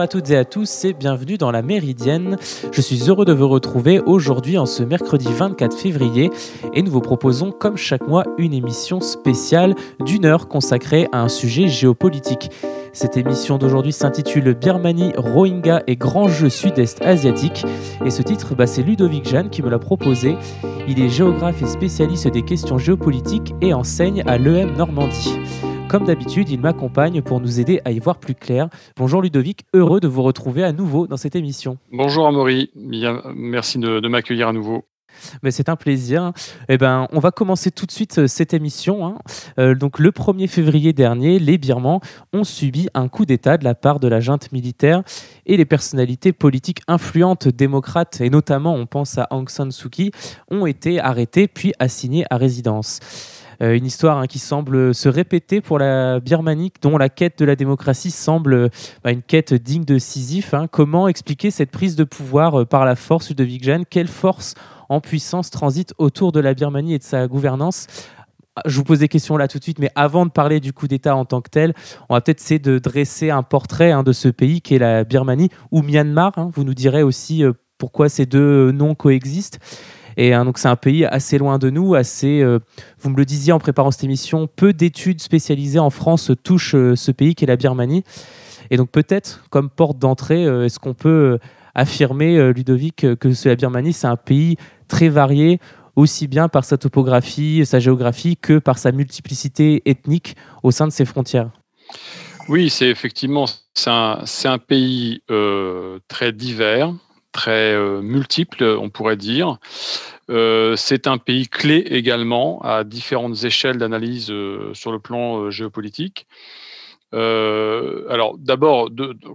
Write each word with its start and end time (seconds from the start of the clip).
À 0.00 0.08
toutes 0.08 0.30
et 0.30 0.36
à 0.38 0.46
tous 0.46 0.86
et 0.86 0.94
bienvenue 0.94 1.36
dans 1.36 1.50
la 1.50 1.60
Méridienne. 1.60 2.38
Je 2.72 2.80
suis 2.80 3.10
heureux 3.10 3.26
de 3.26 3.34
vous 3.34 3.48
retrouver 3.48 4.00
aujourd'hui 4.00 4.56
en 4.56 4.64
ce 4.64 4.82
mercredi 4.82 5.28
24 5.30 5.76
février 5.76 6.30
et 6.72 6.80
nous 6.80 6.90
vous 6.90 7.02
proposons 7.02 7.52
comme 7.52 7.76
chaque 7.76 8.08
mois 8.08 8.24
une 8.38 8.54
émission 8.54 9.02
spéciale 9.02 9.74
d'une 10.06 10.24
heure 10.24 10.48
consacrée 10.48 11.06
à 11.12 11.20
un 11.20 11.28
sujet 11.28 11.68
géopolitique. 11.68 12.50
Cette 12.94 13.18
émission 13.18 13.58
d'aujourd'hui 13.58 13.92
s'intitule 13.92 14.54
Birmanie, 14.54 15.12
Rohingya 15.18 15.82
et 15.86 15.96
grands 15.96 16.28
jeux 16.28 16.48
sud-est 16.48 17.02
asiatiques. 17.02 17.66
Et 18.02 18.08
ce 18.08 18.22
titre, 18.22 18.54
bah, 18.54 18.66
c'est 18.66 18.82
Ludovic 18.82 19.28
Jeanne 19.28 19.50
qui 19.50 19.62
me 19.62 19.68
l'a 19.68 19.78
proposé. 19.78 20.38
Il 20.88 20.98
est 20.98 21.10
géographe 21.10 21.60
et 21.60 21.66
spécialiste 21.66 22.26
des 22.28 22.42
questions 22.42 22.78
géopolitiques 22.78 23.54
et 23.60 23.74
enseigne 23.74 24.22
à 24.26 24.38
l'EM 24.38 24.74
Normandie. 24.78 25.38
Comme 25.90 26.04
d'habitude, 26.04 26.48
il 26.50 26.60
m'accompagne 26.60 27.20
pour 27.20 27.40
nous 27.40 27.58
aider 27.58 27.80
à 27.84 27.90
y 27.90 27.98
voir 27.98 28.20
plus 28.20 28.36
clair. 28.36 28.68
Bonjour 28.96 29.22
Ludovic, 29.22 29.64
heureux 29.74 29.98
de 29.98 30.06
vous 30.06 30.22
retrouver 30.22 30.62
à 30.62 30.70
nouveau 30.70 31.08
dans 31.08 31.16
cette 31.16 31.34
émission. 31.34 31.78
Bonjour 31.90 32.28
Amaury, 32.28 32.70
merci 33.34 33.80
de 33.80 34.06
m'accueillir 34.06 34.46
à 34.46 34.52
nouveau. 34.52 34.84
Mais 35.42 35.50
c'est 35.50 35.68
un 35.68 35.74
plaisir. 35.74 36.32
Eh 36.68 36.78
ben, 36.78 37.08
on 37.10 37.18
va 37.18 37.32
commencer 37.32 37.72
tout 37.72 37.86
de 37.86 37.90
suite 37.90 38.18
euh, 38.18 38.26
cette 38.28 38.54
émission. 38.54 39.04
Hein. 39.04 39.18
Euh, 39.58 39.74
donc, 39.74 39.98
le 39.98 40.10
1er 40.10 40.46
février 40.46 40.92
dernier, 40.92 41.40
les 41.40 41.58
Birmans 41.58 42.00
ont 42.32 42.44
subi 42.44 42.88
un 42.94 43.08
coup 43.08 43.26
d'État 43.26 43.58
de 43.58 43.64
la 43.64 43.74
part 43.74 44.00
de 44.00 44.06
la 44.06 44.20
junte 44.20 44.52
militaire 44.52 45.02
et 45.46 45.56
les 45.56 45.64
personnalités 45.64 46.32
politiques 46.32 46.82
influentes 46.88 47.48
démocrates, 47.48 48.20
et 48.20 48.30
notamment 48.30 48.74
on 48.74 48.86
pense 48.86 49.18
à 49.18 49.26
Aung 49.30 49.48
San 49.48 49.72
Suu 49.72 49.90
Kyi, 49.90 50.12
ont 50.50 50.66
été 50.66 51.00
arrêtés 51.00 51.48
puis 51.48 51.72
assignés 51.78 52.24
à 52.30 52.36
résidence. 52.36 53.00
Euh, 53.62 53.76
une 53.76 53.86
histoire 53.86 54.18
hein, 54.18 54.26
qui 54.26 54.38
semble 54.38 54.94
se 54.94 55.08
répéter 55.08 55.60
pour 55.60 55.78
la 55.78 56.20
Birmanie, 56.20 56.72
dont 56.80 56.96
la 56.96 57.08
quête 57.08 57.38
de 57.38 57.44
la 57.44 57.56
démocratie 57.56 58.10
semble 58.10 58.70
bah, 59.04 59.12
une 59.12 59.22
quête 59.22 59.52
digne 59.52 59.84
de 59.84 59.98
Sisyphe. 59.98 60.54
Hein. 60.54 60.66
Comment 60.70 61.08
expliquer 61.08 61.50
cette 61.50 61.70
prise 61.70 61.96
de 61.96 62.04
pouvoir 62.04 62.66
par 62.66 62.84
la 62.84 62.96
force 62.96 63.34
de 63.34 63.44
Vigjan? 63.44 63.82
Quelle 63.88 64.08
force 64.08 64.54
en 64.88 65.00
puissance 65.00 65.50
transite 65.50 65.94
autour 65.98 66.32
de 66.32 66.40
la 66.40 66.54
Birmanie 66.54 66.94
et 66.94 66.98
de 66.98 67.04
sa 67.04 67.26
gouvernance? 67.28 67.86
Je 68.66 68.76
vous 68.76 68.84
pose 68.84 68.98
des 68.98 69.08
questions 69.08 69.36
là 69.36 69.48
tout 69.48 69.58
de 69.58 69.62
suite, 69.62 69.78
mais 69.78 69.90
avant 69.94 70.26
de 70.26 70.30
parler 70.30 70.60
du 70.60 70.72
coup 70.72 70.88
d'État 70.88 71.14
en 71.14 71.24
tant 71.24 71.40
que 71.40 71.50
tel, 71.50 71.72
on 72.08 72.14
va 72.14 72.20
peut-être 72.20 72.40
essayer 72.40 72.58
de 72.58 72.78
dresser 72.78 73.30
un 73.30 73.42
portrait 73.42 73.92
hein, 73.92 74.02
de 74.02 74.12
ce 74.12 74.28
pays 74.28 74.60
qui 74.60 74.74
est 74.74 74.78
la 74.78 75.04
Birmanie 75.04 75.50
ou 75.70 75.82
Myanmar. 75.82 76.32
Vous 76.52 76.64
nous 76.64 76.74
direz 76.74 77.02
aussi 77.02 77.44
euh, 77.44 77.52
pourquoi 77.78 78.08
ces 78.08 78.26
deux 78.26 78.72
noms 78.72 78.94
coexistent. 78.94 79.58
Et 80.16 80.32
hein, 80.34 80.44
donc 80.44 80.58
c'est 80.58 80.68
un 80.68 80.76
pays 80.76 81.04
assez 81.04 81.38
loin 81.38 81.58
de 81.58 81.70
nous, 81.70 81.94
assez. 81.94 82.40
Euh, 82.40 82.58
vous 83.00 83.10
me 83.10 83.16
le 83.16 83.24
disiez 83.24 83.52
en 83.52 83.58
préparant 83.58 83.90
cette 83.90 84.04
émission, 84.04 84.48
peu 84.48 84.72
d'études 84.72 85.20
spécialisées 85.20 85.78
en 85.78 85.90
France 85.90 86.30
touchent 86.42 86.74
euh, 86.74 86.96
ce 86.96 87.10
pays 87.10 87.34
qui 87.34 87.44
est 87.44 87.48
la 87.48 87.56
Birmanie. 87.56 88.04
Et 88.70 88.76
donc 88.76 88.90
peut-être 88.90 89.44
comme 89.50 89.68
porte 89.68 89.98
d'entrée, 89.98 90.44
est-ce 90.44 90.78
qu'on 90.78 90.94
peut 90.94 91.40
affirmer, 91.74 92.52
Ludovic, 92.52 92.98
que 93.16 93.48
la 93.48 93.56
Birmanie 93.56 93.92
c'est 93.92 94.06
un 94.06 94.16
pays 94.16 94.58
très 94.86 95.08
varié, 95.08 95.58
aussi 95.96 96.28
bien 96.28 96.48
par 96.48 96.64
sa 96.64 96.78
topographie, 96.78 97.66
sa 97.66 97.80
géographie, 97.80 98.36
que 98.36 98.58
par 98.58 98.78
sa 98.78 98.92
multiplicité 98.92 99.82
ethnique 99.86 100.36
au 100.62 100.70
sein 100.70 100.86
de 100.86 100.92
ses 100.92 101.04
frontières? 101.04 101.50
Oui, 102.48 102.70
c'est 102.70 102.88
effectivement 102.88 103.46
c'est 103.74 103.90
un, 104.48 104.58
pays 104.58 105.22
euh, 105.30 105.98
très 106.08 106.32
divers, 106.32 106.92
très 107.32 107.74
euh, 107.74 108.00
multiple, 108.00 108.64
on 108.64 108.90
pourrait 108.90 109.16
dire. 109.16 109.58
Euh, 110.30 110.76
c'est 110.76 111.06
un 111.06 111.18
pays 111.18 111.48
clé 111.48 111.78
également 111.90 112.60
à 112.62 112.84
différentes 112.84 113.44
échelles 113.44 113.78
d'analyse 113.78 114.32
sur 114.72 114.92
le 114.92 114.98
plan 114.98 115.50
géopolitique. 115.50 116.26
Euh, 117.12 118.06
alors 118.08 118.38
d'abord, 118.38 118.88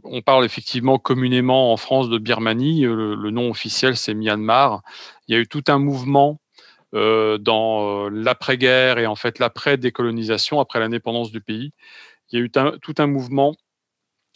on 0.03 0.21
parle 0.21 0.45
effectivement 0.45 0.97
communément 0.97 1.73
en 1.73 1.77
France 1.77 2.09
de 2.09 2.17
Birmanie. 2.17 2.85
Euh, 2.85 3.15
le, 3.15 3.31
nom 3.31 3.49
officiel, 3.49 3.97
c'est 3.97 4.13
Myanmar. 4.13 4.81
Il 5.27 5.35
y 5.35 5.37
a 5.37 5.41
eu 5.41 5.47
tout 5.47 5.63
un 5.67 5.79
mouvement 5.79 6.39
euh, 6.93 7.37
dans 7.37 8.09
l'après-guerre 8.09 8.99
et 8.99 9.07
en 9.07 9.15
fait 9.15 9.39
l'après-décolonisation, 9.39 10.59
après 10.59 10.79
l'indépendance 10.79 11.31
du 11.31 11.41
pays. 11.41 11.71
Il 12.31 12.39
y 12.39 12.41
a 12.41 12.45
eu 12.45 12.51
tout 12.81 12.95
un 12.97 13.07
mouvement 13.07 13.55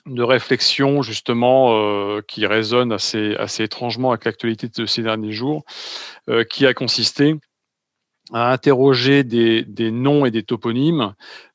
de 0.05 0.23
réflexion 0.23 1.01
justement 1.01 2.21
qui 2.21 2.45
résonne 2.45 2.91
assez, 2.91 3.35
étrangement 3.59 4.11
avec 4.11 4.25
l'actualité 4.25 4.67
de 4.67 4.85
ces 4.85 5.03
derniers 5.03 5.33
jours, 5.33 5.63
qui 6.49 6.65
a 6.65 6.73
consisté 6.73 7.35
à 8.33 8.51
interroger 8.51 9.23
des, 9.23 9.91
noms 9.91 10.25
et 10.25 10.31
des 10.31 10.43
toponymes 10.43 11.13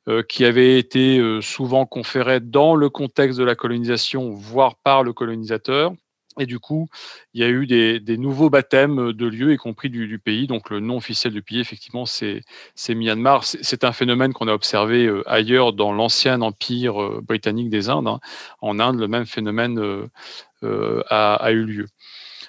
euh, 0.09 0.23
qui 0.23 0.45
avaient 0.45 0.79
été 0.79 1.19
euh, 1.19 1.41
souvent 1.41 1.87
conférés 1.87 2.41
dans 2.41 2.75
le 2.75 2.91
contexte 2.91 3.39
de 3.39 3.45
la 3.45 3.55
colonisation, 3.55 4.31
voire 4.31 4.77
par 4.77 5.03
le 5.03 5.13
colonisateur. 5.13 5.93
Et 6.39 6.47
du 6.47 6.59
coup, 6.59 6.89
il 7.33 7.41
y 7.41 7.45
a 7.45 7.49
eu 7.49 7.67
des, 7.67 8.19
nouveaux 8.19 8.51
baptêmes 8.51 9.13
de 9.13 9.27
lieux, 9.27 9.53
y 9.53 9.57
compris 9.57 9.91
du, 9.91 10.19
pays. 10.19 10.47
Donc, 10.47 10.71
le 10.71 10.81
nom 10.81 10.97
officiel 10.97 11.33
du 11.33 11.43
pays, 11.43 11.61
effectivement, 11.61 12.07
c'est 12.07 12.43
Myanmar. 12.89 13.45
C'est 13.45 13.85
un 13.85 13.93
phénomène 13.93 14.33
qu'on 14.33 14.49
a 14.49 14.53
observé 14.53 15.11
ailleurs 15.27 15.73
dans 15.73 15.93
l'ancien 15.93 16.41
empire 16.43 17.23
britannique 17.23 17.71
des 17.71 17.89
Indes. 17.89 18.09
Hein. 18.09 18.21
En 18.61 18.81
Inde, 18.81 18.99
le 18.99 19.09
même 19.09 19.27
phénomène 19.27 20.09
a, 20.63 21.51
eu 21.53 21.65
lieu. 21.65 21.87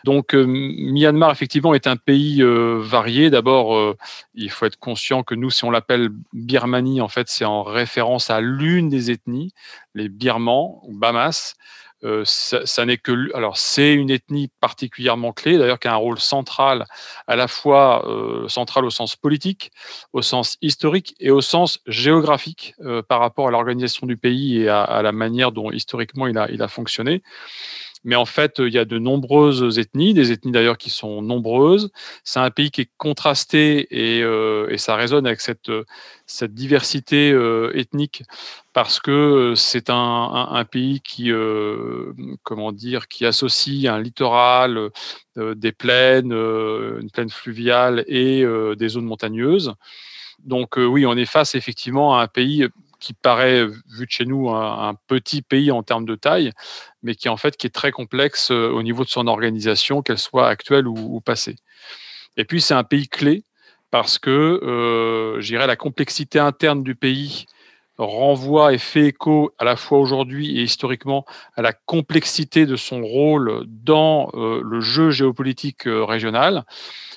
Donc 0.04 0.34
Myanmar, 0.34 1.32
effectivement, 1.32 1.74
est 1.74 1.88
un 1.88 1.98
pays 1.98 2.42
varié. 2.44 3.30
D'abord, 3.30 3.96
il 4.34 4.50
faut 4.50 4.66
être 4.66 4.78
conscient 4.78 5.24
que 5.24 5.36
nous, 5.36 5.52
si 5.52 5.64
on 5.64 5.72
l'appelle 5.72 6.10
Birmanie, 6.34 7.02
en 7.02 7.08
fait, 7.08 7.28
c'est 7.30 7.46
en 7.46 7.64
référence 7.64 8.30
à 8.30 8.42
l'une 8.42 8.90
des 8.90 9.12
ethnies, 9.12 9.54
les 9.94 10.10
Birmans 10.10 10.82
ou 10.84 10.98
Bamas. 10.98 11.56
Ça, 12.24 12.86
n'est 12.86 12.98
que 12.98 13.36
alors 13.36 13.58
c'est 13.58 13.94
une 13.94 14.10
ethnie 14.10 14.50
particulièrement 14.60 15.34
clé 15.34 15.58
d'ailleurs 15.58 15.80
qui 15.80 15.88
a 15.88 15.94
un 15.94 15.98
rôle 15.98 16.20
central 16.20 16.86
à 17.28 17.36
la 17.36 17.48
fois 17.48 18.06
central 18.48 18.86
au 18.86 18.90
sens 18.90 19.16
politique, 19.16 19.72
au 20.14 20.22
sens 20.22 20.58
historique 20.62 21.16
et 21.20 21.32
au 21.32 21.42
sens 21.42 21.80
géographique 21.88 22.76
par 23.08 23.20
rapport 23.20 23.48
à 23.48 23.52
l'organisation 23.52 24.08
du 24.08 24.18
pays 24.18 24.64
et 24.64 24.70
à, 24.70 25.02
la 25.02 25.12
manière 25.12 25.52
dont 25.52 25.72
historiquement 25.72 26.28
il 26.28 26.38
a, 26.38 26.50
il 26.52 26.62
a 26.62 26.68
fonctionné. 26.68 27.24
Mais 28.06 28.16
en 28.16 28.26
fait, 28.26 28.60
il 28.60 28.72
y 28.72 28.78
a 28.78 28.86
de 28.86 29.00
nombreuses 29.00 29.80
ethnies, 29.80 30.14
des 30.14 30.32
ethnies 30.32 30.52
d'ailleurs 30.52 30.78
qui 30.78 30.92
sont 30.92 31.24
nombreuses. 31.24 31.90
C'est 32.24 32.40
un 32.40 32.52
pays 32.52 32.70
qui 32.70 32.82
est 32.82 32.90
contrasté 32.98 33.88
et, 33.90 34.22
euh, 34.22 34.78
ça 34.78 34.96
résonne 34.96 35.26
avec 35.26 35.42
cette, 35.42 35.72
cette 36.28 36.54
diversité 36.54 37.32
euh, 37.32 37.72
ethnique 37.74 38.22
parce 38.74 39.00
que 39.00 39.54
c'est 39.56 39.90
un, 39.90 40.66
pays 40.70 41.02
qui, 41.02 41.32
euh, 41.32 42.14
comment 42.44 42.72
dire, 42.72 43.08
qui 43.08 43.26
associe 43.26 43.92
un 43.92 44.00
littoral, 44.00 44.92
des 45.36 45.72
plaines, 45.72 46.32
une 46.32 47.10
plaine 47.12 47.30
fluviale 47.30 48.04
et 48.08 48.46
des 48.78 48.90
zones 48.90 49.06
montagneuses. 49.06 49.74
Donc 50.44 50.76
oui, 50.78 51.06
on 51.06 51.16
est 51.16 51.26
face 51.26 51.56
effectivement 51.56 52.18
à 52.18 52.24
un 52.24 52.28
pays 52.28 52.68
qui 53.00 53.14
paraît, 53.14 53.66
vu 53.66 54.06
de 54.06 54.12
chez 54.12 54.26
nous, 54.26 54.50
un, 54.50 54.96
petit 55.08 55.42
pays 55.42 55.72
en 55.72 55.84
termes 55.84 56.06
de 56.06 56.16
taille, 56.16 56.52
mais 57.04 57.16
qui 57.16 57.30
en 57.30 57.38
fait 57.38 57.64
est 57.64 57.74
très 57.74 57.92
complexe 57.92 58.52
euh, 58.52 58.70
au 58.70 58.84
niveau 58.84 59.04
de 59.04 59.10
son 59.10 59.28
organisation, 59.28 60.02
qu'elle 60.02 60.18
soit 60.18 60.48
actuelle 60.48 60.88
ou, 60.88 61.22
passée. 61.22 61.56
Et 62.38 62.46
puis 62.46 62.62
c'est 62.62 62.74
un 62.74 62.84
pays 62.84 63.08
clé 63.08 63.44
parce 63.92 64.20
que, 64.20 64.60
euh, 64.64 65.68
la 65.68 65.76
complexité 65.76 66.40
interne 66.40 66.84
du 66.84 66.96
pays 66.96 67.46
renvoie 67.98 68.74
et 68.74 68.78
fait 68.78 69.08
écho 69.08 69.54
à 69.58 69.64
la 69.64 69.78
fois 69.78 70.00
aujourd'hui 70.00 70.60
et 70.60 70.64
historiquement 70.64 71.26
à 71.56 71.62
la 71.62 71.72
complexité 71.72 72.66
de 72.66 72.76
son 72.76 73.02
rôle 73.02 73.64
dans 73.68 74.30
euh, 74.34 74.62
le 74.64 74.82
jeu 74.82 75.12
géopolitique 75.12 75.84
régional 75.86 76.66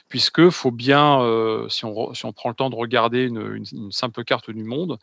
puisque 0.09 0.49
faut 0.51 0.71
bien, 0.71 1.21
euh, 1.23 1.69
si, 1.69 1.85
on, 1.85 2.15
si, 2.15 2.25
on, 2.25 2.33
prend 2.33 2.49
le 2.49 2.55
temps 2.55 2.71
de 2.71 2.75
regarder 2.75 3.25
une, 3.25 3.91
simple 3.91 4.25
carte 4.25 4.51
du 4.51 4.65
monde, 4.65 4.99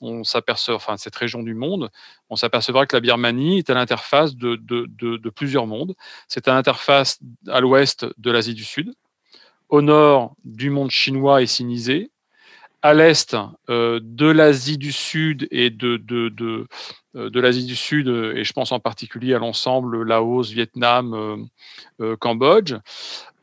on 0.00 0.24
s'aperçoit, 0.24 0.74
enfin 0.74 0.96
cette 0.96 1.16
région 1.16 1.42
du 1.42 1.54
monde, 1.54 1.90
on 2.30 2.36
s'apercevra 2.36 2.86
que 2.86 2.96
la 2.96 3.00
Birmanie 3.00 3.58
est 3.58 3.70
à 3.70 3.74
l'interface 3.74 4.36
de, 4.36 4.56
de, 4.56 4.86
de, 4.86 5.30
plusieurs 5.30 5.66
mondes. 5.66 5.94
C'est 6.28 6.48
à 6.48 6.54
l'interface 6.54 7.18
à 7.48 7.60
l'ouest 7.60 8.06
de 8.18 8.30
l'Asie 8.30 8.54
du 8.54 8.64
Sud, 8.64 8.94
au 9.68 9.82
nord 9.82 10.34
du 10.44 10.70
monde 10.70 10.90
chinois 10.90 11.42
et 11.42 11.46
sinisé, 11.46 12.10
à 12.82 12.94
l'est 12.94 13.36
euh, 13.70 13.98
de 14.02 14.26
l'Asie 14.26 14.78
du 14.78 14.92
Sud 14.92 15.48
et 15.50 15.70
de, 15.70 15.96
de, 15.96 16.66
de 17.14 17.40
l'Asie 17.40 17.64
du 17.64 17.76
Sud, 17.76 18.08
et 18.08 18.44
je 18.44 18.52
pense 18.52 18.72
en 18.72 18.80
particulier 18.80 19.34
à 19.34 19.38
l'ensemble 19.38 20.02
Laos, 20.02 20.50
Vietnam, 20.50 21.46
Cambodge, 22.18 22.74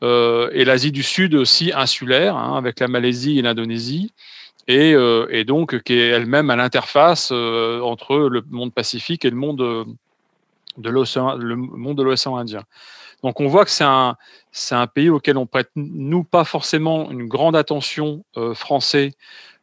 euh, 0.02 0.50
et 0.52 0.64
l'Asie 0.64 0.90
du 0.90 1.02
Sud 1.02 1.34
aussi 1.34 1.72
insulaire, 1.72 2.36
hein, 2.36 2.56
avec 2.56 2.80
la 2.80 2.88
Malaisie 2.88 3.38
et 3.38 3.42
l'Indonésie, 3.42 4.12
et, 4.66 4.94
euh, 4.94 5.44
donc 5.44 5.80
qui 5.82 5.94
est 5.94 6.08
elle-même 6.08 6.50
à 6.50 6.56
l'interface 6.56 7.30
euh, 7.32 7.80
entre 7.80 8.16
le 8.16 8.42
monde 8.50 8.72
Pacifique 8.72 9.24
et 9.24 9.30
le 9.30 9.36
monde 9.36 9.86
de 10.76 10.90
l'océan, 10.90 11.38
Indien. 12.36 12.62
Donc 13.22 13.40
on 13.40 13.46
voit 13.46 13.64
que 13.64 13.70
c'est 13.70 13.84
un, 13.84 14.16
un 14.72 14.86
pays 14.88 15.08
auquel 15.08 15.36
on 15.36 15.46
prête, 15.46 15.70
nous, 15.76 16.24
pas 16.24 16.42
forcément 16.42 17.08
une 17.12 17.28
grande 17.28 17.54
attention 17.54 18.24
français, 18.54 19.12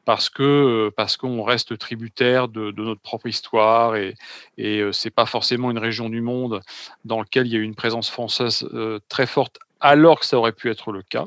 parce 0.05 0.29
que 0.29 0.91
parce 0.95 1.17
qu'on 1.17 1.43
reste 1.43 1.77
tributaire 1.77 2.47
de, 2.47 2.71
notre 2.71 3.01
propre 3.01 3.27
histoire 3.27 3.95
et, 3.95 4.15
et 4.57 4.81
c'est 4.91 5.11
pas 5.11 5.25
forcément 5.25 5.71
une 5.71 5.77
région 5.77 6.09
du 6.09 6.21
monde 6.21 6.61
dans 7.05 7.19
laquelle 7.19 7.47
il 7.47 7.53
y 7.53 7.55
a 7.55 7.59
eu 7.59 7.63
une 7.63 7.75
présence 7.75 8.09
française 8.09 8.67
très 9.07 9.27
forte 9.27 9.59
alors 9.79 10.19
que 10.19 10.25
ça 10.25 10.37
aurait 10.37 10.51
pu 10.51 10.69
être 10.69 10.91
le 10.91 11.03
cas. 11.03 11.25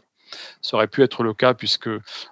Ça 0.61 0.77
aurait 0.77 0.89
pu 0.89 1.03
être 1.03 1.23
le 1.23 1.35
cas 1.35 1.55
puisque 1.55 1.89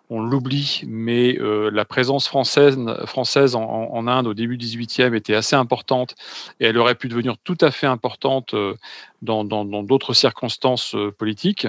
on 0.08 0.20
l'oublie, 0.20 0.82
mais 0.86 1.38
euh, 1.38 1.70
la 1.72 1.84
présence 1.84 2.26
française, 2.26 2.78
française 3.06 3.54
en, 3.54 4.06
Inde 4.06 4.26
au 4.26 4.34
début 4.34 4.56
du 4.56 4.66
XVIIIe 4.66 5.14
était 5.14 5.34
assez 5.34 5.54
importante 5.54 6.14
et 6.58 6.66
elle 6.66 6.78
aurait 6.78 6.94
pu 6.94 7.08
devenir 7.08 7.36
tout 7.44 7.58
à 7.60 7.70
fait 7.70 7.86
importante 7.86 8.54
euh, 8.54 8.74
dans 9.22 9.44
d'autres 9.44 10.14
circonstances 10.14 10.94
euh, 10.94 11.12
politiques. 11.12 11.66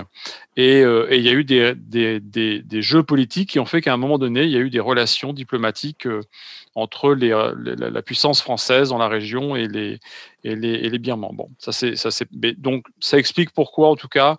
Et, 0.58 0.82
il 0.82 1.22
y 1.22 1.30
a 1.30 1.34
eu 1.34 1.44
des, 1.44 1.76
des, 1.76 2.82
jeux 2.82 3.04
politiques 3.04 3.50
qui 3.50 3.60
ont 3.60 3.66
fait 3.66 3.82
qu'à 3.82 3.94
un 3.94 3.98
moment 3.98 4.18
donné, 4.18 4.44
il 4.44 4.50
y 4.50 4.56
a 4.56 4.60
eu 4.60 4.70
des 4.70 4.80
relations 4.80 5.34
diplomatiques 5.34 6.08
entre 6.76 7.14
les, 7.14 7.30
la, 7.30 8.02
puissance 8.02 8.42
française 8.42 8.90
dans 8.90 8.98
la 8.98 9.08
région 9.08 9.56
et 9.56 9.68
les, 9.68 10.00
et 10.44 10.56
les, 10.56 10.70
et 10.70 10.90
les 10.90 11.00
Birmans. 11.00 11.34
Bon, 11.34 11.50
ça 11.58 11.72
c'est, 11.72 11.96
donc 12.62 12.86
ça 13.00 13.18
explique 13.18 13.52
pourquoi, 13.52 13.90
en 13.90 13.96
tout 13.96 14.08
cas, 14.08 14.38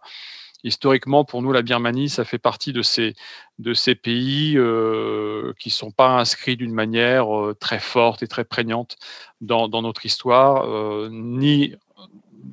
historiquement, 0.65 1.25
pour 1.25 1.43
nous, 1.43 1.53
la 1.53 1.63
Birmanie, 1.63 2.09
ça 2.09 2.25
fait 2.25 2.39
partie 2.39 2.73
de 2.73 2.83
ces, 2.83 3.15
de 3.59 3.75
ces 3.75 3.95
pays 3.95 4.57
euh, 4.57 5.53
qui 5.59 5.69
ne 5.69 5.73
sont 5.73 5.91
pas 5.91 6.19
inscrits 6.19 6.57
d'une 6.57 6.73
manière 6.73 7.37
euh, 7.37 7.57
très 7.59 7.81
forte 7.81 8.23
et 8.23 8.27
très 8.27 8.45
prégnante 8.45 8.97
dans, 9.41 9.69
notre 9.83 10.07
histoire, 10.07 10.69
euh, 10.69 11.09
ni 11.11 11.75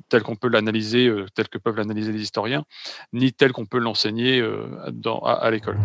tel 0.08 0.22
qu'on 0.22 0.36
peut 0.36 0.48
l'analyser, 0.48 1.12
tel 1.34 1.48
que 1.48 1.58
peuvent 1.58 1.76
l'analyser 1.76 2.12
les 2.12 2.20
historiens, 2.20 2.64
ni 3.12 3.32
tel 3.32 3.52
qu'on 3.52 3.66
peut 3.66 3.78
l'enseigner 3.78 4.42
à, 5.24 5.32
à 5.32 5.50
l'école. 5.50 5.78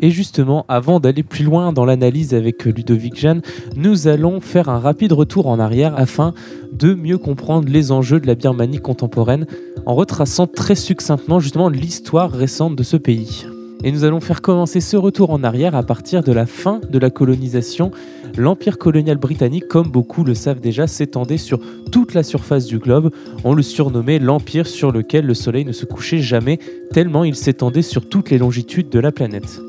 Et 0.00 0.10
justement, 0.10 0.66
avant 0.68 1.00
d'aller 1.00 1.22
plus 1.22 1.44
loin 1.44 1.72
dans 1.72 1.86
l'analyse 1.86 2.34
avec 2.34 2.64
Ludovic 2.64 3.16
Jeanne, 3.16 3.40
nous 3.76 4.08
allons 4.08 4.40
faire 4.40 4.68
un 4.68 4.78
rapide 4.78 5.12
retour 5.12 5.46
en 5.46 5.58
arrière 5.58 5.94
afin 5.98 6.34
de 6.78 6.94
mieux 6.94 7.18
comprendre 7.18 7.68
les 7.68 7.92
enjeux 7.92 8.20
de 8.20 8.26
la 8.26 8.34
Birmanie 8.34 8.80
contemporaine 8.80 9.46
en 9.86 9.94
retraçant 9.94 10.46
très 10.46 10.74
succinctement 10.74 11.40
justement 11.40 11.68
l'histoire 11.68 12.30
récente 12.30 12.76
de 12.76 12.82
ce 12.82 12.96
pays. 12.96 13.46
Et 13.84 13.92
nous 13.92 14.04
allons 14.04 14.20
faire 14.20 14.42
commencer 14.42 14.80
ce 14.80 14.96
retour 14.96 15.30
en 15.30 15.44
arrière 15.44 15.74
à 15.74 15.82
partir 15.82 16.22
de 16.22 16.32
la 16.32 16.46
fin 16.46 16.80
de 16.90 16.98
la 16.98 17.10
colonisation. 17.10 17.90
L'empire 18.36 18.78
colonial 18.78 19.16
britannique, 19.16 19.68
comme 19.68 19.88
beaucoup 19.88 20.24
le 20.24 20.34
savent 20.34 20.60
déjà, 20.60 20.86
s'étendait 20.86 21.36
sur 21.36 21.60
toute 21.92 22.14
la 22.14 22.22
surface 22.22 22.66
du 22.66 22.78
globe. 22.78 23.10
On 23.44 23.54
le 23.54 23.62
surnommait 23.62 24.18
l'empire 24.18 24.66
sur 24.66 24.92
lequel 24.92 25.26
le 25.26 25.34
soleil 25.34 25.64
ne 25.64 25.72
se 25.72 25.84
couchait 25.84 26.20
jamais, 26.20 26.58
tellement 26.92 27.24
il 27.24 27.36
s'étendait 27.36 27.82
sur 27.82 28.08
toutes 28.08 28.30
les 28.30 28.38
longitudes 28.38 28.88
de 28.88 28.98
la 28.98 29.12
planète. 29.12 29.60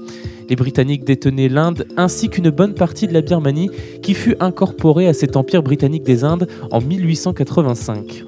Les 0.49 0.55
Britanniques 0.55 1.03
détenaient 1.03 1.49
l'Inde 1.49 1.85
ainsi 1.97 2.29
qu'une 2.29 2.49
bonne 2.49 2.73
partie 2.73 3.07
de 3.07 3.13
la 3.13 3.21
Birmanie 3.21 3.69
qui 4.01 4.13
fut 4.13 4.35
incorporée 4.39 5.07
à 5.07 5.13
cet 5.13 5.35
empire 5.35 5.61
britannique 5.61 6.03
des 6.03 6.23
Indes 6.23 6.47
en 6.71 6.79
1885. 6.79 8.23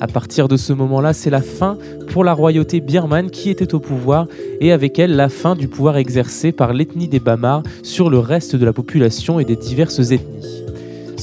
À 0.00 0.06
partir 0.06 0.48
de 0.48 0.56
ce 0.56 0.72
moment-là, 0.72 1.12
c'est 1.12 1.30
la 1.30 1.40
fin 1.40 1.78
pour 2.08 2.24
la 2.24 2.32
royauté 2.32 2.80
birmane 2.80 3.30
qui 3.30 3.50
était 3.50 3.74
au 3.74 3.80
pouvoir 3.80 4.26
et 4.60 4.72
avec 4.72 4.98
elle 4.98 5.16
la 5.16 5.28
fin 5.28 5.54
du 5.54 5.68
pouvoir 5.68 5.96
exercé 5.96 6.52
par 6.52 6.72
l'ethnie 6.72 7.08
des 7.08 7.20
Bamars 7.20 7.62
sur 7.82 8.10
le 8.10 8.18
reste 8.18 8.56
de 8.56 8.64
la 8.64 8.72
population 8.72 9.40
et 9.40 9.44
des 9.44 9.56
diverses 9.56 10.10
ethnies. 10.10 10.63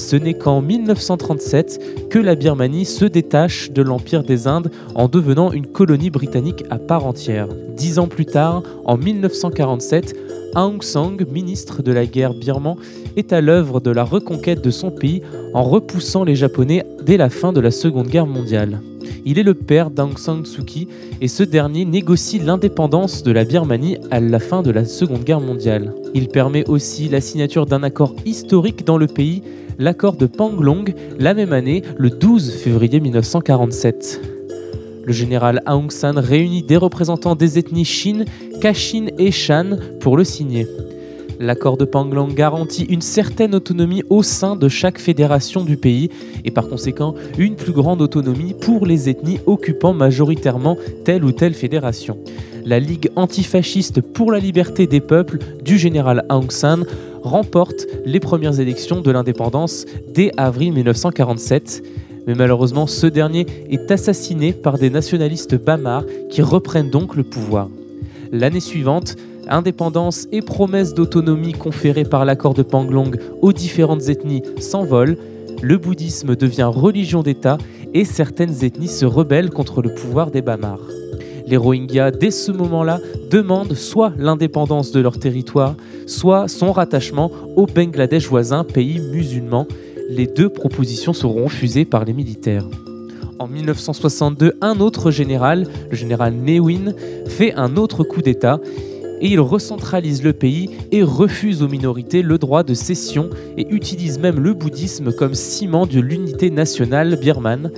Ce 0.01 0.15
n'est 0.15 0.33
qu'en 0.33 0.61
1937 0.61 2.09
que 2.09 2.17
la 2.17 2.33
Birmanie 2.35 2.85
se 2.85 3.05
détache 3.05 3.71
de 3.71 3.83
l'Empire 3.83 4.23
des 4.23 4.47
Indes 4.47 4.71
en 4.95 5.07
devenant 5.07 5.51
une 5.51 5.67
colonie 5.67 6.09
britannique 6.09 6.65
à 6.71 6.79
part 6.79 7.05
entière. 7.05 7.47
Dix 7.77 7.99
ans 7.99 8.07
plus 8.07 8.25
tard, 8.25 8.63
en 8.83 8.97
1947, 8.97 10.15
Aung 10.55 10.81
San, 10.81 11.15
ministre 11.31 11.83
de 11.83 11.93
la 11.93 12.07
guerre 12.07 12.33
birman, 12.33 12.75
est 13.15 13.31
à 13.31 13.41
l'œuvre 13.41 13.79
de 13.79 13.91
la 13.91 14.03
reconquête 14.03 14.63
de 14.63 14.71
son 14.71 14.89
pays 14.89 15.21
en 15.53 15.63
repoussant 15.63 16.23
les 16.23 16.35
Japonais 16.35 16.83
dès 17.05 17.15
la 17.15 17.29
fin 17.29 17.53
de 17.53 17.61
la 17.61 17.71
Seconde 17.71 18.07
Guerre 18.07 18.27
mondiale. 18.27 18.81
Il 19.23 19.37
est 19.37 19.43
le 19.43 19.53
père 19.53 19.91
d'Aung 19.91 20.17
San 20.17 20.45
Suu 20.45 20.63
Kyi 20.63 20.87
et 21.21 21.27
ce 21.27 21.43
dernier 21.43 21.85
négocie 21.85 22.39
l'indépendance 22.39 23.21
de 23.21 23.31
la 23.31 23.45
Birmanie 23.45 23.97
à 24.09 24.19
la 24.19 24.39
fin 24.39 24.63
de 24.63 24.71
la 24.71 24.83
Seconde 24.83 25.23
Guerre 25.23 25.41
mondiale. 25.41 25.93
Il 26.15 26.27
permet 26.27 26.67
aussi 26.67 27.07
la 27.07 27.21
signature 27.21 27.67
d'un 27.67 27.83
accord 27.83 28.15
historique 28.25 28.83
dans 28.83 28.97
le 28.97 29.05
pays, 29.05 29.43
l'accord 29.77 30.15
de 30.15 30.25
Panglong, 30.25 30.93
la 31.19 31.33
même 31.33 31.53
année, 31.53 31.83
le 31.97 32.09
12 32.09 32.51
février 32.55 32.99
1947. 32.99 34.21
Le 35.03 35.13
général 35.13 35.61
Aung 35.67 35.91
San 35.91 36.17
réunit 36.17 36.63
des 36.63 36.77
représentants 36.77 37.35
des 37.35 37.57
ethnies 37.57 37.85
Shin, 37.85 38.25
Kachin 38.61 39.07
et 39.17 39.31
Shan 39.31 39.77
pour 39.99 40.15
le 40.17 40.23
signer. 40.23 40.67
L'accord 41.41 41.75
de 41.75 41.85
Panglong 41.85 42.27
garantit 42.35 42.83
une 42.83 43.01
certaine 43.01 43.55
autonomie 43.55 44.03
au 44.11 44.21
sein 44.21 44.55
de 44.55 44.69
chaque 44.69 44.99
fédération 44.99 45.63
du 45.63 45.75
pays 45.75 46.11
et 46.45 46.51
par 46.51 46.69
conséquent 46.69 47.15
une 47.39 47.55
plus 47.55 47.71
grande 47.71 47.99
autonomie 47.99 48.53
pour 48.53 48.85
les 48.85 49.09
ethnies 49.09 49.39
occupant 49.47 49.91
majoritairement 49.91 50.77
telle 51.03 51.25
ou 51.25 51.31
telle 51.31 51.55
fédération. 51.55 52.19
La 52.63 52.79
Ligue 52.79 53.09
antifasciste 53.15 54.01
pour 54.01 54.31
la 54.31 54.37
liberté 54.37 54.85
des 54.85 54.99
peuples 54.99 55.39
du 55.65 55.79
général 55.79 56.25
Aung 56.29 56.51
San 56.51 56.85
remporte 57.23 57.87
les 58.05 58.19
premières 58.19 58.59
élections 58.59 59.01
de 59.01 59.09
l'indépendance 59.09 59.87
dès 60.13 60.31
avril 60.37 60.73
1947 60.73 61.83
mais 62.27 62.35
malheureusement 62.35 62.85
ce 62.85 63.07
dernier 63.07 63.47
est 63.67 63.89
assassiné 63.89 64.53
par 64.53 64.77
des 64.77 64.91
nationalistes 64.91 65.55
bamars 65.55 66.05
qui 66.29 66.43
reprennent 66.43 66.91
donc 66.91 67.15
le 67.15 67.23
pouvoir. 67.23 67.67
L'année 68.31 68.59
suivante, 68.59 69.17
indépendance 69.51 70.27
et 70.31 70.41
promesses 70.41 70.93
d'autonomie 70.93 71.53
conférées 71.53 72.05
par 72.05 72.25
l'accord 72.25 72.53
de 72.53 72.63
Panglong 72.63 73.11
aux 73.41 73.53
différentes 73.53 74.09
ethnies 74.09 74.43
s'envolent, 74.59 75.17
le 75.61 75.77
bouddhisme 75.77 76.35
devient 76.35 76.69
religion 76.73 77.21
d'État 77.21 77.57
et 77.93 78.05
certaines 78.05 78.63
ethnies 78.63 78.87
se 78.87 79.05
rebellent 79.05 79.51
contre 79.51 79.81
le 79.81 79.93
pouvoir 79.93 80.31
des 80.31 80.41
Bamars. 80.41 80.87
Les 81.45 81.57
Rohingyas, 81.57 82.11
dès 82.11 82.31
ce 82.31 82.51
moment-là, 82.51 82.99
demandent 83.29 83.73
soit 83.73 84.13
l'indépendance 84.17 84.91
de 84.91 85.01
leur 85.01 85.19
territoire, 85.19 85.75
soit 86.07 86.47
son 86.47 86.71
rattachement 86.71 87.29
au 87.55 87.65
Bangladesh 87.65 88.27
voisin, 88.27 88.63
pays 88.63 88.99
musulman, 88.99 89.67
les 90.09 90.27
deux 90.27 90.49
propositions 90.49 91.13
seront 91.13 91.43
refusées 91.43 91.85
par 91.85 92.05
les 92.05 92.13
militaires. 92.13 92.65
En 93.39 93.47
1962, 93.47 94.53
un 94.61 94.79
autre 94.79 95.09
général, 95.09 95.67
le 95.89 95.95
général 95.95 96.33
Newin, 96.33 96.93
fait 97.27 97.53
un 97.53 97.75
autre 97.75 98.03
coup 98.03 98.21
d'État 98.21 98.59
et 99.21 99.27
il 99.27 99.39
recentralise 99.39 100.23
le 100.23 100.33
pays 100.33 100.69
et 100.91 101.03
refuse 101.03 101.61
aux 101.61 101.67
minorités 101.67 102.23
le 102.23 102.37
droit 102.37 102.63
de 102.63 102.73
cession 102.73 103.29
et 103.57 103.67
utilise 103.69 104.19
même 104.19 104.39
le 104.39 104.53
bouddhisme 104.53 105.13
comme 105.13 105.35
ciment 105.35 105.85
de 105.85 105.99
l'unité 105.99 106.49
nationale 106.49 107.17
birmane. 107.21 107.71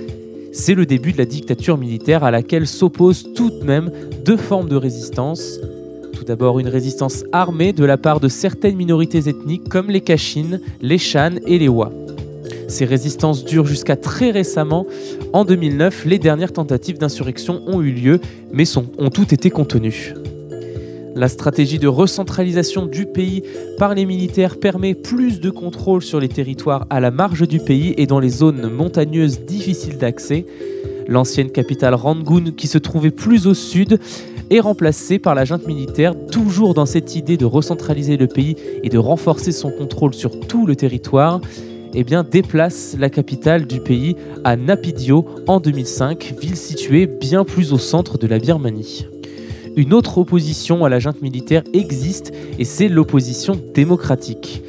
C'est 0.52 0.74
le 0.74 0.86
début 0.86 1.12
de 1.12 1.18
la 1.18 1.26
dictature 1.26 1.76
militaire 1.76 2.24
à 2.24 2.30
laquelle 2.30 2.66
s'opposent 2.66 3.28
tout 3.34 3.50
de 3.50 3.64
même 3.64 3.90
deux 4.24 4.36
formes 4.36 4.68
de 4.68 4.76
résistance. 4.76 5.60
Tout 6.14 6.24
d'abord 6.24 6.60
une 6.60 6.68
résistance 6.68 7.24
armée 7.32 7.72
de 7.72 7.84
la 7.84 7.98
part 7.98 8.20
de 8.20 8.28
certaines 8.28 8.76
minorités 8.76 9.28
ethniques 9.28 9.68
comme 9.68 9.90
les 9.90 10.00
Kachin, 10.00 10.60
les 10.80 10.98
Shan 10.98 11.32
et 11.46 11.58
les 11.58 11.68
Wa. 11.68 11.92
Ces 12.68 12.86
résistances 12.86 13.44
durent 13.44 13.66
jusqu'à 13.66 13.96
très 13.96 14.30
récemment. 14.30 14.86
En 15.32 15.44
2009, 15.44 16.06
les 16.06 16.18
dernières 16.18 16.52
tentatives 16.52 16.98
d'insurrection 16.98 17.62
ont 17.66 17.82
eu 17.82 17.92
lieu, 17.92 18.20
mais 18.52 18.64
ont 18.76 19.10
toutes 19.10 19.32
été 19.32 19.50
contenues. 19.50 20.14
La 21.14 21.28
stratégie 21.28 21.78
de 21.78 21.86
recentralisation 21.86 22.86
du 22.86 23.06
pays 23.06 23.42
par 23.78 23.94
les 23.94 24.04
militaires 24.04 24.58
permet 24.58 24.94
plus 24.94 25.40
de 25.40 25.50
contrôle 25.50 26.02
sur 26.02 26.18
les 26.18 26.28
territoires 26.28 26.86
à 26.90 26.98
la 26.98 27.12
marge 27.12 27.46
du 27.46 27.60
pays 27.60 27.94
et 27.96 28.06
dans 28.06 28.18
les 28.18 28.28
zones 28.28 28.68
montagneuses 28.68 29.40
difficiles 29.40 29.98
d'accès. 29.98 30.44
L'ancienne 31.06 31.50
capitale 31.50 31.94
Rangoon, 31.94 32.52
qui 32.56 32.66
se 32.66 32.78
trouvait 32.78 33.10
plus 33.12 33.46
au 33.46 33.54
sud, 33.54 34.00
est 34.50 34.60
remplacée 34.60 35.18
par 35.18 35.34
la 35.34 35.44
junte 35.44 35.66
militaire, 35.66 36.14
toujours 36.30 36.74
dans 36.74 36.86
cette 36.86 37.14
idée 37.14 37.36
de 37.36 37.44
recentraliser 37.44 38.16
le 38.16 38.26
pays 38.26 38.56
et 38.82 38.88
de 38.88 38.98
renforcer 38.98 39.52
son 39.52 39.70
contrôle 39.70 40.14
sur 40.14 40.40
tout 40.40 40.66
le 40.66 40.74
territoire 40.74 41.40
eh 41.94 42.02
bien, 42.02 42.24
déplace 42.24 42.96
la 42.98 43.08
capitale 43.08 43.66
du 43.66 43.80
pays 43.80 44.16
à 44.42 44.56
Napidio 44.56 45.24
en 45.46 45.60
2005, 45.60 46.34
ville 46.40 46.56
située 46.56 47.06
bien 47.06 47.44
plus 47.44 47.72
au 47.72 47.78
centre 47.78 48.18
de 48.18 48.26
la 48.26 48.40
Birmanie. 48.40 49.06
Une 49.76 49.92
autre 49.92 50.18
opposition 50.18 50.84
à 50.84 50.88
la 50.88 51.00
junte 51.00 51.20
militaire 51.20 51.64
existe 51.72 52.32
et 52.58 52.64
c'est 52.64 52.88
l'opposition 52.88 53.58
démocratique. 53.74 54.62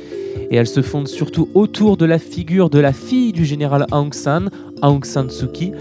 Et 0.49 0.55
elle 0.55 0.67
se 0.67 0.81
fonde 0.81 1.07
surtout 1.07 1.47
autour 1.53 1.95
de 1.97 2.05
la 2.05 2.17
figure 2.17 2.69
de 2.69 2.79
la 2.79 2.91
fille 2.91 3.31
du 3.31 3.45
général 3.45 3.85
Aung 3.91 4.13
San, 4.13 4.49
Aung 4.81 5.05
San 5.05 5.29
Suu 5.29 5.47
Kyi. 5.47 5.73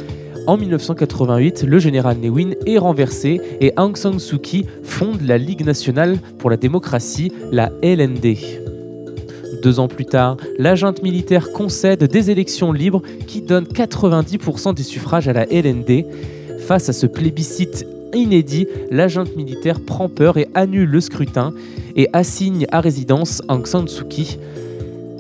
En 0.46 0.58
1988, 0.58 1.64
le 1.66 1.78
général 1.78 2.18
Ne 2.18 2.28
Win 2.28 2.54
est 2.66 2.76
renversé 2.76 3.40
et 3.60 3.72
Aung 3.78 3.96
San 3.96 4.18
Suu 4.18 4.38
Kyi 4.38 4.66
fonde 4.82 5.22
la 5.22 5.38
Ligue 5.38 5.64
nationale 5.64 6.18
pour 6.38 6.50
la 6.50 6.58
démocratie, 6.58 7.32
la 7.50 7.70
LND. 7.82 8.36
Deux 9.62 9.80
ans 9.80 9.88
plus 9.88 10.04
tard, 10.04 10.36
la 10.58 10.74
junte 10.74 11.02
militaire 11.02 11.50
concède 11.52 12.04
des 12.04 12.30
élections 12.30 12.72
libres 12.72 13.00
qui 13.26 13.40
donnent 13.40 13.64
90% 13.64 14.74
des 14.74 14.82
suffrages 14.82 15.28
à 15.28 15.32
la 15.32 15.46
LND. 15.46 16.04
Face 16.58 16.90
à 16.90 16.92
ce 16.92 17.06
plébiscite 17.06 17.86
inédit, 18.14 18.66
la 18.90 19.08
junte 19.08 19.36
militaire 19.36 19.80
prend 19.80 20.08
peur 20.08 20.36
et 20.36 20.48
annule 20.54 20.88
le 20.88 21.00
scrutin 21.00 21.52
et 21.96 22.08
assigne 22.12 22.66
à 22.72 22.80
résidence 22.80 23.42
Aung 23.48 23.66
San 23.66 23.88
Suu 23.88 24.04
Kyi. 24.04 24.38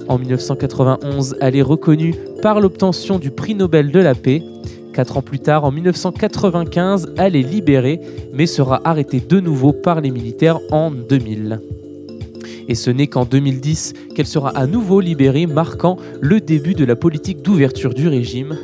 En 0.08 0.18
1991, 0.18 1.36
elle 1.40 1.56
est 1.56 1.62
reconnue 1.62 2.14
par 2.42 2.60
l'obtention 2.60 3.18
du 3.18 3.30
prix 3.30 3.54
Nobel 3.54 3.90
de 3.90 4.00
la 4.00 4.14
paix. 4.14 4.42
Quatre 4.92 5.16
ans 5.16 5.22
plus 5.22 5.38
tard, 5.38 5.64
en 5.64 5.72
1995, 5.72 7.14
elle 7.16 7.36
est 7.36 7.42
libérée, 7.42 8.00
mais 8.32 8.46
sera 8.46 8.80
arrêtée 8.84 9.20
de 9.20 9.40
nouveau 9.40 9.72
par 9.72 10.00
les 10.00 10.10
militaires 10.10 10.60
en 10.70 10.90
2000. 10.90 11.60
Et 12.68 12.74
ce 12.74 12.90
n'est 12.90 13.06
qu'en 13.06 13.24
2010 13.24 13.94
qu'elle 14.14 14.26
sera 14.26 14.50
à 14.50 14.66
nouveau 14.66 15.00
libérée, 15.00 15.46
marquant 15.46 15.96
le 16.20 16.40
début 16.40 16.74
de 16.74 16.84
la 16.84 16.96
politique 16.96 17.42
d'ouverture 17.42 17.94
du 17.94 18.08
régime. 18.08 18.56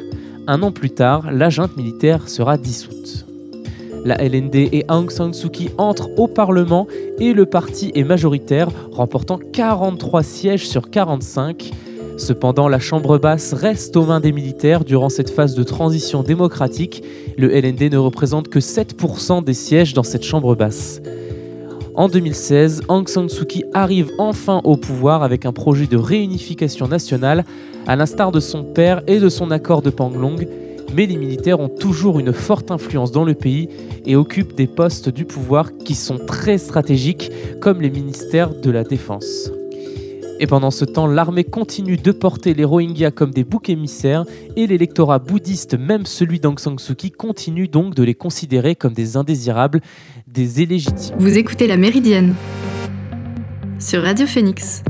Un 0.46 0.62
an 0.62 0.72
plus 0.72 0.90
tard, 0.90 1.32
la 1.32 1.50
junte 1.50 1.76
militaire 1.76 2.28
sera 2.28 2.58
dissoute. 2.58 3.29
La 4.04 4.16
LND 4.16 4.54
et 4.54 4.84
Aung 4.88 5.10
San 5.10 5.34
Suu 5.34 5.50
Kyi 5.50 5.70
entrent 5.76 6.08
au 6.16 6.26
Parlement 6.26 6.86
et 7.18 7.34
le 7.34 7.44
parti 7.44 7.92
est 7.94 8.04
majoritaire, 8.04 8.68
remportant 8.92 9.38
43 9.52 10.22
sièges 10.22 10.66
sur 10.66 10.90
45. 10.90 11.70
Cependant, 12.16 12.68
la 12.68 12.78
Chambre 12.78 13.18
basse 13.18 13.52
reste 13.52 13.96
aux 13.96 14.06
mains 14.06 14.20
des 14.20 14.32
militaires 14.32 14.84
durant 14.84 15.10
cette 15.10 15.30
phase 15.30 15.54
de 15.54 15.62
transition 15.62 16.22
démocratique. 16.22 17.02
Le 17.36 17.54
LND 17.54 17.92
ne 17.92 17.98
représente 17.98 18.48
que 18.48 18.58
7% 18.58 19.44
des 19.44 19.54
sièges 19.54 19.92
dans 19.92 20.02
cette 20.02 20.24
Chambre 20.24 20.54
basse. 20.54 21.02
En 21.94 22.08
2016, 22.08 22.82
Aung 22.88 23.06
San 23.06 23.28
Suu 23.28 23.44
Kyi 23.44 23.64
arrive 23.74 24.10
enfin 24.18 24.62
au 24.64 24.76
pouvoir 24.76 25.22
avec 25.22 25.44
un 25.44 25.52
projet 25.52 25.86
de 25.86 25.98
réunification 25.98 26.88
nationale, 26.88 27.44
à 27.86 27.96
l'instar 27.96 28.32
de 28.32 28.40
son 28.40 28.64
père 28.64 29.02
et 29.06 29.18
de 29.18 29.28
son 29.28 29.50
accord 29.50 29.82
de 29.82 29.90
Panglong. 29.90 30.46
Mais 30.94 31.06
les 31.06 31.16
militaires 31.16 31.60
ont 31.60 31.68
toujours 31.68 32.18
une 32.18 32.32
forte 32.32 32.70
influence 32.70 33.12
dans 33.12 33.24
le 33.24 33.34
pays 33.34 33.68
et 34.06 34.16
occupent 34.16 34.54
des 34.54 34.66
postes 34.66 35.08
du 35.08 35.24
pouvoir 35.24 35.76
qui 35.78 35.94
sont 35.94 36.18
très 36.18 36.58
stratégiques, 36.58 37.30
comme 37.60 37.80
les 37.80 37.90
ministères 37.90 38.54
de 38.54 38.70
la 38.70 38.84
Défense. 38.84 39.50
Et 40.42 40.46
pendant 40.46 40.70
ce 40.70 40.86
temps, 40.86 41.06
l'armée 41.06 41.44
continue 41.44 41.98
de 41.98 42.12
porter 42.12 42.54
les 42.54 42.64
Rohingyas 42.64 43.10
comme 43.10 43.30
des 43.30 43.44
boucs 43.44 43.68
émissaires 43.68 44.24
et 44.56 44.66
l'électorat 44.66 45.18
bouddhiste, 45.18 45.78
même 45.78 46.06
celui 46.06 46.40
d'Aung 46.40 46.58
San 46.58 46.78
Suu 46.78 46.94
Kyi, 46.94 47.10
continue 47.10 47.68
donc 47.68 47.94
de 47.94 48.02
les 48.02 48.14
considérer 48.14 48.74
comme 48.74 48.94
des 48.94 49.18
indésirables, 49.18 49.82
des 50.26 50.62
illégitimes. 50.62 51.14
Vous 51.18 51.36
écoutez 51.36 51.66
La 51.66 51.76
Méridienne 51.76 52.34
sur 53.78 54.02
Radio 54.02 54.26
Phoenix. 54.26 54.82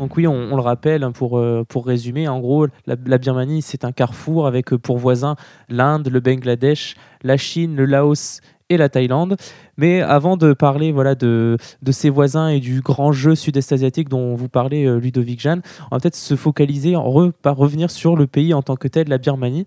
Donc 0.00 0.16
oui, 0.16 0.26
on, 0.26 0.56
le 0.56 0.62
rappelle 0.62 1.04
hein, 1.04 1.12
pour, 1.12 1.36
euh, 1.36 1.62
pour 1.68 1.84
résumer, 1.84 2.26
en 2.26 2.40
gros, 2.40 2.66
la, 2.86 3.18
Birmanie, 3.18 3.60
c'est 3.60 3.84
un 3.84 3.92
carrefour 3.92 4.46
avec 4.46 4.72
euh, 4.72 4.78
pour 4.78 4.96
voisins 4.96 5.36
l'Inde, 5.68 6.08
le 6.08 6.20
Bangladesh, 6.20 6.96
la 7.22 7.36
Chine, 7.36 7.76
le 7.76 7.84
Laos 7.84 8.40
et 8.70 8.78
la 8.78 8.88
Thaïlande. 8.88 9.36
Mais 9.76 10.00
avant 10.00 10.38
de 10.38 10.54
parler 10.54 10.90
voilà, 10.90 11.14
de, 11.14 11.58
de 11.82 11.92
ses 11.92 12.08
voisins 12.08 12.48
et 12.48 12.60
du 12.60 12.80
grand 12.80 13.12
jeu 13.12 13.34
sud-est 13.34 13.72
asiatique 13.72 14.08
dont 14.08 14.34
vous 14.36 14.48
parlez, 14.48 14.86
euh, 14.86 14.96
Ludovic 14.96 15.38
Jeanne, 15.38 15.60
on 15.90 15.96
va 15.96 16.00
peut-être 16.00 16.16
se 16.16 16.34
focaliser, 16.34 16.96
en 16.96 17.30
par 17.42 17.58
revenir 17.58 17.90
sur 17.90 18.16
le 18.16 18.26
pays 18.26 18.54
en 18.54 18.62
tant 18.62 18.76
que 18.76 18.88
tel, 18.88 19.06
la 19.08 19.18
Birmanie. 19.18 19.66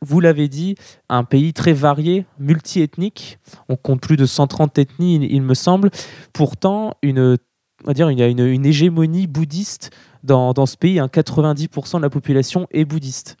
Vous 0.00 0.20
l'avez 0.20 0.48
dit, 0.48 0.74
un 1.08 1.24
pays 1.24 1.52
très 1.52 1.72
varié, 1.72 2.24
multiethnique. 2.38 3.38
On 3.68 3.76
compte 3.76 4.00
plus 4.00 4.16
de 4.16 4.26
130 4.26 4.78
ethnies, 4.78 5.16
il, 5.30 5.42
me 5.42 5.54
semble. 5.54 5.90
Pourtant, 6.32 6.94
une, 7.02 7.36
on 7.84 7.88
va 7.88 7.94
dire, 7.94 8.10
il 8.10 8.18
y 8.18 8.22
a 8.22 8.26
une, 8.26 8.66
hégémonie 8.66 9.26
bouddhiste 9.26 9.90
dans, 10.22 10.52
dans 10.52 10.66
ce 10.66 10.76
pays. 10.76 10.98
90% 10.98 11.98
de 11.98 12.02
la 12.02 12.10
population 12.10 12.66
est 12.70 12.84
bouddhiste. 12.84 13.36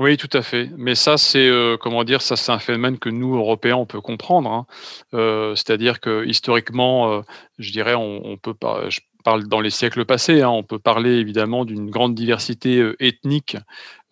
Oui, 0.00 0.16
tout 0.16 0.30
à 0.32 0.40
fait. 0.40 0.70
Mais 0.78 0.94
ça, 0.94 1.18
c'est 1.18 1.46
euh, 1.46 1.76
comment 1.76 2.04
dire, 2.04 2.22
ça, 2.22 2.34
c'est 2.34 2.52
un 2.52 2.58
phénomène 2.58 2.98
que 2.98 3.10
nous, 3.10 3.36
Européens, 3.36 3.76
on 3.76 3.84
peut 3.84 4.00
comprendre. 4.00 4.50
Hein. 4.50 4.66
Euh, 5.12 5.54
c'est-à-dire 5.54 6.00
que 6.00 6.24
historiquement, 6.24 7.12
euh, 7.12 7.20
je 7.58 7.70
dirais, 7.70 7.94
on, 7.94 8.38
peut 8.38 8.54
pas. 8.54 8.88
Je 8.88 9.00
parle 9.24 9.46
dans 9.46 9.60
les 9.60 9.68
siècles 9.68 10.06
passés. 10.06 10.40
Hein, 10.40 10.48
on 10.48 10.62
peut 10.62 10.78
parler 10.78 11.16
évidemment 11.16 11.66
d'une 11.66 11.90
grande 11.90 12.14
diversité 12.14 12.82
ethnique 12.98 13.58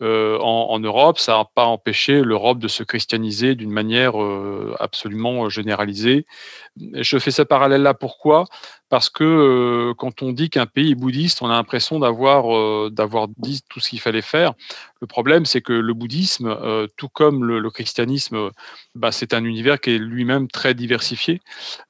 en, 0.01 0.79
Europe. 0.79 1.19
Ça 1.19 1.37
n'a 1.37 1.45
pas 1.45 1.65
empêché 1.65 2.21
l'Europe 2.21 2.59
de 2.59 2.67
se 2.67 2.83
christianiser 2.83 3.55
d'une 3.55 3.71
manière 3.71 4.13
absolument 4.79 5.49
généralisée. 5.49 6.25
Je 6.93 7.19
fais 7.19 7.31
ce 7.31 7.41
parallèle-là. 7.41 7.93
Pourquoi? 7.93 8.45
Parce 8.89 9.11
que 9.11 9.23
euh, 9.23 9.93
quand 9.93 10.23
on 10.23 10.31
dit 10.31 10.49
qu'un 10.49 10.65
pays 10.65 10.91
est 10.91 10.95
bouddhiste, 10.95 11.43
on 11.43 11.47
a 11.47 11.53
l'impression 11.53 11.99
d'avoir 11.99 12.55
euh, 12.55 12.89
d'avoir 12.91 13.27
dit 13.37 13.61
tout 13.69 13.79
ce 13.79 13.89
qu'il 13.89 13.99
fallait 13.99 14.23
faire. 14.23 14.53
Le 14.99 15.05
problème, 15.07 15.45
c'est 15.45 15.61
que 15.61 15.73
le 15.73 15.93
bouddhisme, 15.93 16.47
euh, 16.47 16.87
tout 16.97 17.07
comme 17.07 17.45
le, 17.45 17.69
christianisme, 17.69 18.49
bah, 18.95 19.11
c'est 19.11 19.33
un 19.35 19.43
univers 19.43 19.79
qui 19.79 19.91
est 19.91 19.99
lui-même 19.99 20.47
très 20.47 20.73
diversifié. 20.73 21.39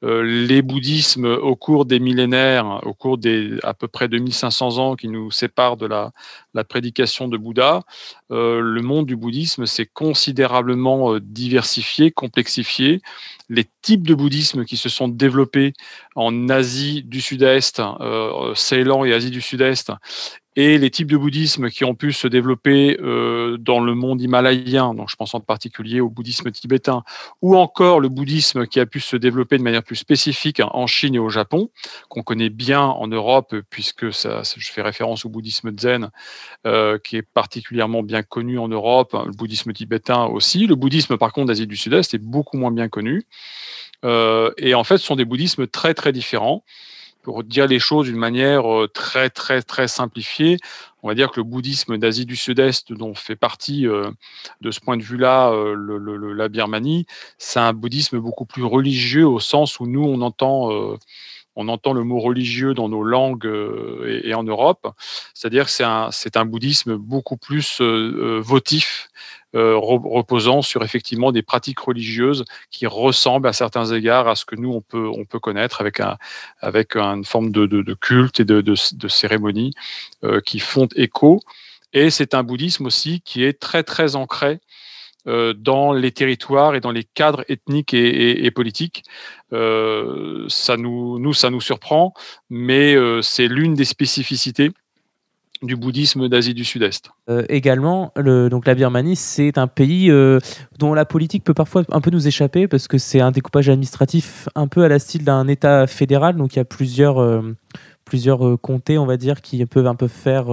les 0.02 0.62
bouddhismes, 0.62 1.26
au 1.26 1.56
cours 1.56 1.86
des 1.86 2.00
millénaires, 2.00 2.82
au 2.86 2.94
cours 2.94 3.18
des 3.18 3.58
à 3.64 3.74
peu 3.74 3.88
près 3.88 4.08
2500 4.10 4.78
ans 4.78 4.96
qui 4.96 5.08
nous 5.08 5.32
séparent 5.32 5.78
de 5.78 5.88
la 5.88 6.64
prédication 6.66 7.28
de 7.28 7.38
Bouddha, 7.38 7.84
le 8.30 8.82
monde 8.82 9.06
du 9.06 9.16
bouddhisme 9.16 9.66
s'est 9.66 9.90
considérablement 9.92 11.18
diversifié, 11.20 12.12
complexifié. 12.12 13.02
Les 13.50 13.66
types 13.82 14.08
de 14.08 14.14
bouddhisme 14.14 14.64
qui 14.66 14.78
se 14.78 14.90
sont 14.90 15.08
développés 15.08 15.74
en 16.16 16.50
Asie 16.50 17.04
du 17.04 17.22
Sud-Est, 17.22 17.80
euh, 17.80 18.54
Ceylan 18.54 19.06
et 19.06 19.14
Asie 19.14 19.32
du 19.32 19.42
Sud-Est, 19.42 19.92
et 20.56 20.78
les 20.78 20.90
types 20.90 21.10
de 21.10 21.18
bouddhisme 21.18 21.70
qui 21.70 21.86
ont 21.86 21.96
pu 21.96 22.12
se 22.12 22.28
développer 22.28 22.98
euh, 23.02 23.58
dans 23.58 23.80
le 23.80 23.94
monde 23.94 24.22
himalayen, 24.22 24.94
donc 24.94 25.10
je 25.10 25.16
pense 25.16 25.34
en 25.36 25.40
particulier 25.40 26.02
au 26.02 26.10
bouddhisme 26.10 26.52
tibétain, 26.52 27.04
ou 27.42 27.56
encore 27.56 28.00
le 28.00 28.10
bouddhisme 28.10 28.66
qui 28.66 28.80
a 28.80 28.86
pu 28.86 29.00
se 29.00 29.16
développer 29.16 29.58
de 29.58 29.64
manière 29.64 29.84
plus 29.84 29.96
spécifique 29.96 30.62
en 30.66 30.88
Chine 30.88 31.16
et 31.16 31.20
au 31.20 31.30
Japon, 31.30 31.70
qu'on 32.10 32.24
connaît 32.24 32.50
bien 32.50 32.82
en 32.82 33.08
Europe, 33.08 33.56
puisque 33.70 34.12
ça, 34.12 34.42
je 34.58 34.72
fais 34.72 34.82
référence 34.82 35.26
au 35.26 35.30
bouddhisme 35.30 35.72
zen, 35.78 36.10
euh, 36.66 36.98
qui 36.98 37.18
est 37.18 37.22
particulièrement 37.22 38.04
bien 38.04 38.24
connu 38.24 38.58
en 38.58 38.68
Europe, 38.68 39.16
le 39.26 39.32
bouddhisme 39.32 39.72
tibétain 39.72 40.26
aussi. 40.26 40.68
Le 40.68 40.76
bouddhisme, 40.76 41.18
par 41.18 41.32
contre, 41.32 41.48
d'Asie 41.48 41.68
du 41.68 41.78
Sud-Est 41.78 42.14
est 42.14 42.20
beaucoup 42.20 42.58
moins 42.58 42.72
bien 42.72 42.90
connu. 42.90 43.24
Euh, 44.06 44.52
et 44.58 44.74
en 44.74 44.84
fait, 44.84 44.98
ce 44.98 45.06
sont 45.06 45.16
des 45.16 45.26
bouddhismes 45.26 45.68
très, 45.68 45.94
très 45.94 46.12
différents 46.12 46.64
pour 47.22 47.44
dire 47.44 47.68
les 47.68 47.80
choses 47.80 48.08
d'une 48.08 48.18
manière 48.18 48.72
euh, 48.72 48.88
très 48.88 49.30
très 49.30 49.62
très 49.62 49.88
simplifiée, 49.88 50.58
on 51.04 51.08
va 51.08 51.16
dire 51.16 51.32
que 51.32 51.40
le 51.40 51.44
bouddhisme 51.44 51.98
d'Asie 51.98 52.26
du 52.26 52.36
Sud-Est, 52.36 52.94
dont 52.94 53.14
fait 53.14 53.36
partie 53.36 53.88
euh, 53.88 54.10
de 54.62 54.72
ce 54.72 54.80
point 54.80 54.98
de 54.98 55.04
vue-là 55.04 55.52
euh, 55.52 56.34
la 56.36 56.50
Birmanie, 56.50 57.06
c'est 57.38 57.60
un 57.60 57.74
bouddhisme 57.74 58.20
beaucoup 58.20 58.46
plus 58.46 58.64
religieux 58.64 59.28
au 59.28 59.40
sens 59.40 59.80
où 59.80 59.88
nous 59.88 60.04
on 60.04 60.22
entend 60.22 60.70
on 61.56 61.68
entend 61.68 61.94
le 61.94 62.04
mot 62.04 62.20
religieux 62.20 62.74
dans 62.74 62.88
nos 62.88 63.04
langues 63.04 63.50
et, 64.06 64.34
en 64.34 64.44
Europe, 64.44 64.88
c'est-à-dire 65.34 65.66
que 65.66 65.72
c'est 65.72 65.84
un, 65.84 66.10
un, 66.36 66.46
bouddhisme 66.46 66.96
beaucoup 66.96 67.36
plus 67.36 67.82
votif 67.82 69.10
reposant 69.54 70.62
sur 70.62 70.84
effectivement 70.84 71.32
des 71.32 71.42
pratiques 71.42 71.80
religieuses 71.80 72.46
qui 72.72 72.86
ressemblent 72.86 73.48
à 73.48 73.54
certains 73.54 73.86
égards 73.86 74.28
à 74.28 74.36
ce 74.36 74.46
que 74.46 74.56
nous 74.56 74.72
on 74.72 74.82
peut 74.82 75.08
on 75.08 75.26
peut 75.26 75.40
connaître 75.40 75.82
avec 75.82 76.00
un 76.00 76.18
avec 76.60 76.96
une 76.96 77.26
forme 77.26 77.52
de, 77.52 77.66
de, 77.66 77.94
culte 77.94 78.40
et 78.40 78.46
de, 78.46 78.62
de, 78.62 79.08
cérémonie 79.08 79.74
euh, 80.24 80.42
qui 80.42 80.60
font 80.60 80.88
écho. 80.96 81.42
Et 81.94 82.12
c'est 82.12 82.36
un 82.36 82.44
bouddhisme 82.44 82.86
aussi 82.86 83.22
qui 83.22 83.44
est 83.44 83.60
très 83.60 83.84
très 83.84 84.16
ancré 84.16 84.60
euh, 85.28 85.54
dans 85.54 85.94
les 85.94 86.12
territoires 86.12 86.76
et 86.76 86.80
dans 86.80 86.92
les 86.92 87.04
cadres 87.04 87.44
ethniques 87.50 87.94
et, 87.94 88.46
et, 88.46 88.52
politiques. 88.52 89.04
ça 89.52 90.78
nous, 90.78 91.20
nous, 91.20 91.34
ça 91.34 91.50
nous 91.50 91.62
surprend, 91.62 92.14
mais 92.50 92.96
c'est 93.24 93.48
l'une 93.48 93.74
des 93.74 93.86
spécificités 93.86 94.72
du 95.62 95.76
bouddhisme 95.76 96.30
d'Asie 96.30 96.54
du 96.54 96.64
Sud-Est. 96.64 97.12
Euh, 97.30 97.44
également, 97.50 98.14
le, 98.16 98.50
donc 98.50 98.66
la 98.66 98.76
Birmanie, 98.76 99.16
c'est 99.16 99.58
un 99.58 99.68
pays 99.68 100.10
euh, 100.10 100.40
dont 100.78 100.94
la 100.94 101.06
politique 101.06 101.44
peut 101.44 101.54
parfois 101.54 101.84
un 101.92 102.02
peu 102.02 102.12
nous 102.12 102.28
échapper 102.28 102.68
parce 102.68 102.88
que 102.88 102.98
c'est 102.98 103.20
un 103.20 103.32
découpage 103.32 103.70
administratif 103.70 104.48
un 104.56 104.68
peu 104.68 104.84
à 104.84 104.88
la 104.88 105.00
style 105.00 105.26
d'un 105.26 105.48
État 105.48 105.86
fédéral. 105.88 106.38
Donc 106.38 106.54
il 106.54 106.58
y 106.58 106.62
a 106.62 106.66
plusieurs, 106.66 107.22
euh, 107.22 107.56
plusieurs 108.06 108.60
comtés, 108.62 108.98
on 108.98 109.06
va 109.06 109.18
dire, 109.18 109.42
qui 109.42 109.66
peuvent 109.66 109.88
un 109.88 109.96
peu 109.96 110.08
faire 110.08 110.48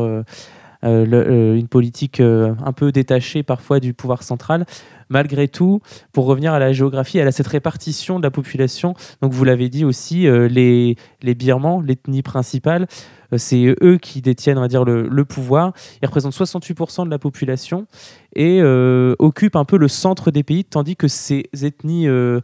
une 0.82 1.68
politique 1.68 2.20
un 2.20 2.72
peu 2.72 2.92
détachée 2.92 3.42
parfois 3.42 3.80
du 3.80 3.94
pouvoir 3.94 4.22
central. 4.22 4.66
Malgré 5.08 5.46
tout, 5.46 5.80
pour 6.12 6.26
revenir 6.26 6.52
à 6.52 6.58
la 6.58 6.72
géographie, 6.72 7.18
elle 7.18 7.28
a 7.28 7.32
cette 7.32 7.46
répartition 7.46 8.18
de 8.18 8.24
la 8.24 8.30
population. 8.30 8.94
Donc 9.22 9.32
vous 9.32 9.44
l'avez 9.44 9.68
dit 9.68 9.84
aussi, 9.84 10.22
les, 10.22 10.96
les 11.22 11.34
Birmans, 11.34 11.80
l'ethnie 11.80 12.22
principale, 12.22 12.88
c'est 13.36 13.74
eux 13.82 13.98
qui 13.98 14.22
détiennent, 14.22 14.64
dire, 14.68 14.84
le, 14.84 15.24
pouvoir. 15.24 15.72
Ils 16.02 16.06
représentent 16.06 16.34
68% 16.34 17.04
de 17.04 17.10
la 17.10 17.18
population 17.18 17.86
et 18.34 18.60
euh, 18.60 19.14
occupent 19.18 19.56
un 19.56 19.64
peu 19.64 19.76
le 19.76 19.88
centre 19.88 20.30
des 20.30 20.42
pays, 20.42 20.64
tandis 20.64 20.96
que 20.96 21.08
ces 21.08 21.48
ethnies 21.62 22.08
euh, 22.08 22.40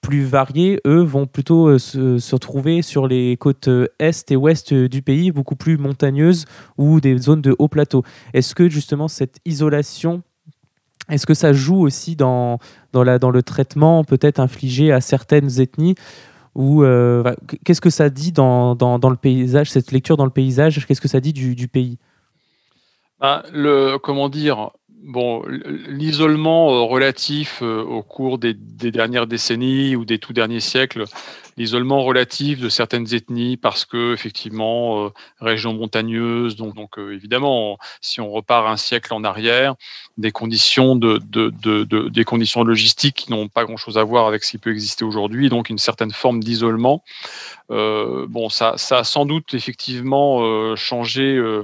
plus 0.00 0.24
variées, 0.24 0.80
eux, 0.86 1.02
vont 1.02 1.26
plutôt 1.26 1.78
se, 1.78 2.18
se, 2.18 2.34
retrouver 2.34 2.82
sur 2.82 3.08
les 3.08 3.36
côtes 3.36 3.68
est 3.98 4.30
et 4.30 4.36
ouest 4.36 4.72
du 4.72 5.02
pays, 5.02 5.32
beaucoup 5.32 5.56
plus 5.56 5.78
montagneuses 5.78 6.44
ou 6.78 7.00
des 7.00 7.18
zones 7.18 7.42
de 7.42 7.56
haut 7.58 7.68
plateau. 7.68 8.04
Est-ce 8.32 8.54
que 8.54 8.68
justement 8.68 9.08
cette 9.08 9.38
isolation 9.44 10.22
Est-ce 11.08 11.26
que 11.26 11.34
ça 11.34 11.52
joue 11.52 11.80
aussi 11.80 12.14
dans, 12.14 12.58
dans 12.92 13.02
le 13.30 13.42
traitement 13.42 14.04
peut-être 14.04 14.38
infligé 14.38 14.92
à 14.92 15.00
certaines 15.00 15.60
ethnies? 15.60 15.96
Ou 16.56 16.82
qu'est-ce 17.64 17.80
que 17.80 17.90
ça 17.90 18.08
dit 18.08 18.32
dans, 18.32 18.74
le 18.74 19.16
paysage, 19.16 19.70
cette 19.70 19.92
lecture 19.92 20.16
dans 20.16 20.24
le 20.24 20.30
paysage, 20.30 20.86
qu'est-ce 20.86 21.00
que 21.00 21.08
ça 21.08 21.20
dit 21.20 21.32
du, 21.32 21.54
du 21.54 21.68
pays? 21.68 21.98
Bah, 23.20 23.44
le, 23.52 23.98
Comment 23.98 24.28
dire 24.28 24.70
Bon, 25.06 25.44
l'isolement 25.86 26.72
euh, 26.72 26.80
relatif 26.82 27.60
euh, 27.62 27.80
au 27.80 28.02
cours 28.02 28.38
des, 28.38 28.54
dernières 28.54 29.28
décennies 29.28 29.94
ou 29.94 30.04
des 30.04 30.18
tout 30.18 30.32
derniers 30.32 30.58
siècles, 30.58 31.04
l'isolement 31.56 32.02
relatif 32.02 32.58
de 32.58 32.68
certaines 32.68 33.14
ethnies 33.14 33.56
parce 33.56 33.84
que 33.84 34.12
effectivement 34.12 35.04
euh, 35.04 35.10
région 35.40 35.74
montagneuse, 35.74 36.56
donc, 36.56 36.74
donc 36.74 36.98
évidemment 36.98 37.78
si 38.00 38.20
on 38.20 38.32
repart 38.32 38.66
un 38.66 38.76
siècle 38.76 39.14
en 39.14 39.22
arrière, 39.22 39.76
des 40.18 40.32
conditions 40.32 40.96
de, 40.96 41.20
des 42.08 42.24
conditions 42.24 42.64
logistiques 42.64 43.14
qui 43.14 43.30
n'ont 43.30 43.46
pas 43.46 43.64
grand-chose 43.64 43.98
à 43.98 44.02
voir 44.02 44.26
avec 44.26 44.42
ce 44.42 44.50
qui 44.50 44.58
peut 44.58 44.72
exister 44.72 45.04
aujourd'hui, 45.04 45.48
donc 45.50 45.70
une 45.70 45.78
certaine 45.78 46.10
forme 46.10 46.42
d'isolement. 46.42 47.04
bon, 47.68 48.48
ça, 48.48 48.74
ça 48.76 48.98
a 48.98 49.04
sans 49.04 49.24
doute 49.24 49.54
effectivement 49.54 50.74
changé 50.74 51.36
euh, 51.36 51.62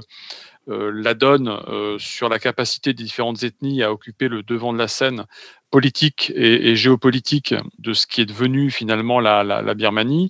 la 0.67 1.13
donne 1.13 1.49
euh, 1.49 1.97
sur 1.99 2.29
la 2.29 2.39
capacité 2.39 2.93
des 2.93 3.03
différentes 3.03 3.43
ethnies 3.43 3.83
à 3.83 3.91
occuper 3.91 4.27
le 4.27 4.43
devant 4.43 4.73
de 4.73 4.77
la 4.77 4.87
scène 4.87 5.25
politique 5.73 6.31
et, 6.35 6.75
géopolitique 6.75 7.55
de 7.79 7.93
ce 7.93 8.05
qui 8.05 8.21
est 8.21 8.27
devenu 8.27 8.69
finalement 8.69 9.19
la, 9.19 9.73
Birmanie. 9.73 10.29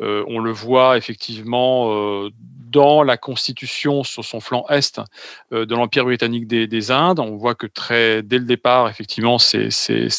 Euh, 0.00 0.22
on 0.28 0.38
le 0.38 0.52
voit 0.52 0.96
effectivement 0.96 1.90
dans 2.70 3.02
la 3.02 3.16
constitution 3.16 4.04
sur 4.04 4.24
son 4.24 4.38
flanc 4.38 4.64
est 4.68 5.00
de 5.50 5.74
l'Empire 5.74 6.04
britannique 6.04 6.46
des, 6.46 6.90
Indes. 6.92 7.18
On 7.18 7.34
voit 7.36 7.56
que 7.56 7.66
très, 7.66 8.22
dès 8.22 8.38
le 8.38 8.44
départ, 8.44 8.88
effectivement, 8.88 9.38
c'est 9.40 9.68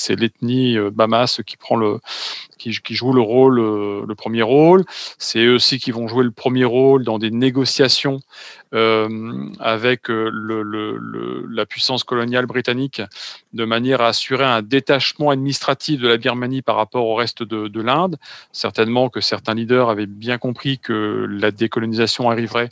l'ethnie 0.09 0.77
Bamas 0.91 1.39
qui 1.45 1.55
prend 1.55 1.77
le, 1.77 1.99
qui, 2.57 2.95
joue 2.95 3.13
le 3.13 3.21
rôle, 3.21 3.55
le 4.05 4.15
premier 4.15 4.41
rôle. 4.41 4.83
C'est 5.17 5.45
eux 5.45 5.55
aussi 5.55 5.79
qui 5.79 5.91
vont 5.91 6.09
jouer 6.09 6.25
le 6.25 6.31
premier 6.31 6.65
rôle 6.65 7.05
dans 7.05 7.17
des 7.17 7.31
négociations 7.31 8.19
euh, 8.75 9.47
avec 9.59 10.09
euh, 10.09 11.45
la 11.49 11.65
puissance 11.65 12.03
coloniale 12.03 12.45
britannique 12.45 13.01
de 13.53 13.63
manière 13.63 14.01
à 14.01 14.07
assurer 14.07 14.43
un 14.43 14.61
détachement 14.65 15.29
administratif 15.29 16.01
de 16.01 16.07
la 16.07 16.17
Birmanie 16.17 16.61
par 16.61 16.75
rapport 16.75 17.05
au 17.05 17.15
reste 17.15 17.43
de, 17.43 17.81
l'Inde. 17.81 18.17
Certainement 18.51 19.09
que 19.09 19.21
certains 19.21 19.53
leaders 19.53 19.89
avaient 19.89 20.05
bien 20.05 20.37
compris 20.37 20.79
que 20.79 21.27
la 21.29 21.51
décolonisation 21.51 22.29
arriverait 22.29 22.69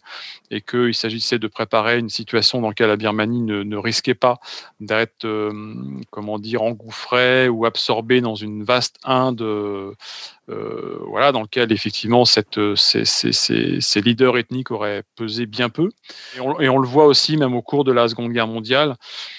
et 0.50 0.62
qu'il 0.62 0.94
s'agissait 0.94 1.40
de 1.40 1.48
préparer 1.48 2.00
une 2.00 2.10
situation 2.10 2.62
dans 2.62 2.70
laquelle 2.70 2.88
la 2.88 2.96
Birmanie 2.96 3.42
ne, 3.42 3.78
risquait 3.78 4.14
pas 4.14 4.40
d'être, 4.80 5.26
euh, 5.26 5.52
comment 6.10 6.40
dire, 6.40 6.64
engouffrée 6.64 7.50
ou 7.50 7.66
absorbée 7.66 8.22
dans 8.22 8.36
une 8.36 8.64
vaste 8.64 8.98
Inde 9.04 9.42
euh, 10.50 10.98
voilà, 11.08 11.32
dans 11.32 11.42
lequel 11.42 11.72
effectivement 11.72 12.26
cette, 12.26 12.58
euh, 12.58 12.76
ces, 12.76 13.06
ces, 13.06 14.02
leaders 14.02 14.38
ethniques 14.38 14.72
auraient 14.72 15.04
pesé 15.16 15.46
bien 15.46 15.70
peu. 15.70 15.90
Et 16.36 16.70
on, 16.70 16.78
le 16.80 16.88
voit 16.88 17.06
aussi 17.06 17.38
même 17.38 17.54
au 17.54 17.62
cours 17.62 17.86
de 17.86 17.94
la 17.94 18.10
Seconde 18.10 18.34
Guerre 18.34 18.48
mondiale, 18.48 18.96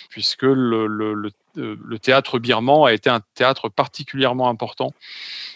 puisque 0.08 0.44
le, 0.44 0.86
euh, 0.86 1.30
le 1.56 1.98
théâtre 1.98 2.38
birman 2.38 2.86
a 2.86 2.92
été 2.92 3.10
un 3.10 3.20
théâtre 3.34 3.68
particulièrement 3.68 4.48
important 4.48 4.92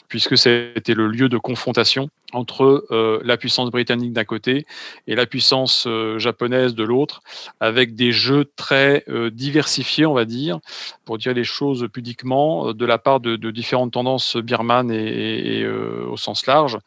puisque 0.09 0.38
c'était 0.38 0.94
le 0.94 1.07
lieu 1.07 1.29
de 1.29 1.37
confrontation 1.37 2.09
entre 2.33 2.87
euh, 2.90 3.20
la 3.25 3.37
puissance 3.37 3.70
britannique 3.70 4.12
d'un 4.12 4.25
côté 4.25 4.66
et 5.07 5.14
la 5.14 5.27
puissance 5.27 5.85
euh, 5.87 6.18
japonaise 6.18 6.75
de 6.75 6.83
l'autre, 6.83 7.23
avec 7.61 7.94
des 7.94 8.12
jeux 8.12 8.46
très 8.57 9.05
diversifiés, 9.33 10.07
on 10.07 10.14
va 10.14 10.25
dire, 10.25 10.59
pour 11.05 11.18
dire 11.18 11.35
les 11.35 11.44
choses 11.44 11.88
pudiquement, 11.92 12.73
de 12.73 12.87
la 12.87 12.99
part 12.99 13.20
de, 13.20 13.37
différentes 13.51 13.92
tendances 13.92 14.37
birmanes 14.37 14.90
et, 14.90 15.66
au 15.66 16.16
sens 16.16 16.46
large, 16.46 16.79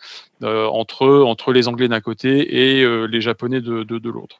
entre, 0.43 1.07
entre 1.07 1.53
les 1.53 1.67
Anglais 1.67 1.87
d'un 1.87 2.01
côté 2.01 2.79
et 2.79 3.07
les 3.07 3.21
Japonais 3.21 3.61
de, 3.61 3.83
de 3.83 4.09
l'autre. 4.09 4.39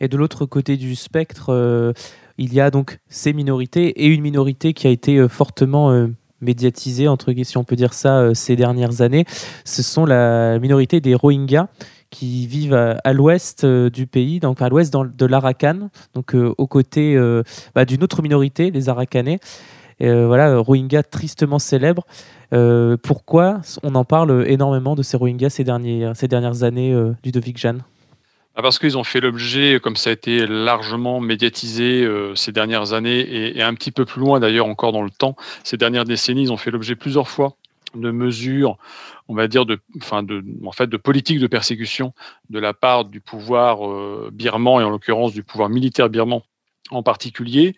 Et 0.00 0.08
de 0.08 0.16
l'autre 0.16 0.46
côté 0.46 0.76
du 0.76 0.96
spectre, 0.96 1.94
il 2.42 2.52
y 2.54 2.60
a 2.60 2.70
donc 2.72 2.98
ces 3.08 3.32
minorités 3.32 3.88
et 4.02 4.06
une 4.08 4.20
minorité 4.20 4.72
qui 4.72 4.88
a 4.88 4.90
été 4.90 5.16
euh, 5.16 5.28
fortement 5.28 5.92
euh, 5.92 6.08
médiatisée, 6.40 7.06
entre 7.06 7.32
si 7.44 7.56
on 7.56 7.62
peut 7.62 7.76
dire 7.76 7.94
ça, 7.94 8.18
euh, 8.18 8.34
ces 8.34 8.56
dernières 8.56 9.00
années. 9.00 9.24
Ce 9.64 9.82
sont 9.82 10.04
la 10.04 10.58
minorité 10.58 11.00
des 11.00 11.14
Rohingyas 11.14 11.68
qui 12.10 12.46
vivent 12.46 12.74
à, 12.74 13.12
l'ouest 13.14 13.64
du 13.64 14.06
pays, 14.06 14.38
donc 14.38 14.60
à 14.60 14.68
l'ouest 14.68 14.92
de 14.92 15.24
l'Arakan, 15.24 15.88
donc 16.12 16.34
aux 16.34 16.66
côtés 16.66 17.18
bah, 17.74 17.86
d'une 17.86 18.04
autre 18.04 18.20
minorité, 18.20 18.70
les 18.70 18.90
Arakanais. 18.90 19.40
voilà, 19.98 20.58
Rohingyas 20.58 21.04
tristement 21.04 21.58
célèbres. 21.58 22.04
pourquoi 23.02 23.62
on 23.82 23.94
en 23.94 24.04
parle 24.04 24.44
énormément 24.46 24.94
de 24.94 25.02
ces 25.02 25.16
Rohingyas 25.16 25.48
ces, 25.48 25.64
ces 26.14 26.28
dernières 26.28 26.62
années, 26.64 26.94
Ludovic 27.24 27.56
Jeanne? 27.56 27.82
Ah, 28.54 28.60
parce 28.60 28.78
qu'ils 28.78 28.98
ont 28.98 29.04
fait 29.04 29.20
l'objet, 29.20 29.80
comme 29.82 29.96
ça 29.96 30.10
a 30.10 30.12
été 30.12 30.46
largement 30.46 31.20
médiatisé 31.20 32.04
euh, 32.04 32.34
ces 32.34 32.52
dernières 32.52 32.92
années, 32.92 33.56
et, 33.56 33.62
un 33.62 33.74
petit 33.74 33.92
peu 33.92 34.04
plus 34.04 34.20
loin 34.20 34.40
d'ailleurs 34.40 34.66
encore 34.66 34.92
dans 34.92 35.02
le 35.02 35.10
temps, 35.10 35.36
ces 35.64 35.78
dernières 35.78 36.04
décennies, 36.04 36.42
ils 36.42 36.52
ont 36.52 36.58
fait 36.58 36.70
l'objet 36.70 36.94
plusieurs 36.94 37.28
fois 37.28 37.56
de 37.94 38.10
mesures, 38.10 38.76
on 39.28 39.34
va 39.34 39.48
dire, 39.48 39.64
de, 39.64 39.78
enfin 39.98 40.22
de, 40.22 40.44
en 40.64 40.72
fait, 40.72 40.86
de 40.86 40.96
politiques 40.96 41.40
de 41.40 41.46
persécution 41.46 42.12
de 42.50 42.58
la 42.58 42.74
part 42.74 43.06
du 43.06 43.20
pouvoir 43.20 43.86
euh, 43.86 44.30
birman, 44.32 44.80
et 44.80 44.84
en 44.84 44.90
l'occurrence 44.90 45.32
du 45.32 45.42
pouvoir 45.42 45.70
militaire 45.70 46.10
birman 46.10 46.42
en 46.90 47.02
particulier. 47.02 47.76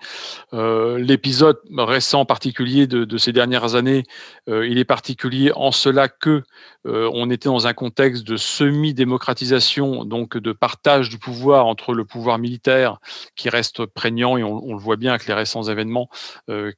Euh, 0.53 0.99
l'épisode 0.99 1.59
récent 1.77 2.21
en 2.21 2.25
particulier 2.25 2.87
de, 2.87 3.19
ces 3.19 3.33
dernières 3.33 3.75
années, 3.75 4.05
euh, 4.49 4.67
il 4.67 4.79
est 4.79 4.85
particulier 4.85 5.53
en 5.55 5.73
cela 5.73 6.09
que 6.09 6.43
euh, 6.87 7.11
on 7.15 7.31
était 7.31 7.49
dans 7.49 7.67
un 7.67 7.73
contexte 7.73 8.27
de 8.27 8.37
semi-démocratisation, 8.37 10.05
donc 10.05 10.37
de 10.37 10.53
partage 10.53 11.09
du 11.09 11.19
pouvoir 11.19 11.67
entre 11.67 11.95
le 11.95 12.05
pouvoir 12.05 12.39
militaire 12.39 12.99
qui 13.37 13.49
reste 13.49 13.87
prégnant 13.87 14.37
et 14.37 14.43
on, 14.43 14.75
le 14.75 14.81
voit 14.81 14.97
bien 14.97 15.13
avec 15.13 15.27
les 15.27 15.35
récents 15.35 15.63
événements 15.63 16.09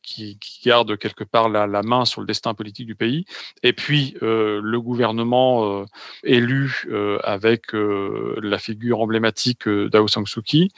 qui, 0.02 0.38
gardent 0.64 0.96
quelque 0.96 1.24
part 1.24 1.48
la, 1.48 1.82
main 1.82 2.04
sur 2.04 2.20
le 2.20 2.26
destin 2.26 2.54
politique 2.54 2.86
du 2.86 2.94
pays, 2.94 3.24
et 3.62 3.72
puis 3.72 4.16
le 4.20 4.78
gouvernement 4.78 5.84
élu 6.22 6.86
avec 7.24 7.72
la 7.72 8.58
figure 8.58 9.00
emblématique 9.00 9.68
d'Aung 9.68 10.08
San 10.08 10.26
Suu 10.26 10.42
Kyi. 10.42 10.72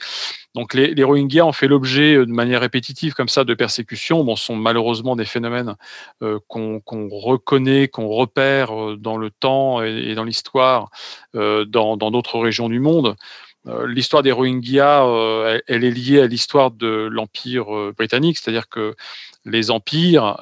Donc 0.55 0.73
les 0.73 1.03
Rohingyas 1.03 1.38
ont 1.47 1.51
fait 1.51 1.67
l'objet 1.67 2.15
euh, 2.15 2.25
de 2.25 2.31
manière 2.31 2.61
répétitive 2.61 3.13
comme 3.13 3.29
ça 3.29 3.43
de 3.43 3.53
persécutions. 3.53 4.23
Bon, 4.23 4.35
sont 4.35 4.55
malheureusement 4.55 5.15
des 5.15 5.25
phénomènes 5.25 5.75
euh, 6.21 6.39
qu'on 6.47 6.81
reconnaît, 7.11 7.87
qu'on 7.87 8.07
repère 8.07 8.73
euh, 8.73 8.97
dans 8.97 9.17
le 9.17 9.31
temps 9.31 9.81
et, 9.81 10.15
dans 10.15 10.23
l'histoire 10.23 10.89
dans 11.33 12.11
d'autres 12.11 12.39
régions 12.39 12.69
du 12.69 12.79
monde. 12.79 13.15
L'histoire 13.85 14.23
des 14.23 14.31
Rohingyas, 14.31 15.05
elle, 15.67 15.83
est 15.83 15.91
liée 15.91 16.21
à 16.21 16.27
l'histoire 16.27 16.71
de 16.71 17.07
l'Empire 17.11 17.93
britannique, 17.95 18.37
c'est-à-dire 18.37 18.67
que 18.67 18.95
les 19.45 19.69
empires, 19.69 20.37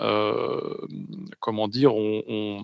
comment 1.40 1.68
dire, 1.68 1.96
ont, 1.96 2.64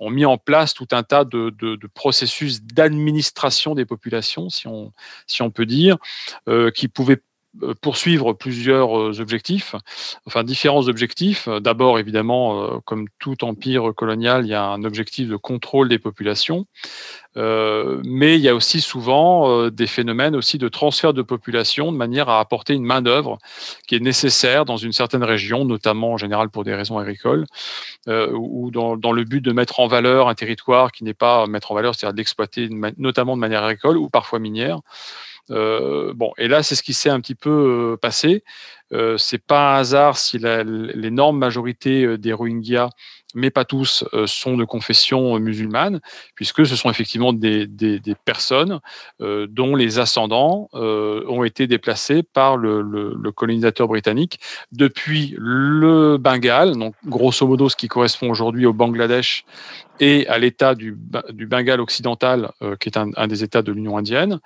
mis 0.00 0.24
en 0.24 0.38
place 0.38 0.74
tout 0.74 0.88
un 0.92 1.02
tas 1.02 1.24
de, 1.24 1.78
processus 1.94 2.62
d'administration 2.62 3.74
des 3.74 3.86
populations, 3.86 4.50
si 4.50 4.66
on, 4.66 4.92
si 5.26 5.42
on 5.42 5.50
peut 5.50 5.66
dire, 5.66 5.96
qui 6.74 6.88
pouvaient 6.88 7.22
poursuivre 7.80 8.32
plusieurs 8.32 8.98
euh, 8.98 9.20
objectifs, 9.20 9.74
enfin 10.26 10.42
différents 10.42 10.88
objectifs. 10.88 11.48
D'abord, 11.60 11.98
évidemment, 11.98 12.62
euh, 12.62 12.78
comme 12.84 13.06
tout 13.18 13.44
empire 13.44 13.92
colonial, 13.94 14.46
il 14.46 14.48
y 14.48 14.54
a 14.54 14.64
un 14.64 14.84
objectif 14.84 15.28
de 15.28 15.36
contrôle 15.36 15.88
des 15.88 15.98
populations, 15.98 16.66
mais 17.34 18.36
il 18.36 18.42
y 18.42 18.48
a 18.48 18.54
aussi 18.54 18.82
souvent 18.82 19.70
des 19.70 19.86
phénomènes 19.86 20.36
aussi 20.36 20.58
de 20.58 20.68
transfert 20.68 21.14
de 21.14 21.22
population 21.22 21.90
de 21.90 21.96
manière 21.96 22.28
à 22.28 22.40
apporter 22.40 22.74
une 22.74 22.84
main 22.84 23.00
d'œuvre 23.00 23.38
qui 23.88 23.94
est 23.94 24.00
nécessaire 24.00 24.66
dans 24.66 24.76
une 24.76 24.92
certaine 24.92 25.24
région, 25.24 25.64
notamment 25.64 26.12
en 26.12 26.16
général 26.18 26.50
pour 26.50 26.62
des 26.62 26.74
raisons 26.74 26.98
agricoles, 26.98 27.46
ou 28.06 28.70
dans, 28.70 29.12
le 29.12 29.24
but 29.24 29.40
de 29.40 29.52
mettre 29.52 29.80
en 29.80 29.86
valeur 29.86 30.28
un 30.28 30.34
territoire 30.34 30.92
qui 30.92 31.04
n'est 31.04 31.14
pas 31.14 31.46
mettre 31.46 31.72
en 31.72 31.74
valeur, 31.74 31.94
c'est-à-dire 31.94 32.14
d'exploiter 32.14 32.68
notamment 32.98 33.34
de 33.34 33.40
manière 33.40 33.64
agricole 33.64 33.96
ou 33.96 34.10
parfois 34.10 34.38
minière. 34.38 34.80
Euh, 35.52 36.12
bon, 36.14 36.32
et 36.38 36.48
là, 36.48 36.62
c'est 36.62 36.74
ce 36.74 36.82
qui 36.82 36.94
s'est 36.94 37.10
un 37.10 37.20
petit 37.20 37.34
peu 37.34 37.50
euh, 37.94 37.96
passé. 37.96 38.44
Euh, 38.92 39.16
c'est 39.18 39.42
pas 39.42 39.74
un 39.74 39.78
hasard 39.78 40.18
si 40.18 40.38
l'énorme 40.38 41.38
majorité 41.38 42.18
des 42.18 42.32
Rohingyas, 42.32 42.90
mais 43.34 43.50
pas 43.50 43.64
tous, 43.64 44.04
sont 44.26 44.58
de 44.58 44.64
confession 44.64 45.38
musulmane, 45.38 46.00
puisque 46.34 46.66
ce 46.66 46.76
sont 46.76 46.90
effectivement 46.90 47.32
des, 47.32 47.66
personnes 48.26 48.80
dont 49.20 49.74
les 49.74 49.98
ascendants 49.98 50.68
ont 50.74 51.42
été 51.42 51.66
déplacés 51.66 52.22
par 52.22 52.58
le, 52.58 53.30
colonisateur 53.34 53.88
britannique 53.88 54.38
depuis 54.70 55.34
le 55.38 56.18
Bengale, 56.18 56.76
donc 56.76 56.94
grosso 57.06 57.46
modo 57.46 57.70
ce 57.70 57.76
qui 57.76 57.88
correspond 57.88 58.28
aujourd'hui 58.28 58.66
au 58.66 58.74
Bangladesh 58.74 59.46
et 60.00 60.26
à 60.26 60.38
l'État 60.38 60.74
du, 60.74 60.96
Bengale 61.46 61.80
occidental, 61.80 62.50
euh, 62.62 62.76
qui 62.76 62.88
est 62.88 62.98
un, 62.98 63.26
des 63.28 63.44
États 63.44 63.62
de 63.62 63.70
l'Union 63.70 63.96
indienne, 63.96 64.40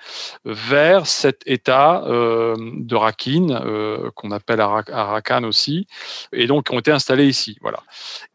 vers 0.44 1.06
cet 1.06 1.42
État 1.46 2.04
euh, 2.06 2.54
de 2.58 2.94
Rakhine, 2.94 3.58
euh, 3.64 4.10
qu'on 4.14 4.32
appelle 4.36 4.60
Arakan 4.60 5.44
aussi, 5.44 5.86
et 6.32 6.46
donc 6.46 6.70
ont 6.70 6.78
été 6.78 6.90
installés 6.90 7.26
ici. 7.26 7.56
Voilà. 7.60 7.82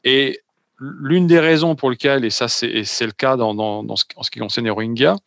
Et 0.03 0.41
l'une 0.79 1.27
des 1.27 1.39
raisons 1.39 1.75
pour 1.75 1.89
lesquelles, 1.89 2.25
et 2.25 2.29
ça 2.29 2.47
c'est 2.47 3.05
le 3.05 3.11
cas 3.11 3.37
dans, 3.37 3.53
dans, 3.53 3.85
en 3.87 4.23
ce 4.23 4.31
qui 4.31 4.39
concerne 4.39 4.65
les 4.65 4.71
Rohingyas, 4.71 5.17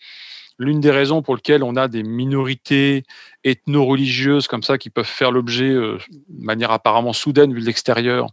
l'une 0.58 0.80
des 0.80 0.90
raisons 0.90 1.22
pour 1.22 1.34
lesquelles 1.34 1.62
on 1.62 1.76
a 1.76 1.88
des 1.88 2.02
minorités 2.02 3.04
ethno-religieuses 3.44 4.46
comme 4.46 4.62
ça 4.62 4.78
qui 4.78 4.90
peuvent 4.90 5.04
faire 5.04 5.30
l'objet, 5.30 5.70
euh, 5.70 5.98
de 6.28 6.44
manière 6.44 6.70
apparemment 6.70 7.12
soudaine 7.12 7.52
vu 7.52 7.60
de 7.60 7.66
l'extérieur, 7.66 8.28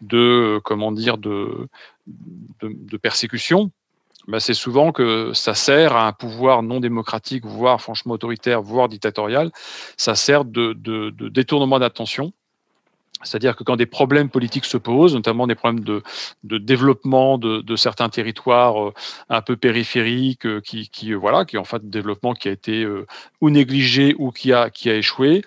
de 0.00 0.60
comment 0.64 0.92
dire 0.92 1.18
de, 1.18 1.68
de, 2.62 2.96
persécution, 2.96 3.70
bah, 4.28 4.40
c'est 4.40 4.54
souvent 4.54 4.92
que 4.92 5.32
ça 5.34 5.54
sert 5.54 5.96
à 5.96 6.06
un 6.06 6.12
pouvoir 6.12 6.62
non 6.62 6.80
démocratique, 6.80 7.44
voire 7.44 7.80
franchement 7.80 8.14
autoritaire, 8.14 8.62
voire 8.62 8.88
dictatorial. 8.88 9.50
Ça 9.96 10.14
sert 10.14 10.44
de, 10.44 10.72
de 10.72 11.28
détournement 11.28 11.78
d'attention 11.78 12.32
c'est-à-dire 13.24 13.56
que 13.56 13.64
quand 13.64 13.76
des 13.76 13.86
problèmes 13.86 14.28
politiques 14.28 14.64
se 14.64 14.76
posent, 14.76 15.14
notamment 15.14 15.46
des 15.46 15.54
problèmes 15.54 15.84
de, 15.84 16.02
développement 16.58 17.38
de, 17.38 17.76
certains 17.76 18.08
territoires 18.08 18.80
euh, 18.80 18.94
un 19.28 19.42
peu 19.42 19.56
périphériques, 19.56 20.46
euh, 20.46 20.60
qui, 20.60 20.88
qui, 20.88 21.12
euh, 21.12 21.16
voilà, 21.16 21.44
qui 21.44 21.58
en 21.58 21.64
fait 21.64 21.88
développement 21.88 22.34
qui 22.34 22.48
a 22.48 22.52
été 22.52 22.86
ou 23.40 23.50
négligé 23.50 24.14
ou 24.18 24.30
qui 24.30 24.52
a, 24.52 24.70
qui 24.70 24.90
a 24.90 24.94
échoué, 24.94 25.42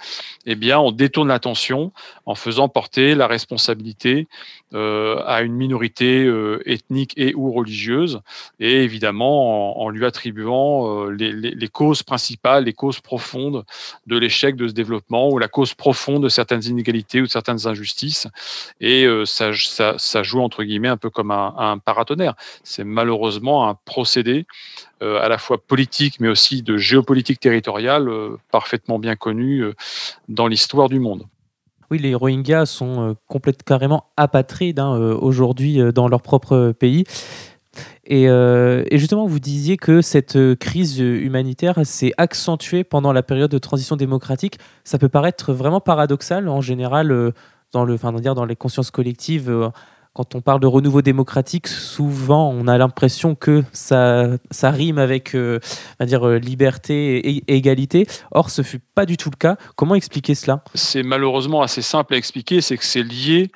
eh 0.45 0.55
bien, 0.55 0.79
on 0.79 0.91
détourne 0.91 1.29
l'attention 1.29 1.91
en 2.25 2.35
faisant 2.35 2.69
porter 2.69 3.15
la 3.15 3.27
responsabilité 3.27 4.27
à 4.73 5.41
une 5.43 5.53
minorité 5.53 6.29
ethnique 6.65 7.13
et 7.15 7.33
ou 7.35 7.51
religieuse, 7.53 8.21
et 8.59 8.83
évidemment 8.83 9.81
en, 9.81 9.89
lui 9.89 10.05
attribuant 10.05 11.05
les, 11.05 11.31
les, 11.31 11.67
causes 11.69 12.03
principales, 12.03 12.65
les 12.65 12.73
causes 12.73 12.99
profondes 12.99 13.63
de 14.07 14.17
l'échec 14.17 14.55
de 14.55 14.67
ce 14.67 14.73
développement 14.73 15.29
ou 15.29 15.37
la 15.37 15.47
cause 15.47 15.73
profonde 15.73 16.23
de 16.23 16.29
certaines 16.29 16.65
inégalités 16.65 17.21
ou 17.21 17.25
de 17.25 17.31
certaines 17.31 17.66
injustices. 17.67 18.27
Et 18.81 19.05
euh, 19.05 19.25
ça, 19.25 20.23
joue 20.23 20.41
entre 20.41 20.63
guillemets 20.63 20.87
un 20.87 20.97
peu 20.97 21.09
comme 21.09 21.31
un, 21.31 21.77
paratonnerre. 21.83 22.35
C'est 22.63 22.83
malheureusement 22.83 23.69
un 23.69 23.75
procédé 23.85 24.45
euh, 25.03 25.21
à 25.21 25.29
la 25.29 25.37
fois 25.37 25.57
politique 25.57 26.19
mais 26.19 26.27
aussi 26.27 26.63
de 26.63 26.77
géopolitique 26.77 27.39
territoriale 27.39 28.09
euh, 28.09 28.37
parfaitement 28.51 28.99
bien 28.99 29.15
connu 29.15 29.63
dans 30.27 30.47
l'histoire 30.47 30.89
du 30.89 30.99
monde. 30.99 31.23
Oui, 31.89 31.99
les 31.99 32.15
Rohingyas 32.15 32.65
sont 32.65 33.15
complètement 33.27 33.63
carrément 33.65 34.05
apatrides 34.17 34.79
hein, 34.79 34.97
aujourd'hui 35.21 35.79
dans 35.93 36.09
leur 36.09 36.21
propre 36.21 36.73
pays. 36.77 37.05
Et, 38.05 38.27
justement, 38.91 39.25
vous 39.25 39.39
disiez 39.39 39.77
que 39.77 40.01
cette 40.01 40.37
crise 40.55 40.99
humanitaire 40.99 41.85
s'est 41.85 42.11
accentuée 42.17 42.83
pendant 42.83 43.13
la 43.13 43.23
période 43.23 43.51
de 43.51 43.57
transition 43.57 43.95
démocratique. 43.95 44.59
Ça 44.83 44.97
peut 44.97 45.09
paraître 45.09 45.53
vraiment 45.53 45.79
paradoxal. 45.79 46.49
En 46.49 46.59
général, 46.59 47.33
dans, 47.73 47.85
le, 47.85 47.95
enfin, 47.95 48.11
dire, 48.13 48.35
dans 48.35 48.45
les 48.45 48.55
consciences 48.55 48.91
collectives, 48.91 49.49
euh, 49.49 49.69
quand 50.17 50.33
on 50.33 50.41
parle 50.41 50.59
de 50.59 50.65
renouveau 50.65 51.03
démocratique, 51.03 51.67
souvent 51.67 52.49
on 52.49 52.67
a 52.67 52.79
l'impression 52.79 53.35
que 53.35 53.63
ça, 53.71 54.29
ça 54.49 54.71
rime 54.71 54.97
avec 54.97 55.35
euh, 55.35 55.59
dire, 56.01 56.27
euh, 56.27 56.39
liberté 56.39 57.17
et, 57.17 57.43
égalité. 57.55 58.07
Or, 58.31 58.49
ce 58.49 58.63
fut 58.63 58.79
pas 58.79 59.05
du 59.05 59.15
tout 59.15 59.29
le 59.29 59.35
cas. 59.35 59.57
Comment 59.75 59.93
expliquer 59.93 60.33
cela? 60.33 60.63
C'est 60.73 61.03
malheureusement 61.03 61.61
assez 61.61 61.83
simple 61.83 62.15
à 62.15 62.17
expliquer, 62.17 62.61
c'est 62.61 62.77
que 62.77 62.85
c'est 62.85 63.03
lié 63.03 63.51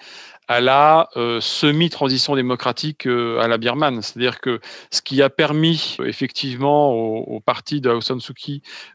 à 0.51 0.59
la 0.59 1.07
euh, 1.15 1.39
semi-transition 1.39 2.35
démocratique 2.35 3.07
euh, 3.07 3.39
à 3.39 3.47
la 3.47 3.57
birmane. 3.57 4.01
C'est-à-dire 4.01 4.41
que 4.41 4.59
ce 4.89 5.01
qui 5.01 5.21
a 5.21 5.29
permis 5.29 5.95
effectivement 6.03 6.91
au, 6.91 7.39
parti 7.39 7.79
de 7.79 7.89
Aung 7.89 8.01
San 8.01 8.19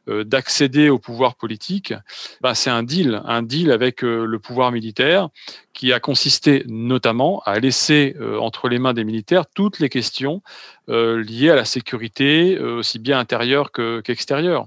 euh, 0.09 0.23
d'accéder 0.23 0.91
au 0.91 0.99
pouvoir 0.99 1.35
politique, 1.35 1.95
ben, 2.43 2.53
c'est 2.53 2.69
un 2.69 2.83
deal, 2.83 3.23
un 3.25 3.43
deal 3.43 3.73
avec 3.73 4.03
le 4.03 4.39
pouvoir 4.39 4.71
militaire 4.71 5.31
qui 5.73 5.95
a 5.95 6.01
consisté 6.01 6.63
notamment 6.67 7.41
à 7.47 7.59
laisser 7.59 8.15
entre 8.39 8.69
les 8.69 8.79
mains 8.79 8.95
des 8.95 9.05
militaires 9.05 9.45
toutes 9.47 9.79
les 9.79 9.89
questions 9.89 10.43
liées 10.89 11.51
à 11.51 11.55
la 11.55 11.65
sécurité, 11.65 12.59
aussi 12.59 12.99
bien 12.99 13.19
intérieure 13.19 13.73
qu'extérieure. 13.73 14.67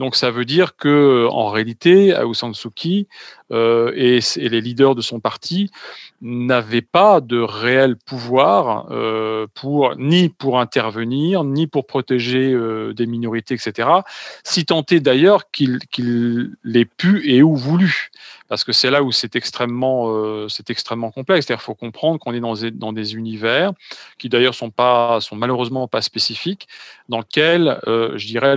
Donc 0.00 0.16
ça 0.16 0.30
veut 0.30 0.46
dire 0.46 0.76
que 0.76 1.28
en 1.30 1.50
réalité, 1.50 2.16
Aung 2.16 2.34
San 2.34 2.52
euh, 3.52 3.92
et, 3.94 4.20
les 4.36 4.60
leaders 4.62 4.94
de 4.94 5.02
son 5.02 5.20
parti 5.20 5.70
n'avaient 6.22 6.80
pas 6.80 7.20
de 7.20 7.38
réel 7.38 7.96
pouvoir 7.96 8.86
euh, 8.90 9.46
ni 9.98 10.30
pour 10.30 10.58
intervenir, 10.58 11.44
ni 11.44 11.66
pour 11.66 11.86
protéger 11.86 12.50
euh, 12.50 12.94
des 12.94 13.04
minorités, 13.04 13.52
etc. 13.52 13.90
Si 14.42 14.64
tant 14.64 14.86
est 14.90 15.00
d'ailleurs 15.00 15.50
qu'il 15.50 15.80
qu 15.90 16.56
l'aient 16.64 16.86
pu 16.86 17.20
et 17.30 17.42
ou 17.42 17.54
voulu 17.54 18.10
parce 18.50 18.64
que 18.64 18.72
c'est 18.72 18.90
là 18.90 19.02
où 19.02 19.12
c'est 19.12 19.34
extrêmement, 19.36 20.48
c'est 20.50 20.68
extrêmement 20.68 21.10
complexe. 21.10 21.46
Il 21.48 21.56
faut 21.56 21.74
comprendre 21.74 22.18
qu'on 22.18 22.34
est 22.34 22.40
dans 22.72 22.92
des, 22.92 23.14
univers 23.14 23.72
qui 24.18 24.28
d'ailleurs 24.28 24.54
sont 24.54 24.70
sont 25.20 25.36
malheureusement 25.36 25.88
pas 25.88 26.02
spécifiques, 26.02 26.68
dans 27.08 27.20
lesquels, 27.20 27.80
je 27.86 28.26
dirais, 28.26 28.56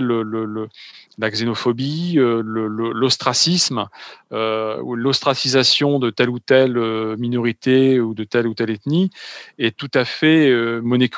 la 1.18 1.30
xénophobie, 1.30 2.14
euh, 2.18 2.42
l'ostracisme 2.44 3.88
euh, 4.32 4.82
l'ostracisation 4.96 5.98
de 5.98 6.10
telle 6.10 6.30
ou 6.30 6.38
telle 6.38 6.76
euh, 6.76 7.16
minorité 7.18 8.00
ou 8.00 8.14
de 8.14 8.24
telle 8.24 8.46
ou 8.46 8.54
telle 8.54 8.70
ethnie 8.70 9.10
est 9.58 9.76
tout 9.76 9.90
à 9.94 10.04
fait 10.04 10.50
monnaie, 10.82 11.08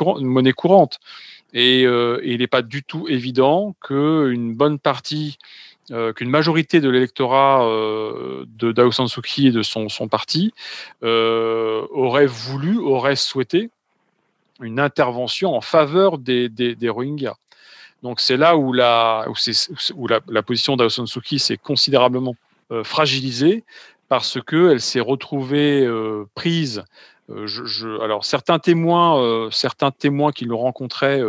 courante. 0.53 0.99
Et, 1.55 1.83
il 1.83 2.39
n'est 2.39 2.47
pas 2.47 2.63
du 2.63 2.83
tout 2.83 3.09
évident 3.09 3.75
qu'une 3.81 4.55
bonne 4.55 4.79
partie, 4.79 5.39
qu'une 5.89 6.31
majorité 6.31 6.81
de 6.81 6.91
l'électorat 6.91 7.61
de 7.65 8.73
Dao 8.73 8.91
San 8.91 9.07
Suu 9.07 9.23
Kyi 9.23 9.49
et 9.49 9.53
de 9.53 9.63
son, 9.63 9.89
parti 10.09 10.53
aurait 11.03 12.27
voulu, 12.27 12.79
aurait 12.79 13.17
souhaité 13.17 13.71
une 14.61 14.81
intervention 14.81 15.55
en 15.55 15.61
faveur 15.61 16.19
des, 16.19 16.77
Rohingyas. 16.89 17.37
Donc 18.03 18.21
c'est 18.21 18.37
là 18.37 18.57
où 18.57 18.73
la, 18.73 19.27
où, 19.95 20.09
la, 20.09 20.43
position 20.43 20.77
d'Aung 20.77 20.91
San 20.91 21.07
Suu 21.07 21.21
Kyi 21.21 21.39
s'est 21.39 21.57
considérablement 21.57 22.37
euh, 22.73 22.85
fragilisée 22.85 23.65
parce 24.09 24.39
qu'elle 24.41 24.81
s'est 24.81 25.01
retrouvée 25.01 25.85
euh, 25.85 26.25
prise. 26.35 26.85
Euh, 27.31 27.47
alors 28.03 28.25
certains 28.25 28.59
témoins, 28.59 29.49
certains 29.51 29.91
témoins 29.91 30.31
qui 30.31 30.45
le 30.45 30.55
rencontraient 30.55 31.23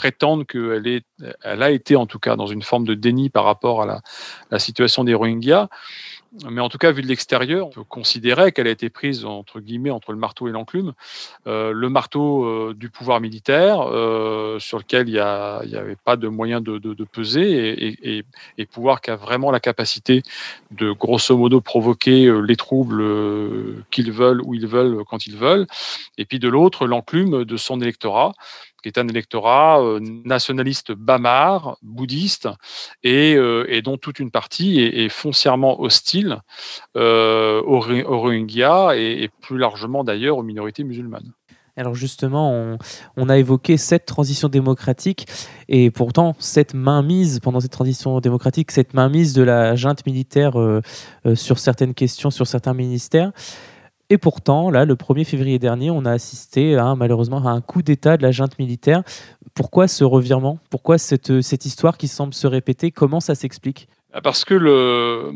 prétendent 0.00 0.46
qu'elle 0.46 1.02
elle 1.42 1.62
a 1.62 1.70
été 1.70 1.94
en 1.94 2.06
tout 2.06 2.18
cas 2.18 2.34
dans 2.34 2.46
une 2.46 2.62
forme 2.62 2.86
de 2.86 2.94
déni 2.94 3.28
par 3.28 3.44
rapport 3.44 3.82
à 3.82 4.00
la, 4.50 4.58
situation 4.58 5.04
des 5.04 5.12
Rohingyas 5.12 5.68
mais 6.48 6.60
en 6.60 6.68
tout 6.68 6.78
cas, 6.78 6.92
vu 6.92 7.02
de 7.02 7.08
l'extérieur, 7.08 7.66
on 7.66 7.70
peut 7.70 7.82
considérer 7.82 8.52
qu'elle 8.52 8.68
a 8.68 8.70
été 8.70 8.88
prise 8.88 9.24
entre 9.24 9.58
guillemets 9.58 9.90
entre 9.90 10.12
le 10.12 10.18
marteau 10.18 10.46
et 10.46 10.52
l'enclume. 10.52 10.92
Euh, 11.48 11.72
le 11.72 11.88
marteau 11.88 12.44
euh, 12.44 12.74
du 12.76 12.88
pouvoir 12.88 13.20
militaire, 13.20 13.80
euh, 13.80 14.60
sur 14.60 14.78
lequel 14.78 15.08
il 15.08 15.14
n'y 15.14 15.18
avait 15.76 15.96
pas 15.96 16.16
de 16.16 16.28
moyen 16.28 16.60
de, 16.60 16.78
peser, 17.04 17.88
et, 18.06 18.24
et, 18.58 18.66
pouvoir 18.66 19.00
qui 19.00 19.10
a 19.10 19.16
vraiment 19.16 19.50
la 19.50 19.58
capacité 19.58 20.22
de 20.70 20.92
grosso 20.92 21.36
modo 21.36 21.60
provoquer 21.60 22.32
les 22.46 22.56
troubles 22.56 23.02
qu'ils 23.90 24.12
veulent, 24.12 24.40
où 24.44 24.54
ils 24.54 24.68
veulent, 24.68 25.02
quand 25.08 25.26
ils 25.26 25.36
veulent. 25.36 25.66
Et 26.16 26.24
puis 26.24 26.38
de 26.38 26.48
l'autre, 26.48 26.86
l'enclume 26.86 27.44
de 27.44 27.56
son 27.56 27.80
électorat 27.80 28.32
qui 28.80 28.88
est 28.88 28.98
un 28.98 29.08
électorat 29.08 29.82
euh, 29.82 30.00
nationaliste 30.24 30.92
bamar, 30.92 31.76
bouddhiste, 31.82 32.48
euh, 33.06 33.64
et, 33.68 33.82
dont 33.82 33.96
toute 33.96 34.18
une 34.18 34.30
partie 34.30 34.80
est, 34.80 35.08
foncièrement 35.08 35.80
hostile 35.80 36.40
euh, 36.96 37.62
aux, 37.62 37.80
Rohingyas 37.80 38.94
et, 38.96 39.28
plus 39.40 39.58
largement 39.58 40.04
d'ailleurs 40.04 40.38
aux 40.38 40.42
minorités 40.42 40.84
musulmanes. 40.84 41.32
Alors 41.76 41.94
justement, 41.94 42.76
on, 43.16 43.28
a 43.28 43.38
évoqué 43.38 43.76
cette 43.76 44.04
transition 44.04 44.48
démocratique 44.48 45.26
et 45.68 45.90
pourtant 45.90 46.34
cette 46.38 46.74
mainmise 46.74 47.40
pendant 47.40 47.60
cette 47.60 47.72
transition 47.72 48.20
démocratique, 48.20 48.70
cette 48.70 48.92
mainmise 48.92 49.32
de 49.32 49.42
la 49.42 49.76
junte 49.76 50.04
militaire 50.04 50.52
sur 51.34 51.58
certaines 51.58 51.94
questions, 51.94 52.30
sur 52.30 52.46
certains 52.46 52.74
ministères. 52.74 53.32
Et 54.12 54.18
pourtant, 54.18 54.70
là, 54.70 54.84
le 54.84 54.96
1er 54.96 55.24
février 55.24 55.60
dernier, 55.60 55.90
on 55.90 56.04
a 56.04 56.10
assisté 56.10 56.76
malheureusement 56.96 57.46
à 57.46 57.50
un 57.50 57.60
coup 57.60 57.80
d'État 57.80 58.16
de 58.16 58.22
la 58.22 58.32
junte 58.32 58.58
militaire. 58.58 59.04
Pourquoi 59.54 59.86
ce 59.86 60.02
revirement? 60.02 60.58
Pourquoi 60.68 60.98
cette, 60.98 61.30
histoire 61.64 61.96
qui 61.96 62.08
semble 62.08 62.34
se 62.34 62.48
répéter? 62.48 62.90
Comment 62.90 63.20
ça 63.20 63.36
s'explique? 63.36 63.88
Parce 64.24 64.44
que 64.44 64.54
le, 64.54 65.32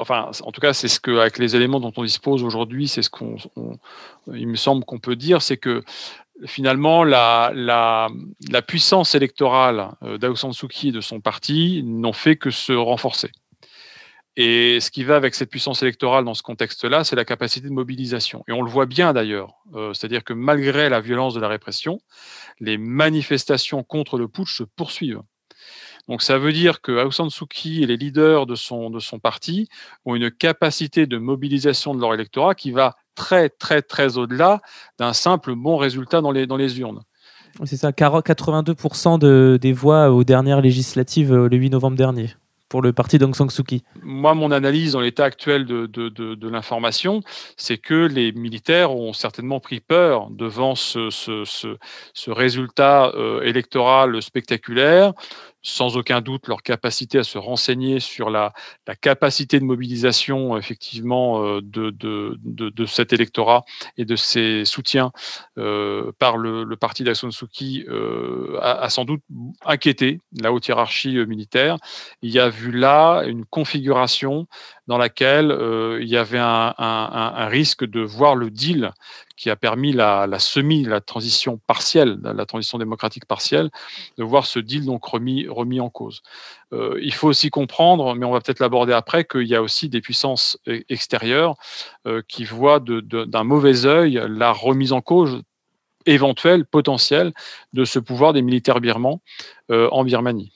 enfin, 0.00 0.30
en 0.42 0.50
tout 0.50 0.60
cas, 0.60 0.72
c'est 0.72 0.88
ce 0.88 0.98
que, 0.98 1.18
avec 1.18 1.38
les 1.38 1.54
éléments 1.54 1.78
dont 1.78 1.92
on 1.96 2.02
dispose 2.02 2.42
aujourd'hui, 2.42 2.88
c'est 2.88 3.02
ce 3.02 3.10
qu'on, 3.10 3.36
il 4.34 4.48
me 4.48 4.56
semble 4.56 4.84
qu'on 4.84 4.98
peut 4.98 5.14
dire, 5.14 5.40
c'est 5.40 5.58
que 5.58 5.84
finalement, 6.46 7.04
la, 7.04 8.08
puissance 8.66 9.14
électorale 9.14 9.90
euh, 10.02 10.18
d'Aung 10.18 10.36
San 10.36 10.52
Suu 10.52 10.66
et 10.84 10.92
de 10.92 11.00
son 11.00 11.20
parti 11.20 11.82
n'ont 11.84 12.12
fait 12.12 12.34
que 12.34 12.50
se 12.50 12.72
renforcer. 12.72 13.30
Et 14.40 14.78
ce 14.78 14.92
qui 14.92 15.02
va 15.02 15.16
avec 15.16 15.34
cette 15.34 15.50
puissance 15.50 15.82
électorale 15.82 16.24
dans 16.24 16.32
ce 16.32 16.44
contexte-là, 16.44 17.02
c'est 17.02 17.16
la 17.16 17.24
capacité 17.24 17.68
de 17.68 17.74
mobilisation. 17.74 18.44
Et 18.46 18.52
on 18.52 18.62
le 18.62 18.70
voit 18.70 18.86
bien 18.86 19.12
d'ailleurs. 19.12 19.54
Euh, 19.74 19.92
c'est-à-dire 19.92 20.22
que 20.22 20.32
malgré 20.32 20.88
la 20.88 21.00
violence 21.00 21.34
de 21.34 21.40
la 21.40 21.48
répression, 21.48 22.00
les 22.60 22.78
manifestations 22.78 23.82
contre 23.82 24.16
le 24.16 24.28
putsch 24.28 24.56
se 24.56 24.62
poursuivent. 24.62 25.22
Donc 26.06 26.22
ça 26.22 26.38
veut 26.38 26.52
dire 26.52 26.82
que 26.82 26.92
Aung 26.92 27.10
San 27.10 27.30
Suu 27.30 27.46
Kyi 27.48 27.82
et 27.82 27.86
les 27.86 27.96
leaders 27.96 28.46
de 28.46 28.54
son, 28.54 28.90
de 28.90 29.00
son 29.00 29.18
parti 29.18 29.68
ont 30.04 30.14
une 30.14 30.30
capacité 30.30 31.08
de 31.08 31.18
mobilisation 31.18 31.92
de 31.92 32.00
leur 32.00 32.14
électorat 32.14 32.54
qui 32.54 32.70
va 32.70 32.94
très 33.16 33.48
très 33.48 33.82
très 33.82 34.18
au-delà 34.18 34.60
d'un 35.00 35.14
simple 35.14 35.56
bon 35.56 35.76
résultat 35.76 36.20
dans 36.20 36.30
les, 36.30 36.46
dans 36.46 36.56
les 36.56 36.78
urnes. 36.78 37.02
C'est 37.64 37.76
ça, 37.76 37.90
82% 37.90 39.18
de, 39.18 39.58
des 39.60 39.72
voix 39.72 40.12
aux 40.12 40.22
dernières 40.22 40.60
législatives 40.60 41.32
euh, 41.32 41.48
le 41.48 41.56
8 41.56 41.70
novembre 41.70 41.96
dernier 41.96 42.28
pour 42.68 42.82
le 42.82 42.92
parti 42.92 43.18
d'Aung 43.18 43.34
San 43.34 43.48
Suu 43.50 43.64
Kyi 43.64 43.82
Moi, 44.02 44.34
mon 44.34 44.50
analyse 44.50 44.92
dans 44.92 45.00
l'état 45.00 45.24
actuel 45.24 45.64
de, 45.64 45.86
de, 45.86 46.08
de, 46.08 46.48
l'information, 46.48 47.22
c'est 47.56 47.78
que 47.78 48.06
les 48.06 48.32
militaires 48.32 48.94
ont 48.94 49.12
certainement 49.12 49.60
pris 49.60 49.80
peur 49.80 50.28
devant 50.30 50.74
ce, 50.74 51.10
ce, 51.10 51.44
ce, 51.44 52.30
résultat 52.30 53.12
euh, 53.14 53.42
électoral 53.42 54.20
spectaculaire, 54.22 55.12
sans 55.62 55.96
aucun 55.96 56.20
doute 56.20 56.46
leur 56.46 56.62
capacité 56.62 57.18
à 57.18 57.24
se 57.24 57.38
renseigner 57.38 58.00
sur 58.00 58.30
la, 58.30 58.52
capacité 59.00 59.60
de 59.60 59.64
mobilisation 59.64 60.56
effectivement 60.56 61.44
euh, 61.44 61.60
de, 61.62 62.86
cet 62.86 63.12
électorat 63.12 63.64
et 63.96 64.04
de 64.04 64.16
ses 64.16 64.64
soutiens 64.64 65.12
euh, 65.58 66.12
par 66.18 66.36
le, 66.36 66.64
parti 66.76 67.04
d'Aung 67.04 67.32
euh, 67.88 68.58
a, 68.60 68.82
a, 68.82 68.88
sans 68.90 69.04
doute 69.04 69.22
inquiété 69.64 70.20
la 70.40 70.52
haute 70.52 70.68
hiérarchie 70.68 71.16
euh, 71.16 71.26
militaire. 71.26 71.76
Il 72.22 72.30
y 72.30 72.38
a 72.38 72.48
vu 72.48 72.70
là 72.70 73.22
une 73.26 73.44
configuration 73.44 74.46
dans 74.86 74.98
laquelle 74.98 75.54
il 76.00 76.08
y 76.08 76.16
avait 76.16 76.38
un, 76.38 77.46
risque 77.48 77.84
de 77.84 78.00
voir 78.00 78.36
le 78.36 78.50
deal 78.50 78.92
qui 79.38 79.50
a 79.50 79.56
permis 79.56 79.92
la, 79.92 80.26
semi, 80.38 80.82
la 80.82 81.00
transition 81.00 81.60
partielle, 81.66 82.18
la 82.22 82.44
transition 82.44 82.76
démocratique 82.76 83.24
partielle, 83.24 83.70
de 84.18 84.24
voir 84.24 84.46
ce 84.46 84.58
deal 84.58 84.84
donc 84.84 85.04
remis, 85.04 85.46
en 85.80 85.90
cause. 85.90 86.22
Euh, 86.72 86.98
il 87.00 87.14
faut 87.14 87.28
aussi 87.28 87.48
comprendre, 87.48 88.14
mais 88.16 88.26
on 88.26 88.32
va 88.32 88.40
peut-être 88.40 88.58
l'aborder 88.58 88.92
après, 88.92 89.24
qu'il 89.24 89.46
y 89.46 89.54
a 89.54 89.62
aussi 89.62 89.88
des 89.88 90.00
puissances 90.00 90.58
e, 90.66 90.82
extérieures 90.88 91.54
euh, 92.06 92.20
qui 92.26 92.44
voient 92.44 92.80
d'un 92.80 93.44
mauvais 93.44 93.86
œil 93.86 94.20
la 94.28 94.50
remise 94.50 94.92
en 94.92 95.00
cause 95.00 95.42
éventuelle, 96.04 96.64
potentielle, 96.64 97.32
de 97.72 97.84
ce 97.84 98.00
pouvoir 98.00 98.32
des 98.32 98.42
militaires 98.42 98.80
birmans 98.80 99.20
euh, 99.70 99.88
en 99.92 100.02
Birmanie. 100.04 100.52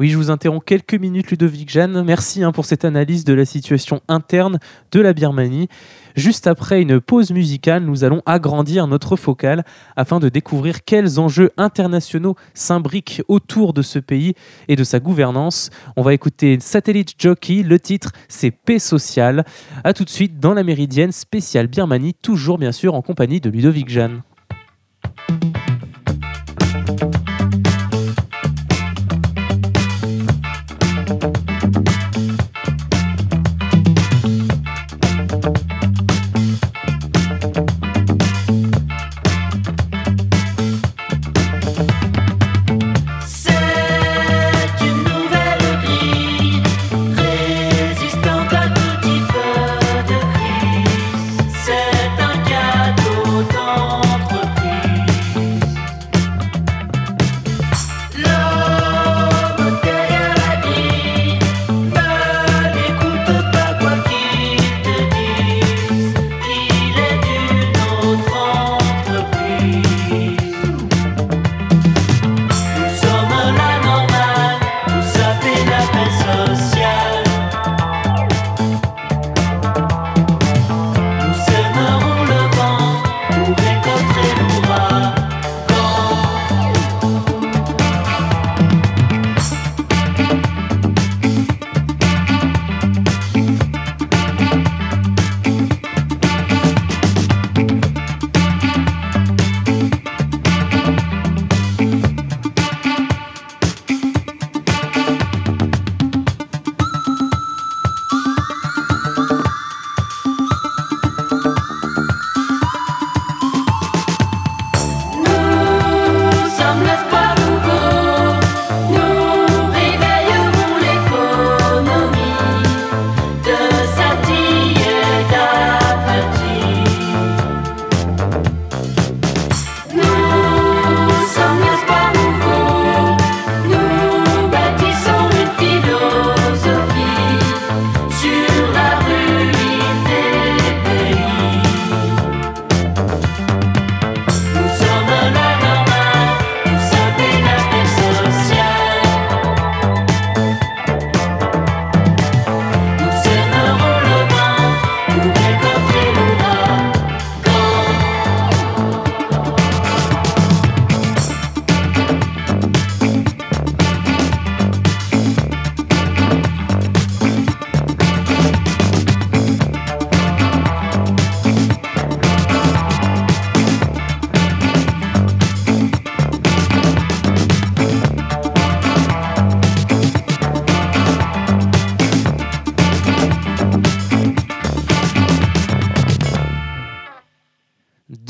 Oui, 0.00 0.08
je 0.08 0.16
vous 0.16 0.30
interromps 0.30 0.64
quelques 0.64 0.94
minutes, 0.94 1.30
Ludovic 1.30 1.68
Jeanne. 1.68 2.02
Merci 2.04 2.42
hein, 2.42 2.52
pour 2.52 2.64
cette 2.64 2.86
analyse 2.86 3.26
de 3.26 3.34
la 3.34 3.44
situation 3.44 4.00
interne 4.08 4.58
de 4.92 5.00
la 5.02 5.12
Birmanie. 5.12 5.68
Juste 6.16 6.46
après 6.46 6.80
une 6.80 7.02
pause 7.02 7.32
musicale, 7.32 7.84
nous 7.84 8.02
allons 8.02 8.22
agrandir 8.24 8.86
notre 8.86 9.16
focale 9.16 9.62
afin 9.96 10.18
de 10.18 10.30
découvrir 10.30 10.84
quels 10.86 11.20
enjeux 11.20 11.50
internationaux 11.58 12.34
s'imbriquent 12.54 13.20
autour 13.28 13.74
de 13.74 13.82
ce 13.82 13.98
pays 13.98 14.32
et 14.68 14.76
de 14.76 14.84
sa 14.84 15.00
gouvernance. 15.00 15.68
On 15.96 16.02
va 16.02 16.14
écouter 16.14 16.56
Satellite 16.60 17.16
Jockey, 17.18 17.62
le 17.62 17.78
titre 17.78 18.12
c'est 18.28 18.52
Paix 18.52 18.78
sociale. 18.78 19.44
A 19.84 19.92
tout 19.92 20.06
de 20.06 20.10
suite 20.10 20.40
dans 20.40 20.54
la 20.54 20.64
Méridienne 20.64 21.12
spéciale 21.12 21.66
Birmanie, 21.66 22.14
toujours 22.14 22.56
bien 22.56 22.72
sûr 22.72 22.94
en 22.94 23.02
compagnie 23.02 23.42
de 23.42 23.50
Ludovic 23.50 23.90
Jeanne. 23.90 24.22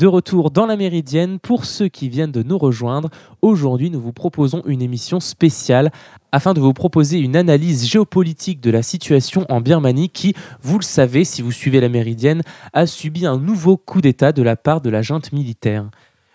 De 0.01 0.07
retour 0.07 0.49
dans 0.49 0.65
la 0.65 0.77
Méridienne, 0.77 1.37
pour 1.37 1.65
ceux 1.65 1.87
qui 1.87 2.09
viennent 2.09 2.31
de 2.31 2.41
nous 2.41 2.57
rejoindre, 2.57 3.11
aujourd'hui 3.43 3.91
nous 3.91 4.01
vous 4.01 4.13
proposons 4.13 4.63
une 4.65 4.81
émission 4.81 5.19
spéciale 5.19 5.91
afin 6.31 6.55
de 6.55 6.59
vous 6.59 6.73
proposer 6.73 7.19
une 7.19 7.35
analyse 7.35 7.87
géopolitique 7.87 8.61
de 8.61 8.71
la 8.71 8.81
situation 8.81 9.45
en 9.47 9.61
Birmanie 9.61 10.09
qui, 10.09 10.33
vous 10.63 10.79
le 10.79 10.83
savez 10.83 11.23
si 11.23 11.43
vous 11.43 11.51
suivez 11.51 11.79
la 11.79 11.87
Méridienne, 11.87 12.41
a 12.73 12.87
subi 12.87 13.27
un 13.27 13.37
nouveau 13.37 13.77
coup 13.77 14.01
d'État 14.01 14.31
de 14.31 14.41
la 14.41 14.55
part 14.55 14.81
de 14.81 14.89
la 14.89 15.03
junte 15.03 15.33
militaire. 15.33 15.87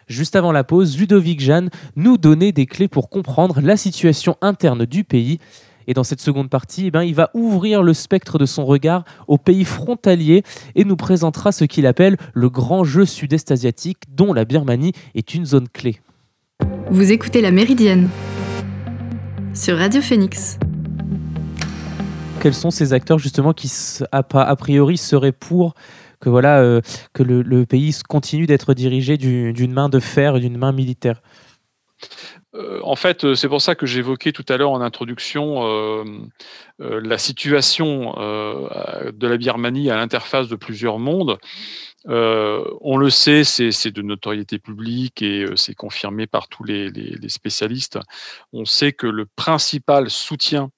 Juste 0.07 0.37
avant 0.37 0.52
la 0.52 0.62
pause, 0.62 0.96
Ludovic 0.96 1.40
Jeanne 1.40 1.70
nous 1.96 2.18
donnait 2.18 2.52
des 2.52 2.66
clés 2.66 2.87
pour 2.87 3.11
comprendre 3.11 3.61
la 3.61 3.76
situation 3.76 4.37
interne 4.42 4.87
du 4.87 5.02
pays 5.02 5.40
Et 5.87 5.94
dans 5.94 6.05
cette 6.05 6.20
seconde 6.20 6.51
partie, 6.51 6.87
eh 6.87 6.90
ben, 6.90 7.03
il 7.03 7.14
va 7.14 7.31
ouvrir 7.35 7.83
le 7.83 7.94
spectre 7.94 8.38
de 8.38 8.46
son 8.46 8.64
regard 8.64 9.05
aux 9.29 9.38
pays 9.38 9.64
frontaliers 9.64 10.42
et 10.75 10.85
nous 10.85 10.96
présentera 10.96 11.53
ce 11.53 11.64
qu'il 11.64 11.87
appelle 11.87 12.16
le 12.35 12.51
grand 12.51 12.85
jeu 12.85 13.05
sud-est 13.05 13.51
asiatique 13.51 13.99
dont 14.09 14.33
la 14.33 14.44
Birmanie 14.44 14.92
est 15.14 15.35
une 15.35 15.46
zone 15.46 15.68
clé. 15.68 16.01
Vous 16.90 17.12
écoutez 17.12 17.40
La 17.40 17.51
Méridienne 17.51 18.09
sur 19.55 19.79
Radio 19.79 20.01
Phoenix. 20.01 20.59
Quels 22.40 22.55
sont 22.55 22.70
ces 22.70 22.92
acteurs 22.92 23.18
justement 23.18 23.53
qui, 23.53 23.70
a 24.12 24.57
priori, 24.57 24.99
seraient 24.99 25.33
pour 25.33 25.75
que, 26.20 26.29
voilà, 26.29 26.61
euh, 26.61 26.81
que 27.12 27.22
le, 27.22 27.66
pays 27.66 27.94
continue 28.09 28.46
d'être 28.46 28.75
dirigé 28.75 29.16
d'une 29.16 29.72
main 29.72 29.88
de 29.88 29.99
fer 29.99 30.37
et 30.37 30.40
d'une 30.40 30.59
main 30.59 30.72
militaire? 30.72 31.22
Euh, 32.57 32.81
en 32.83 32.97
fait, 32.97 33.25
euh, 33.25 33.35
c'est 33.35 33.49
pour 33.49 33.61
ça 33.61 33.75
que 33.75 33.87
j'évoquais 33.87 34.33
tout 34.33 34.45
à 34.49 34.57
l'heure 34.57 34.71
en 34.71 34.81
introduction 34.81 35.62
la 36.79 37.19
situation 37.19 38.12
de 38.12 39.27
la 39.27 39.37
Birmanie 39.37 39.90
à 39.90 39.97
l'interface 39.97 40.49
de 40.49 40.57
plusieurs 40.57 40.99
mondes. 40.99 41.38
on 42.07 42.97
le 42.97 43.11
sait, 43.11 43.45
c'est 43.45 43.90
de 43.90 44.03
notoriété 44.03 44.59
publique 44.59 45.23
et 45.23 45.47
c'est 45.57 45.75
confirmé 45.75 46.27
par 46.27 46.49
tous 46.49 46.64
les, 46.64 46.90
spécialistes. 47.29 47.99
On 48.53 48.64
sait 48.64 48.92
que 48.92 49.07
le 49.07 49.27
principal 49.27 50.11
soutien 50.11 50.71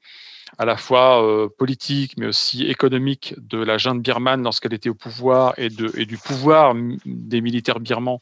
à 0.57 0.65
la 0.65 0.77
fois 0.77 1.23
euh, 1.23 1.49
politique, 1.49 2.15
mais 2.17 2.27
aussi 2.27 2.65
économique 2.65 3.35
de 3.39 3.59
la 3.59 3.77
junte 3.77 4.03
birmane 4.03 4.43
lorsqu'elle 4.43 4.73
était 4.73 4.89
au 4.89 4.95
pouvoir 4.95 5.55
et, 5.59 5.69
du 5.69 6.19
pouvoir 6.19 6.75
des 7.05 7.41
militaires 7.41 7.81
birmans 7.81 8.21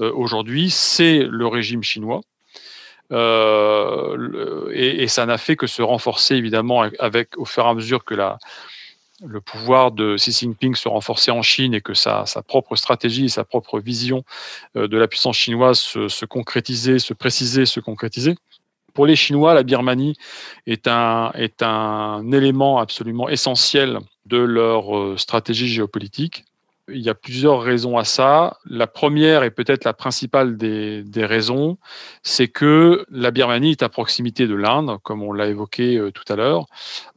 euh, 0.00 0.12
aujourd'hui, 0.12 0.70
c'est 0.70 1.18
le 1.18 1.46
régime 1.46 1.82
chinois. 1.82 2.20
Euh, 3.12 4.70
et, 4.72 5.06
ça 5.08 5.26
n'a 5.26 5.38
fait 5.38 5.56
que 5.56 5.66
se 5.66 5.82
renforcer 5.82 6.34
évidemment 6.34 6.82
avec 6.98 7.38
au 7.38 7.44
fur 7.44 7.64
et 7.64 7.68
à 7.68 7.74
mesure 7.74 8.04
que 8.04 8.14
la, 8.14 8.38
le 9.24 9.40
pouvoir 9.40 9.92
de 9.92 10.16
Xi 10.16 10.32
Jinping 10.32 10.74
se 10.74 10.88
renforçait 10.88 11.30
en 11.30 11.42
Chine 11.42 11.74
et 11.74 11.80
que 11.80 11.94
sa, 11.94 12.26
sa 12.26 12.42
propre 12.42 12.74
stratégie, 12.76 13.28
sa 13.30 13.44
propre 13.44 13.78
vision 13.78 14.24
de 14.74 14.96
la 14.96 15.06
puissance 15.06 15.36
chinoise 15.36 15.78
se, 15.78 16.08
se 16.08 16.24
concrétisait, 16.24 16.98
se 16.98 17.14
précisait, 17.14 17.66
se 17.66 17.80
concrétisait. 17.80 18.34
Pour 18.96 19.04
les 19.04 19.14
Chinois, 19.14 19.52
la 19.52 19.62
Birmanie 19.62 20.16
est 20.66 20.88
un, 20.88 21.30
est 21.34 21.62
un 21.62 22.32
élément 22.32 22.78
absolument 22.78 23.28
essentiel 23.28 23.98
de 24.24 24.38
leur 24.38 24.96
euh, 24.96 25.16
stratégie 25.18 25.68
géopolitique. 25.68 26.46
Il 26.88 27.00
y 27.00 27.08
a 27.08 27.14
plusieurs 27.14 27.62
raisons 27.62 27.98
à 27.98 28.04
ça. 28.04 28.58
La 28.64 28.86
première 28.86 29.42
et 29.42 29.50
peut-être 29.50 29.84
la 29.84 29.92
principale 29.92 30.56
des, 30.56 31.04
raisons, 31.24 31.78
c'est 32.22 32.46
que 32.46 33.04
la 33.10 33.32
Birmanie 33.32 33.72
est 33.72 33.82
à 33.82 33.88
proximité 33.88 34.46
de 34.46 34.54
l'Inde, 34.54 34.98
comme 35.02 35.22
on 35.22 35.32
l'a 35.32 35.48
évoqué 35.48 35.96
euh, 35.96 36.12
tout 36.12 36.22
à 36.32 36.36
l'heure. 36.36 36.66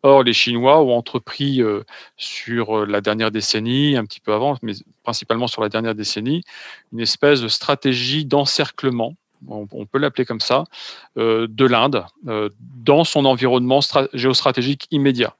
Or, 0.01 0.23
les 0.23 0.33
Chinois 0.33 0.81
ont 0.81 0.95
entrepris 0.97 1.61
euh, 1.61 1.83
sur 2.17 2.85
la 2.87 3.01
dernière 3.01 3.29
décennie, 3.29 3.95
un 3.95 4.05
petit 4.05 4.21
peu 4.21 4.33
avant, 4.33 4.57
mais 4.63 4.73
principalement 5.03 5.47
sur 5.47 5.61
la 5.61 5.69
dernière 5.69 5.93
décennie, 5.93 6.43
une 6.91 7.01
espèce 7.01 7.41
de 7.41 7.47
stratégie 7.47 8.25
d'encerclement 8.25 9.15
on, 9.47 9.85
peut 9.85 9.99
l'appeler 9.99 10.25
comme 10.25 10.39
ça, 10.39 10.65
euh, 11.17 11.47
de 11.49 11.65
l'Inde 11.65 12.05
euh, 12.27 12.49
dans 12.59 13.03
son 13.03 13.25
environnement 13.25 13.79
géostratégique 14.13 14.87
immédiat. 14.91 15.35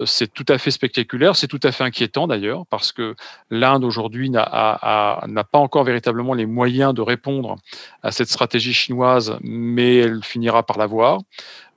Euh, 0.00 0.06
c'est 0.06 0.32
tout 0.32 0.44
à 0.48 0.58
fait 0.58 0.70
spectaculaire, 0.70 1.36
c'est 1.36 1.48
tout 1.48 1.60
à 1.62 1.72
fait 1.72 1.84
inquiétant 1.84 2.26
d'ailleurs, 2.26 2.66
parce 2.66 2.92
que 2.92 3.14
l'Inde 3.50 3.84
aujourd'hui 3.84 4.30
n'a 4.30 4.44
pas 4.50 5.58
encore 5.58 5.84
véritablement 5.84 6.34
les 6.34 6.46
moyens 6.46 6.94
de 6.94 7.02
répondre 7.02 7.56
à 8.02 8.12
cette 8.12 8.28
stratégie 8.28 8.74
chinoise, 8.74 9.38
mais 9.42 9.96
elle 9.96 10.22
finira 10.22 10.62
par 10.62 10.78
l'avoir. 10.78 11.20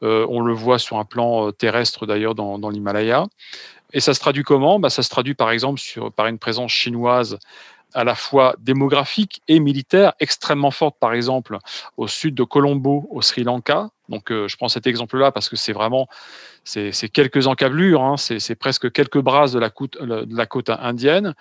on 0.02 0.42
le 0.42 0.54
voit 0.54 0.80
sur 0.80 0.98
un 0.98 1.06
plan 1.06 1.52
terrestre 1.52 2.06
d'ailleurs 2.06 2.36
dans, 2.36 2.70
l'Himalaya. 2.70 3.26
Et 3.94 4.00
ça 4.00 4.14
se 4.14 4.20
traduit 4.20 4.44
comment? 4.44 4.80
Bah, 4.80 4.90
Ça 4.90 5.04
se 5.04 5.10
traduit 5.10 5.36
par 5.36 5.52
exemple 5.52 5.80
par 6.16 6.28
une 6.28 6.38
présence 6.38 6.72
chinoise 6.72 7.40
à 7.96 8.04
la 8.04 8.14
fois 8.14 8.56
démographique 8.60 9.42
et 9.48 9.60
militaire 9.60 10.14
extrêmement 10.20 10.72
forte, 10.72 10.98
par 11.00 11.14
exemple 11.14 11.58
au 11.98 12.08
sud 12.08 12.36
de 12.36 12.44
Colombo, 12.44 13.08
au 13.10 13.22
Sri 13.22 13.44
Lanka. 13.44 13.90
Donc, 14.10 14.32
euh, 14.32 14.48
je 14.48 14.58
prends 14.58 14.68
cet 14.68 14.88
exemple-là 14.88 15.32
parce 15.32 15.50
que 15.50 15.56
c'est 15.56 15.74
vraiment 15.74 16.08
c'est 16.68 17.10
quelques 17.10 17.46
encablures, 17.46 18.02
hein, 18.02 18.16
c'est 18.18 18.56
presque 18.56 18.92
quelques 18.92 19.20
brasses 19.20 19.52
de 19.52 19.60
la, 19.60 19.70
côte, 19.70 20.70
indienne. 20.72 21.36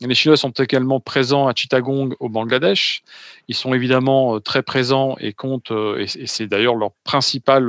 Les 0.00 0.14
Chinois 0.14 0.36
sont 0.36 0.50
également 0.50 1.00
présents 1.00 1.48
à 1.48 1.54
Chittagong 1.54 2.14
au 2.20 2.28
Bangladesh. 2.28 3.02
Ils 3.48 3.56
sont 3.56 3.74
évidemment 3.74 4.36
euh, 4.36 4.40
très 4.40 4.62
présents 4.62 5.16
et 5.18 5.32
comptent, 5.32 5.72
euh, 5.72 5.98
et 5.98 6.26
c'est 6.28 6.46
d'ailleurs 6.46 6.76
leur 6.76 6.92
principal, 7.02 7.68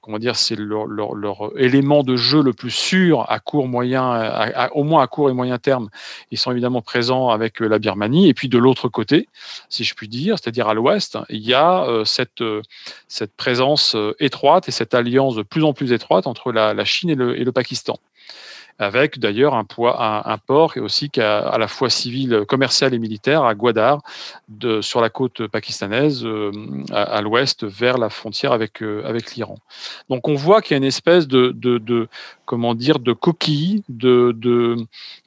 comment 0.00 0.18
dire, 0.18 0.34
c'est 0.36 0.56
leur, 0.56 0.88
élément 1.56 2.02
de 2.04 2.16
jeu 2.16 2.42
le 2.42 2.54
plus 2.54 2.70
sûr 2.70 3.30
à 3.30 3.38
court, 3.38 3.68
moyen, 3.68 4.70
au 4.72 4.82
moins 4.82 5.02
à 5.02 5.06
court 5.08 5.28
et 5.28 5.34
moyen 5.34 5.58
terme. 5.58 5.90
Ils 6.30 6.38
sont 6.38 6.52
évidemment 6.52 6.80
présents 6.80 7.28
avec 7.28 7.60
la 7.60 7.78
Birmanie. 7.78 8.30
Et 8.30 8.34
puis 8.34 8.48
de 8.48 8.56
l'autre 8.56 8.88
côté, 8.88 9.28
si 9.68 9.84
je 9.84 9.94
puis 9.94 10.08
dire, 10.08 10.38
c'est-à-dire 10.38 10.68
à, 10.68 10.74
l'ouest, 10.74 11.18
il 11.28 11.46
y 11.46 11.52
a 11.52 11.86
cette, 12.06 12.42
cette 13.08 13.34
présence 13.36 13.96
étroite 14.18 14.68
et 14.68 14.72
cette 14.72 14.94
alliance 14.94 15.36
de 15.36 15.42
plus 15.42 15.64
en 15.64 15.72
plus 15.72 15.92
étroite 15.92 16.26
entre 16.26 16.52
la, 16.52 16.84
Chine 16.84 17.10
et 17.10 17.14
le, 17.14 17.52
Pakistan 17.52 17.98
avec 18.80 19.18
d'ailleurs 19.18 19.54
un, 19.54 19.66
un, 20.24 20.38
port 20.38 20.76
et 20.76 20.80
aussi 20.80 21.10
à, 21.18 21.58
la 21.58 21.68
fois 21.68 21.90
civil, 21.90 22.44
commercial 22.48 22.94
et 22.94 22.98
militaire 22.98 23.44
à 23.44 23.54
Gwadar, 23.54 24.00
sur 24.80 25.02
la 25.02 25.10
côte 25.10 25.46
pakistanaise, 25.48 26.24
euh, 26.24 26.50
à, 26.90 27.20
l'ouest, 27.20 27.64
vers 27.64 27.98
la 27.98 28.08
frontière 28.08 28.52
avec, 28.52 28.82
euh, 28.82 29.02
avec 29.04 29.34
l'Iran. 29.34 29.58
Donc 30.08 30.28
on 30.28 30.34
voit 30.34 30.62
qu'il 30.62 30.72
y 30.72 30.74
a 30.74 30.78
une 30.78 30.84
espèce 30.84 31.28
de, 31.28 31.52
de, 31.54 32.08
comment 32.46 32.74
dire, 32.74 33.00
de 33.00 33.12
coquille, 33.12 33.84
de, 33.90 34.34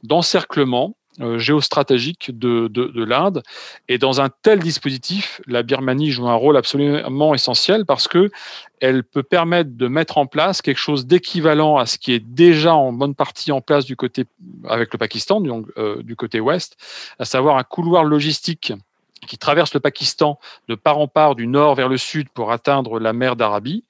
d'encerclement 0.02 0.96
euh, 0.96 1.03
géostratégique 1.38 2.38
de, 2.38 2.68
de, 2.68 3.04
l'Inde. 3.04 3.44
Et 3.88 3.98
dans 3.98 4.22
un 4.22 4.30
tel 4.30 4.60
dispositif, 4.60 5.42
la 5.46 5.64
Birmanie 5.64 6.12
joue 6.12 6.28
un 6.28 6.36
rôle 6.36 6.58
absolument 6.58 7.34
essentiel 7.34 7.86
parce 7.86 8.08
que 8.08 8.32
elle 8.80 9.04
peut 9.04 9.24
permettre 9.24 9.72
de 9.78 9.88
mettre 9.88 10.18
en 10.18 10.26
place 10.26 10.62
quelque 10.62 10.78
chose 10.78 11.06
d'équivalent 11.06 11.78
à 11.78 11.86
ce 11.86 11.98
qui 11.98 12.14
est 12.14 12.20
déjà 12.20 12.76
en 12.76 12.92
bonne 12.92 13.16
partie 13.16 13.52
en 13.52 13.62
place 13.62 13.86
du 13.86 13.96
côté 13.96 14.26
avec 14.68 14.92
le 14.92 14.98
Pakistan, 14.98 15.40
donc, 15.40 15.68
euh, 15.78 16.02
du 16.04 16.16
côté 16.16 16.40
ouest, 16.40 16.76
à 17.20 17.26
savoir 17.26 17.58
un 17.58 17.64
couloir 17.64 18.04
logistique 18.04 18.74
qui 19.26 19.38
traverse 19.38 19.74
le 19.74 19.80
Pakistan 19.80 20.40
de 20.68 20.76
part 20.76 21.00
en 21.00 21.08
part 21.08 21.36
du 21.36 21.48
nord 21.48 21.76
vers 21.76 21.90
le 21.90 21.98
sud 21.98 22.30
pour 22.30 22.52
atteindre 22.52 23.00
la 23.00 23.14
mer 23.14 23.36
d'Arabie. 23.36 23.84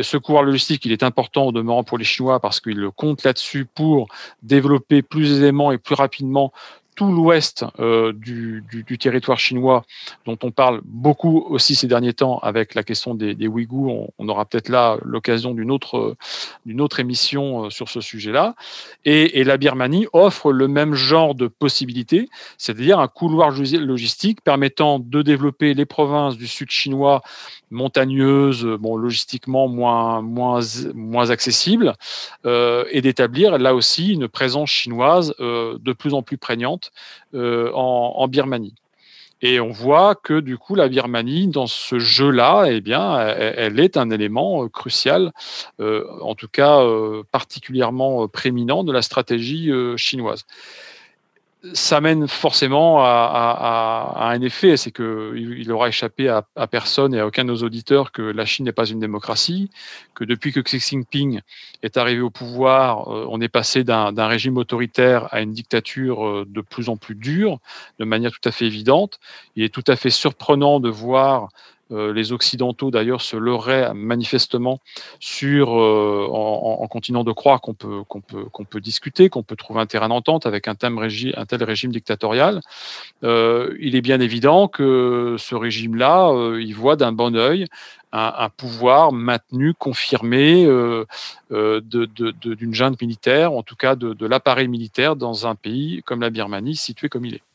Ce 0.00 0.16
couloir 0.16 0.42
logistique, 0.42 0.84
il 0.84 0.92
est 0.92 1.02
important 1.02 1.44
au 1.46 1.52
demeurant 1.52 1.84
pour 1.84 1.98
les 1.98 2.04
Chinois 2.04 2.40
parce 2.40 2.60
qu'ils 2.60 2.88
comptent 2.96 3.24
là-dessus 3.24 3.64
pour 3.64 4.08
développer 4.42 5.02
plus 5.02 5.32
aisément 5.32 5.72
et 5.72 5.78
plus 5.78 5.94
rapidement 5.94 6.52
tout 6.98 7.12
l'ouest 7.12 7.64
euh, 7.78 8.12
du, 8.12 8.64
territoire 8.98 9.38
chinois, 9.38 9.84
dont 10.26 10.36
on 10.42 10.50
parle 10.50 10.80
beaucoup 10.84 11.46
aussi 11.48 11.76
ces 11.76 11.86
derniers 11.86 12.12
temps 12.12 12.40
avec 12.40 12.74
la 12.74 12.82
question 12.82 13.14
des, 13.14 13.46
Ouïghours. 13.46 14.12
On, 14.18 14.28
aura 14.28 14.44
peut-être 14.46 14.68
là 14.68 14.98
l'occasion 15.04 15.54
d'une 15.54 15.70
autre, 15.70 16.16
d'une 16.66 16.80
autre 16.80 16.98
émission 16.98 17.66
euh, 17.66 17.70
sur 17.70 17.88
ce 17.88 18.00
sujet-là. 18.00 18.56
Et, 19.04 19.44
la 19.44 19.56
Birmanie 19.58 20.08
offre 20.12 20.50
le 20.50 20.66
même 20.66 20.94
genre 20.94 21.36
de 21.36 21.46
possibilités, 21.46 22.28
c'est-à-dire 22.58 22.98
un 22.98 23.06
couloir 23.06 23.52
logistique 23.52 24.40
permettant 24.42 24.98
de 24.98 25.22
développer 25.22 25.74
les 25.74 25.86
provinces 25.86 26.36
du 26.36 26.48
sud 26.48 26.70
chinois 26.70 27.22
montagneuses, 27.70 28.64
bon, 28.80 28.96
logistiquement 28.96 29.68
moins, 29.68 30.20
moins, 30.20 30.60
moins 30.94 31.30
accessibles, 31.30 31.94
euh, 32.44 32.84
et 32.90 33.02
d'établir 33.02 33.56
là 33.56 33.74
aussi 33.74 34.14
une 34.14 34.26
présence 34.26 34.70
chinoise 34.70 35.32
de 35.38 35.92
plus 35.92 36.14
en 36.14 36.22
plus 36.22 36.38
prégnante 36.38 36.87
euh, 37.34 37.70
en, 37.74 38.26
Birmanie. 38.28 38.74
Et 39.40 39.60
on 39.60 39.70
voit 39.70 40.16
que 40.16 40.40
du 40.40 40.58
coup, 40.58 40.74
la 40.74 40.88
Birmanie, 40.88 41.46
dans 41.46 41.68
ce 41.68 41.98
jeu-là, 41.98 42.64
eh 42.68 42.80
bien, 42.80 43.18
elle, 43.20 43.78
est 43.78 43.96
un 43.96 44.10
élément 44.10 44.64
euh, 44.64 44.68
crucial, 44.68 45.32
euh, 45.80 46.04
en 46.20 46.34
tout 46.34 46.48
cas 46.48 46.80
particulièrement 47.30 48.26
prééminent 48.26 48.82
de 48.82 48.92
la 48.92 49.02
stratégie 49.02 49.70
chinoise 49.96 50.44
ça 51.72 52.00
mène 52.00 52.28
forcément 52.28 53.02
à, 53.02 54.28
un 54.32 54.40
effet, 54.42 54.76
c'est 54.76 54.90
qu'il 54.90 55.56
il 55.58 55.72
aura 55.72 55.88
échappé 55.88 56.28
à, 56.28 56.66
personne 56.66 57.14
et 57.14 57.20
à 57.20 57.26
aucun 57.26 57.44
de 57.44 57.48
nos 57.48 57.62
auditeurs 57.62 58.12
que 58.12 58.22
la 58.22 58.44
Chine 58.44 58.64
n'est 58.64 58.72
pas 58.72 58.86
une 58.86 59.00
démocratie, 59.00 59.70
que 60.14 60.24
depuis 60.24 60.52
que 60.52 60.60
Xi 60.60 60.80
Jinping 60.80 61.40
est 61.82 61.96
arrivé 61.96 62.20
au 62.20 62.30
pouvoir, 62.30 63.08
euh, 63.12 63.26
on 63.30 63.40
est 63.40 63.48
passé 63.48 63.84
d'un 63.84 64.26
régime 64.26 64.56
autoritaire 64.56 65.28
à 65.32 65.40
une 65.40 65.52
dictature 65.52 66.26
euh, 66.26 66.44
de 66.48 66.60
plus 66.60 66.88
en 66.88 66.96
plus 66.96 67.14
dure, 67.14 67.58
de 67.98 68.04
manière 68.04 68.30
tout 68.30 68.48
à 68.48 68.52
fait 68.52 68.66
évidente. 68.66 69.20
Il 69.56 69.64
est 69.64 69.72
tout 69.72 69.84
à 69.86 69.96
fait 69.96 70.10
surprenant 70.10 70.80
de 70.80 70.88
voir 70.88 71.48
les 71.90 72.32
Occidentaux, 72.32 72.90
d'ailleurs, 72.90 73.22
se 73.22 73.36
leurraient 73.36 73.92
manifestement 73.94 74.80
sur, 75.20 75.78
euh, 75.78 76.28
en, 76.30 76.86
continuant 76.88 77.24
de 77.24 77.32
croire 77.32 77.60
qu'on 77.60 77.74
peut, 77.74 78.02
qu'on 78.08 78.20
peut, 78.20 78.44
qu'on 78.44 78.64
peut 78.64 78.80
discuter, 78.80 79.28
qu'on 79.28 79.42
peut 79.42 79.56
trouver 79.56 79.80
un 79.80 79.86
terrain 79.86 80.08
d'entente 80.08 80.46
avec 80.46 80.68
un 80.68 80.74
tel, 80.74 80.98
régime, 80.98 81.32
un 81.36 81.46
tel 81.46 81.62
régime 81.64 81.92
dictatorial. 81.92 82.60
Euh, 83.24 83.76
il 83.80 83.96
est 83.96 84.00
bien 84.00 84.20
évident 84.20 84.68
que 84.68 85.36
ce 85.38 85.54
régime-là, 85.54 86.32
il 86.58 86.74
voit 86.74 86.96
d'un 86.96 87.12
bon 87.12 87.36
œil 87.36 87.66
un, 88.12 88.48
pouvoir 88.48 89.12
maintenu, 89.12 89.74
confirmé 89.74 90.66
d'une 91.50 92.74
junte 92.74 93.00
militaire, 93.00 93.52
en 93.52 93.62
tout 93.62 93.76
cas 93.76 93.96
de, 93.96 94.26
l'appareil 94.26 94.68
militaire 94.68 95.16
dans 95.16 95.46
un 95.46 95.54
pays 95.54 96.02
comme 96.04 96.20
la 96.20 96.30
Birmanie, 96.30 96.76
situé 96.76 97.08
comme 97.08 97.26
il 97.26 97.34
est. 97.34 97.47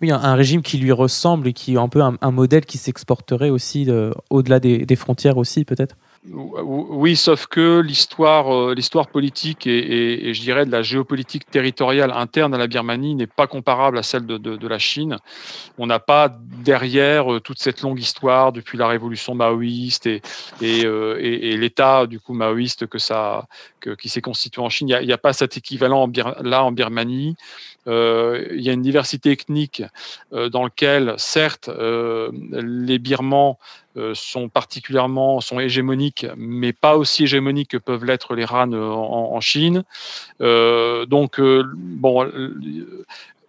Oui, 0.00 0.10
un, 0.10 0.34
régime 0.34 0.62
qui 0.62 0.78
lui 0.78 0.92
ressemble 0.92 1.48
et 1.48 1.52
qui 1.52 1.74
est 1.74 1.78
un 1.78 1.88
peu 1.88 2.00
un, 2.00 2.30
modèle 2.30 2.64
qui 2.64 2.78
s'exporterait 2.78 3.50
aussi 3.50 3.88
au-delà 4.30 4.60
des, 4.60 4.96
frontières 4.96 5.36
aussi, 5.36 5.64
peut-être? 5.64 5.96
Oui, 6.32 7.16
sauf 7.16 7.46
que 7.46 7.80
l'histoire, 7.80 8.50
euh, 8.54 8.74
l'histoire 8.74 9.08
politique 9.08 9.66
et, 9.66 10.32
je 10.32 10.40
dirais 10.40 10.64
de 10.64 10.70
la 10.70 10.80
géopolitique 10.80 11.50
territoriale 11.50 12.10
interne 12.12 12.54
à 12.54 12.58
la 12.58 12.66
Birmanie 12.66 13.14
n'est 13.14 13.26
pas 13.26 13.46
comparable 13.46 13.98
à 13.98 14.02
celle 14.02 14.24
de, 14.24 14.66
la 14.66 14.78
Chine. 14.78 15.18
On 15.76 15.86
n'a 15.86 15.98
pas 15.98 16.34
derrière 16.64 17.30
euh, 17.30 17.40
toute 17.40 17.58
cette 17.58 17.82
longue 17.82 18.00
histoire 18.00 18.52
depuis 18.52 18.78
la 18.78 18.88
révolution 18.88 19.34
maoïste 19.34 20.06
et, 20.06 20.22
euh, 20.62 21.18
l'État 21.58 22.06
du 22.06 22.20
coup 22.20 22.32
maoïste 22.32 22.86
que 22.86 22.98
ça, 22.98 23.46
qui 24.00 24.08
s'est 24.08 24.22
constitué 24.22 24.62
en 24.62 24.70
Chine. 24.70 24.88
Il 24.88 25.06
n'y 25.06 25.12
a, 25.12 25.18
pas 25.18 25.34
cet 25.34 25.58
équivalent 25.58 26.10
là 26.40 26.64
en 26.64 26.72
Birmanie. 26.72 27.36
Il 27.86 28.60
y 28.60 28.70
a 28.70 28.72
une 28.72 28.82
diversité 28.82 29.32
ethnique 29.32 29.82
dans 30.32 30.64
laquelle, 30.64 31.14
certes, 31.18 31.70
les 31.70 32.98
Birmans 32.98 33.58
euh, 33.96 34.12
sont 34.12 34.48
particulièrement 34.48 35.40
sont 35.40 35.60
hégémoniques, 35.60 36.26
mais 36.36 36.72
pas 36.72 36.96
aussi 36.96 37.22
hégémoniques 37.22 37.70
que 37.70 37.76
peuvent 37.76 38.04
l'être 38.04 38.34
les 38.34 38.44
RAN 38.44 38.72
euh, 38.72 38.90
en, 38.90 39.40
Chine. 39.40 39.84
Euh, 40.40 41.06
donc, 41.06 41.40
bon, 41.40 42.28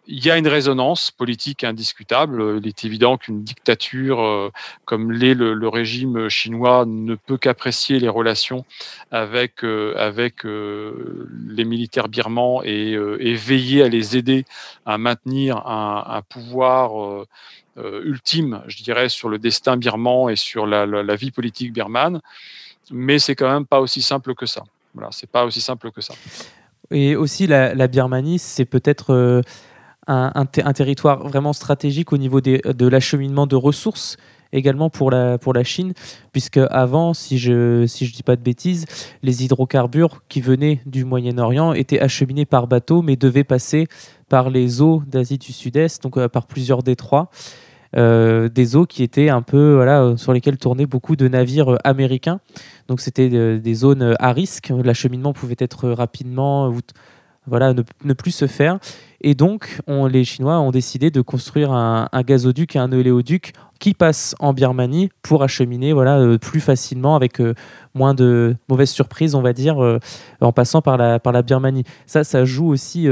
il 0.07 0.23
y 0.25 0.29
a 0.29 0.37
une 0.37 0.47
résonance 0.47 1.11
politique 1.11 1.63
indiscutable. 1.63 2.59
Il 2.61 2.67
est 2.67 2.85
évident 2.85 3.17
qu'une 3.17 3.43
dictature 3.43 4.51
comme 4.85 5.11
l'est 5.11 5.33
le, 5.33 5.67
régime 5.67 6.29
chinois 6.29 6.85
ne 6.85 7.15
peut 7.15 7.37
qu'apprécier 7.37 7.99
les 7.99 8.09
relations 8.09 8.65
avec, 9.11 9.63
avec 9.63 10.43
les 10.43 11.65
militaires 11.65 12.07
birmans 12.07 12.61
et, 12.63 12.95
veiller 13.35 13.83
à 13.83 13.87
les 13.87 14.15
aider 14.15 14.45
à 14.85 14.97
maintenir 14.97 15.65
un, 15.65 16.21
pouvoir 16.29 17.25
euh, 17.77 18.01
ultime, 18.05 18.61
je 18.67 18.83
dirais, 18.83 19.09
sur 19.09 19.27
le 19.27 19.37
destin 19.37 19.75
birman 19.75 20.29
et 20.29 20.37
sur 20.37 20.65
la, 20.65 21.15
vie 21.15 21.31
politique 21.31 21.73
birmane. 21.73 22.21
Mais 22.89 23.19
c'est 23.19 23.35
quand 23.35 23.51
même 23.51 23.65
pas 23.65 23.81
aussi 23.81 24.01
simple 24.01 24.33
que 24.33 24.45
ça. 24.45 24.63
Voilà, 24.93 25.09
c'est 25.11 25.29
pas 25.29 25.43
aussi 25.43 25.59
simple 25.59 25.91
que 25.91 25.99
ça. 25.99 26.13
Et 26.91 27.17
aussi, 27.17 27.47
la, 27.47 27.87
Birmanie, 27.87 28.39
c'est 28.39 28.65
peut-être 28.65 29.13
euh, 29.13 29.41
un, 30.07 30.45
territoire 30.45 31.27
vraiment 31.27 31.53
stratégique 31.53 32.13
au 32.13 32.17
niveau 32.17 32.41
de 32.41 32.87
l'acheminement 32.87 33.47
de 33.47 33.55
ressources 33.55 34.17
également 34.55 34.89
pour 34.89 35.11
la, 35.11 35.37
pour 35.37 35.53
la 35.53 35.63
Chine, 35.63 35.93
puisque 36.31 36.59
avant, 36.69 37.13
si 37.13 37.37
je 37.37 37.85
si 37.87 38.05
je 38.05 38.13
dis 38.13 38.23
pas 38.23 38.35
de 38.35 38.41
bêtises, 38.41 38.85
les 39.21 39.43
hydrocarbures 39.43 40.23
qui 40.29 40.41
venaient 40.41 40.81
du 40.85 41.05
Moyen-Orient 41.05 41.73
étaient 41.73 41.99
acheminés 41.99 42.45
par 42.45 42.67
bateau, 42.67 43.01
mais 43.01 43.15
devaient 43.15 43.43
passer 43.43 43.87
par 44.29 44.49
les 44.49 44.81
eaux 44.81 45.03
d'Asie 45.05 45.37
du 45.37 45.51
Sud-Est, 45.51 46.01
donc 46.03 46.17
euh, 46.17 46.27
par 46.27 46.47
plusieurs 46.47 46.83
détroits. 46.83 47.29
Euh, 47.95 48.49
des 48.49 48.75
eaux 48.75 48.85
qui 48.85 49.03
étaient 49.03 49.29
un 49.29 49.41
peu 49.41 49.75
voilà, 49.75 50.01
euh, 50.01 50.17
sur 50.17 50.33
lesquelles 50.33 50.57
tournaient 50.57 50.85
beaucoup 50.85 51.15
de 51.15 51.29
navires 51.29 51.77
américains. 51.85 52.41
Donc 52.89 52.99
c'était 52.99 53.29
des 53.57 53.73
zones 53.73 54.15
à 54.19 54.33
risque. 54.33 54.73
L'acheminement 54.83 55.31
pouvait 55.31 55.55
être 55.59 55.89
rapidement 55.89 56.69
voilà, 57.47 57.73
ne, 57.73 58.13
plus 58.13 58.31
se 58.31 58.47
faire. 58.47 58.79
Et 59.21 59.33
donc, 59.33 59.79
on, 59.87 60.05
les 60.05 60.23
Chinois 60.23 60.59
ont 60.59 60.71
décidé 60.71 61.11
de 61.11 61.21
construire 61.21 61.71
un, 61.71 62.07
gazoduc 62.21 62.75
et 62.75 62.79
un 62.79 62.91
oléoduc 62.91 63.53
qui 63.79 63.93
passent 63.93 64.35
en 64.39 64.53
Birmanie 64.53 65.09
pour 65.21 65.43
acheminer 65.43 65.93
voilà, 65.93 66.37
plus 66.37 66.59
facilement, 66.59 67.15
avec 67.15 67.41
moins 67.93 68.13
de 68.13 68.55
mauvaises 68.69 68.91
surprises, 68.91 69.33
on 69.33 69.41
va 69.41 69.53
dire, 69.53 69.77
en 70.41 70.51
passant 70.51 70.81
par 70.81 70.97
la, 70.97 71.19
par 71.19 71.33
la 71.33 71.41
Birmanie. 71.41 71.83
Ça, 72.05 72.23
ça 72.23 72.45
joue 72.45 72.67
aussi. 72.67 73.07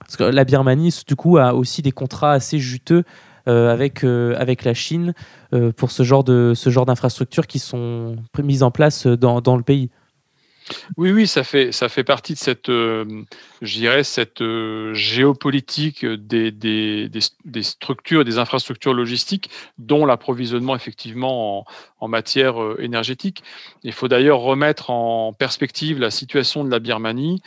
parce 0.00 0.16
que 0.16 0.24
la 0.24 0.44
Birmanie, 0.44 0.94
du 1.06 1.14
coup, 1.14 1.38
a 1.38 1.54
aussi 1.54 1.80
des 1.80 1.92
contrats 1.92 2.32
assez 2.32 2.58
juteux 2.58 3.04
euh, 3.48 3.72
avec, 3.72 4.02
euh, 4.02 4.34
avec 4.38 4.64
la 4.64 4.74
Chine 4.74 5.14
euh, 5.54 5.70
pour 5.70 5.92
ce 5.92 6.02
genre 6.02 6.24
ce 6.26 6.68
genre 6.68 6.84
d'infrastructures 6.84 7.46
qui 7.46 7.60
sont 7.60 8.16
mises 8.42 8.64
en 8.64 8.72
place 8.72 9.06
dans, 9.06 9.40
dans 9.40 9.56
le 9.56 9.62
pays. 9.62 9.88
Oui, 10.96 11.12
oui, 11.12 11.26
ça 11.26 11.44
fait, 11.44 11.72
ça 11.72 11.88
fait 11.88 12.04
partie 12.04 12.34
de 12.34 12.38
cette, 12.38 12.70
dirais, 13.62 14.04
cette 14.04 14.42
géopolitique 14.92 16.04
des, 16.04 16.50
des, 16.50 17.08
des, 17.44 17.62
structures, 17.62 18.24
des 18.24 18.38
infrastructures 18.38 18.94
logistiques, 18.94 19.50
dont 19.78 20.06
l'approvisionnement 20.06 20.74
effectivement 20.74 21.60
en, 21.60 21.64
en 22.00 22.08
matière 22.08 22.56
énergétique. 22.78 23.42
Il 23.84 23.92
faut 23.92 24.08
d'ailleurs 24.08 24.40
remettre 24.40 24.90
en 24.90 25.32
perspective 25.32 25.98
la 25.98 26.10
situation 26.10 26.64
de 26.64 26.70
la 26.70 26.78
Birmanie 26.78 27.42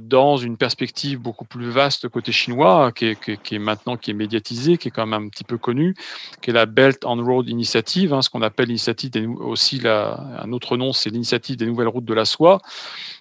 dans 0.00 0.36
une 0.36 0.56
perspective 0.56 1.18
beaucoup 1.18 1.44
plus 1.44 1.70
vaste 1.70 2.08
côté 2.08 2.32
chinois, 2.32 2.92
qui 2.92 3.06
est, 3.06 3.42
qui 3.42 3.54
est, 3.54 3.58
maintenant 3.58 3.96
qui 3.96 4.10
est 4.10 4.14
médiatisée, 4.14 4.76
qui 4.76 4.88
est 4.88 4.90
quand 4.90 5.06
même 5.06 5.26
un 5.26 5.28
petit 5.28 5.44
peu 5.44 5.58
connue, 5.58 5.94
qui 6.42 6.50
est 6.50 6.52
la 6.52 6.66
Belt 6.66 7.04
and 7.04 7.24
Road 7.24 7.48
Initiative, 7.48 8.12
hein, 8.12 8.22
ce 8.22 8.30
qu'on 8.30 8.42
appelle 8.42 8.68
l'initiative 8.68 9.30
aussi 9.40 9.78
la, 9.78 10.14
un 10.42 10.52
autre 10.52 10.76
nom, 10.76 10.92
c'est 10.92 11.10
l'initiative 11.10 11.56
des 11.56 11.66
nouvelles 11.66 11.88
routes 11.88 12.04
de 12.04 12.14
la 12.14 12.24
soie. 12.24 12.60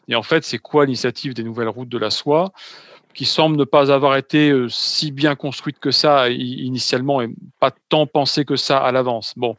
Et 0.08 0.16
en 0.16 0.24
fait, 0.24 0.44
c'est 0.44 0.58
quoi 0.58 0.86
l'initiative 0.86 1.34
des 1.34 1.44
nouvelles 1.44 1.68
routes 1.68 1.90
de 1.90 1.98
la 1.98 2.10
soie? 2.10 2.52
Qui 3.18 3.26
semble 3.26 3.58
ne 3.58 3.64
pas 3.64 3.92
avoir 3.92 4.16
été 4.16 4.52
euh, 4.52 4.70
si 4.70 5.12
bien 5.12 5.34
construite 5.34 5.80
que 5.80 5.90
ça 5.90 6.30
initialement 6.30 7.20
et 7.20 7.30
pas 7.60 7.72
tant 7.90 8.06
pensée 8.06 8.46
que 8.46 8.56
ça 8.56 8.78
à 8.78 8.92
l'avance. 8.92 9.34
Bon, 9.36 9.58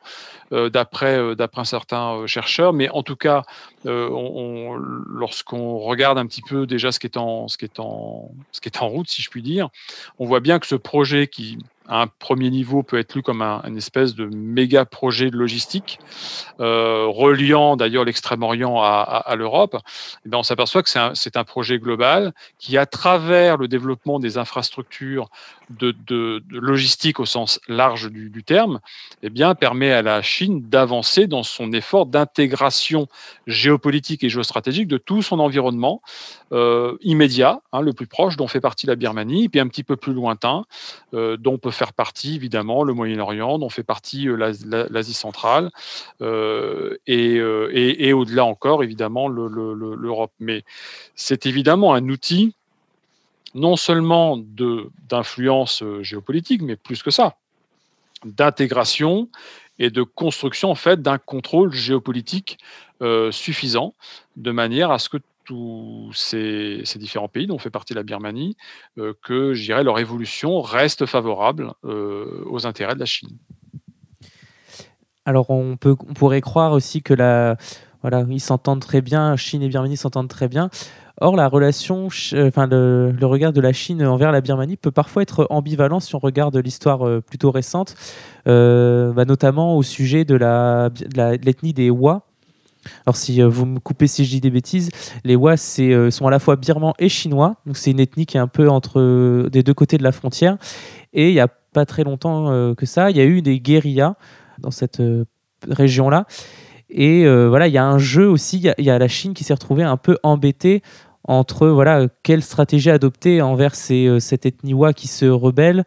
euh, 0.52 0.70
d'après 0.70 1.18
euh, 1.18 1.34
d'après 1.34 1.64
certains 1.64 2.24
chercheurs, 2.28 2.72
mais 2.72 2.88
en 2.90 3.02
tout 3.02 3.16
cas, 3.16 3.42
lorsqu'on 3.84 5.78
regarde 5.78 6.18
un 6.18 6.26
petit 6.26 6.42
peu 6.42 6.66
déjà 6.66 6.92
ce 6.92 7.00
qui 7.00 7.08
est 7.08 7.16
en 7.16 7.48
ce 7.48 7.58
qui 7.58 7.64
est 7.64 7.80
en 7.80 8.30
ce 8.52 8.60
qui 8.60 8.68
est 8.68 8.80
en 8.80 8.88
route, 8.88 9.10
si 9.10 9.22
je 9.22 9.28
puis 9.28 9.42
dire, 9.42 9.70
on 10.20 10.26
voit 10.26 10.40
bien 10.40 10.60
que 10.60 10.66
ce 10.66 10.76
projet 10.76 11.26
qui 11.26 11.58
un 11.88 12.06
premier 12.06 12.50
niveau 12.50 12.82
peut 12.82 12.98
être 12.98 13.14
lu 13.14 13.22
comme 13.22 13.42
un, 13.42 13.62
une 13.66 13.76
espèce 13.76 14.14
de 14.14 14.26
méga 14.26 14.84
projet 14.84 15.30
de 15.30 15.36
logistique, 15.36 15.98
euh, 16.60 17.06
reliant 17.06 17.76
d'ailleurs 17.76 18.04
l'Extrême-Orient 18.04 18.80
à, 18.80 19.34
l'Europe, 19.36 19.76
eh 20.24 20.28
ben, 20.28 20.38
on 20.38 20.42
s'aperçoit 20.42 20.82
que 20.82 20.90
c'est 21.14 21.36
un, 21.36 21.44
projet 21.44 21.78
global 21.78 22.34
qui, 22.58 22.76
à 22.76 22.84
travers 22.84 23.56
le 23.56 23.68
développement 23.68 24.18
des 24.18 24.36
infrastructures 24.36 25.30
de, 25.70 26.42
logistique 26.50 27.20
au 27.20 27.24
sens 27.24 27.60
large 27.68 28.10
du, 28.10 28.42
terme, 28.44 28.80
eh 29.22 29.30
bien, 29.30 29.54
permet 29.54 29.92
à 29.92 30.02
la 30.02 30.22
Chine 30.22 30.68
d'avancer 30.68 31.26
dans 31.26 31.42
son 31.42 31.72
effort 31.72 32.06
d'intégration 32.06 33.06
géopolitique 33.46 34.24
et 34.24 34.28
géostratégique 34.28 34.88
de 34.88 34.98
tout 34.98 35.22
son 35.22 35.38
environnement 35.38 36.02
euh, 36.52 36.96
immédiat, 37.02 37.60
hein, 37.72 37.80
le 37.80 37.92
plus 37.92 38.06
proche, 38.06 38.36
dont 38.36 38.48
fait 38.48 38.60
partie 38.60 38.86
la 38.86 38.96
Birmanie, 38.96 39.48
puis 39.48 39.60
un 39.60 39.68
petit 39.68 39.84
peu 39.84 39.96
plus 39.96 40.12
lointain, 40.12 40.64
euh, 41.14 41.36
dont 41.36 41.58
peut 41.58 41.70
faire 41.70 41.92
partie 41.92 42.36
évidemment 42.36 42.82
le 42.84 42.94
Moyen-Orient, 42.94 43.58
dont 43.58 43.68
fait 43.68 43.82
partie 43.82 44.28
euh, 44.28 44.52
l'Asie 44.90 45.14
centrale, 45.14 45.70
et, 47.06 48.12
au-delà 48.12 48.44
encore 48.44 48.82
évidemment 48.82 49.28
l'Europe. 49.28 50.32
Mais 50.40 50.64
c'est 51.14 51.46
évidemment 51.46 51.94
un 51.94 52.08
outil 52.08 52.54
non 53.54 53.76
seulement 53.76 54.36
d'influence 55.08 55.82
euh, 55.82 56.02
géopolitique, 56.02 56.62
mais 56.62 56.76
plus 56.76 57.02
que 57.02 57.10
ça, 57.10 57.36
d'intégration 58.24 59.28
et 59.78 59.90
de 59.90 60.02
construction 60.02 60.70
en 60.70 60.74
fait 60.74 61.00
d'un 61.00 61.18
contrôle 61.18 61.72
géopolitique 61.72 62.58
euh, 63.00 63.30
suffisant, 63.30 63.94
de 64.36 64.50
manière 64.50 64.90
à 64.90 64.98
ce 64.98 65.08
que 65.08 65.18
tous 65.44 66.10
ces, 66.12 66.82
différents 66.96 67.28
pays 67.28 67.46
dont 67.46 67.58
fait 67.58 67.70
partie 67.70 67.94
la 67.94 68.02
Birmanie, 68.02 68.56
euh, 68.98 69.14
que 69.22 69.54
je 69.54 69.72
leur 69.72 69.98
évolution 69.98 70.60
reste 70.60 71.06
favorable 71.06 71.72
aux 71.82 72.66
intérêts 72.66 72.94
de 72.94 73.00
la 73.00 73.06
Chine. 73.06 73.38
Alors 75.24 75.50
on, 75.50 75.76
peut, 75.76 75.96
on 76.06 76.12
pourrait 76.12 76.40
croire 76.40 76.72
aussi 76.72 77.02
que 77.02 77.14
la, 77.14 77.56
voilà, 78.02 78.24
ils 78.28 78.40
s'entendent 78.40 78.80
très 78.80 79.00
bien, 79.00 79.36
Chine 79.36 79.62
et 79.62 79.68
Birmanie 79.68 79.96
s'entendent 79.96 80.28
très 80.28 80.48
bien. 80.48 80.70
Or, 81.20 81.34
la 81.34 81.48
relation, 81.48 82.08
euh, 82.32 82.48
enfin, 82.48 82.68
le, 82.68 83.12
regard 83.22 83.52
de 83.52 83.60
la 83.60 83.72
Chine 83.72 84.04
envers 84.06 84.30
la 84.30 84.40
Birmanie 84.40 84.76
peut 84.76 84.92
parfois 84.92 85.22
être 85.22 85.48
ambivalent 85.50 85.98
si 85.98 86.14
on 86.14 86.20
regarde 86.20 86.56
l'histoire 86.56 87.06
euh, 87.06 87.20
plutôt 87.20 87.50
récente, 87.50 87.96
euh, 88.46 89.12
bah, 89.12 89.24
notamment 89.24 89.76
au 89.76 89.82
sujet 89.82 90.24
de 90.24 90.36
l'ethnie 90.36 91.72
des 91.72 91.88
Hua. 91.88 92.22
Alors, 93.04 93.16
si 93.16 93.42
vous 93.42 93.66
me 93.66 93.80
coupez 93.80 94.06
si 94.06 94.24
je 94.24 94.30
dis 94.30 94.40
des 94.40 94.50
bêtises, 94.50 94.90
les 95.24 95.34
Hua 95.34 95.56
sont 95.56 96.26
à 96.26 96.30
la 96.30 96.38
fois 96.38 96.54
birmans 96.54 96.94
et 97.00 97.08
chinois. 97.08 97.56
Donc, 97.66 97.76
c'est 97.76 97.90
une 97.90 98.00
ethnie 98.00 98.24
qui 98.24 98.36
est 98.36 98.40
un 98.40 98.46
peu 98.46 98.70
entre 98.70 99.48
des 99.50 99.64
deux 99.64 99.74
côtés 99.74 99.98
de 99.98 100.04
la 100.04 100.12
frontière. 100.12 100.56
Et 101.12 101.30
il 101.30 101.34
n'y 101.34 101.40
a 101.40 101.48
pas 101.48 101.84
très 101.84 102.04
longtemps 102.04 102.74
que 102.74 102.86
ça, 102.86 103.10
il 103.10 103.16
y 103.16 103.20
a 103.20 103.24
eu 103.24 103.42
des 103.42 103.60
guérillas 103.60 104.14
dans 104.58 104.70
cette 104.70 105.02
région-là. 105.68 106.26
Et 106.88 107.26
voilà, 107.26 107.66
il 107.66 107.74
y 107.74 107.78
a 107.78 107.84
un 107.84 107.98
jeu 107.98 108.26
aussi, 108.28 108.58
il 108.78 108.84
y, 108.84 108.90
a 108.90 108.98
la 108.98 109.08
Chine 109.08 109.34
qui 109.34 109.44
s'est 109.44 109.54
retrouvée 109.54 109.82
un 109.82 109.98
peu 109.98 110.16
embêtée 110.22 110.82
entre 111.28 111.68
voilà 111.68 112.08
quelle 112.24 112.42
stratégie 112.42 112.90
adopter 112.90 113.40
envers 113.40 113.76
ces, 113.76 114.06
euh, 114.06 114.18
cette 114.18 114.46
ethnie 114.46 114.74
Wa 114.74 114.92
qui 114.92 115.06
se 115.06 115.26
rebelle 115.26 115.84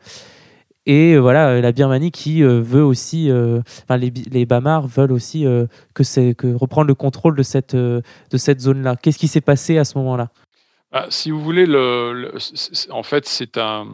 Et 0.86 1.18
voilà, 1.18 1.60
la 1.62 1.72
Birmanie 1.72 2.12
qui 2.12 2.42
veut 2.42 2.84
aussi, 2.84 3.30
les, 3.90 4.14
les 4.32 4.46
Bamars 4.46 4.88
veulent 4.88 5.12
aussi 5.12 5.46
que 5.94 6.04
c'est 6.04 6.34
que 6.34 6.48
reprendre 6.56 6.88
le 6.88 6.96
contrôle 6.96 7.36
de 7.36 7.44
cette 7.44 7.76
de 7.76 8.02
cette 8.38 8.62
zone-là. 8.62 8.96
Qu'est-ce 8.96 9.20
qui 9.20 9.28
s'est 9.28 9.42
passé 9.42 9.78
à 9.78 9.86
ce 9.86 9.98
moment-là? 10.00 10.30
Bah, 10.92 11.06
Si 11.10 11.30
vous 11.30 11.40
voulez, 11.40 11.68
le, 11.68 12.34
en 12.90 13.04
fait, 13.04 13.28
c'est 13.28 13.58
un, 13.58 13.86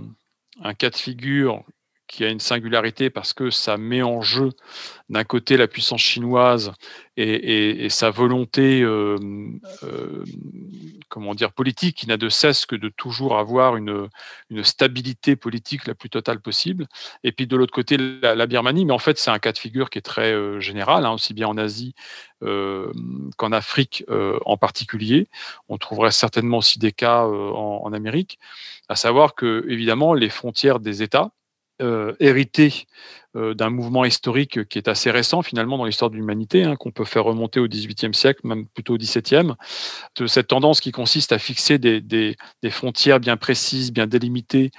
un 0.63 0.73
cas 0.73 0.89
de 0.89 0.95
figure 0.95 1.63
qui 2.07 2.23
a 2.23 2.29
une 2.29 2.39
singularité 2.39 3.09
parce 3.09 3.33
que 3.33 3.49
ça 3.49 3.77
met 3.77 4.01
en 4.01 4.21
jeu 4.21 4.51
d'un 5.09 5.23
côté 5.23 5.57
la 5.57 5.67
puissance 5.67 6.01
chinoise 6.01 6.71
et, 7.19 7.89
sa 7.89 8.11
volonté, 8.11 8.81
euh, 8.81 9.17
euh, 9.83 10.23
comment 11.09 11.33
dire, 11.33 11.51
politique, 11.51 11.97
qui 11.97 12.07
n'a 12.07 12.17
de 12.17 12.29
cesse 12.29 12.67
que 12.67 12.75
de 12.75 12.89
toujours 12.89 13.37
avoir 13.39 13.75
une, 13.75 14.07
stabilité 14.63 15.35
politique 15.35 15.87
la 15.87 15.95
plus 15.95 16.09
totale 16.09 16.39
possible. 16.39 16.87
Et 17.23 17.31
puis 17.31 17.47
de 17.47 17.55
l'autre 17.55 17.73
côté, 17.73 17.97
la, 17.97 18.45
Birmanie, 18.45 18.85
mais 18.85 18.93
en 18.93 18.99
fait 18.99 19.17
c'est 19.17 19.31
un 19.31 19.39
cas 19.39 19.51
de 19.51 19.57
figure 19.57 19.89
qui 19.89 19.97
est 19.97 20.01
très 20.01 20.33
euh, 20.33 20.59
général, 20.59 21.05
hein, 21.05 21.11
aussi 21.11 21.33
bien 21.33 21.47
en 21.47 21.57
Asie 21.57 21.93
qu'en 22.39 23.51
Afrique 23.51 24.05
en 24.45 24.57
particulier. 24.57 25.27
On 25.69 25.79
trouverait 25.79 26.11
certainement 26.11 26.59
aussi 26.59 26.77
des 26.77 26.91
cas 26.91 27.23
en 27.23 27.91
Amérique, 27.93 28.37
à 28.89 28.95
savoir 28.95 29.33
que 29.33 29.65
évidemment 29.67 30.13
les 30.13 30.29
frontières 30.29 30.79
des 30.79 31.01
États 31.01 31.31
euh, 31.81 32.13
hérité 32.19 32.87
d'un 33.35 33.69
mouvement 33.69 34.05
historique 34.05 34.67
qui 34.67 34.77
est 34.77 34.87
assez 34.87 35.11
récent 35.11 35.41
finalement 35.41 35.77
dans 35.77 35.85
l'histoire 35.85 36.09
de 36.09 36.15
l'humanité, 36.15 36.63
hein, 36.63 36.75
qu'on 36.75 36.91
peut 36.91 37.05
faire 37.05 37.23
remonter 37.23 37.59
au 37.59 37.67
XVIIIe 37.67 38.13
siècle, 38.13 38.41
même 38.43 38.67
plutôt 38.67 38.95
au 38.95 38.97
XVIIe, 38.97 39.53
de 40.15 40.27
cette 40.27 40.47
tendance 40.47 40.81
qui 40.81 40.91
consiste 40.91 41.31
à 41.31 41.39
fixer 41.39 41.77
des, 41.77 42.01
des, 42.01 42.35
frontières 42.69 43.19
bien 43.19 43.37
précises, 43.37 43.91
bien 43.91 44.07
délimitées, 44.07 44.71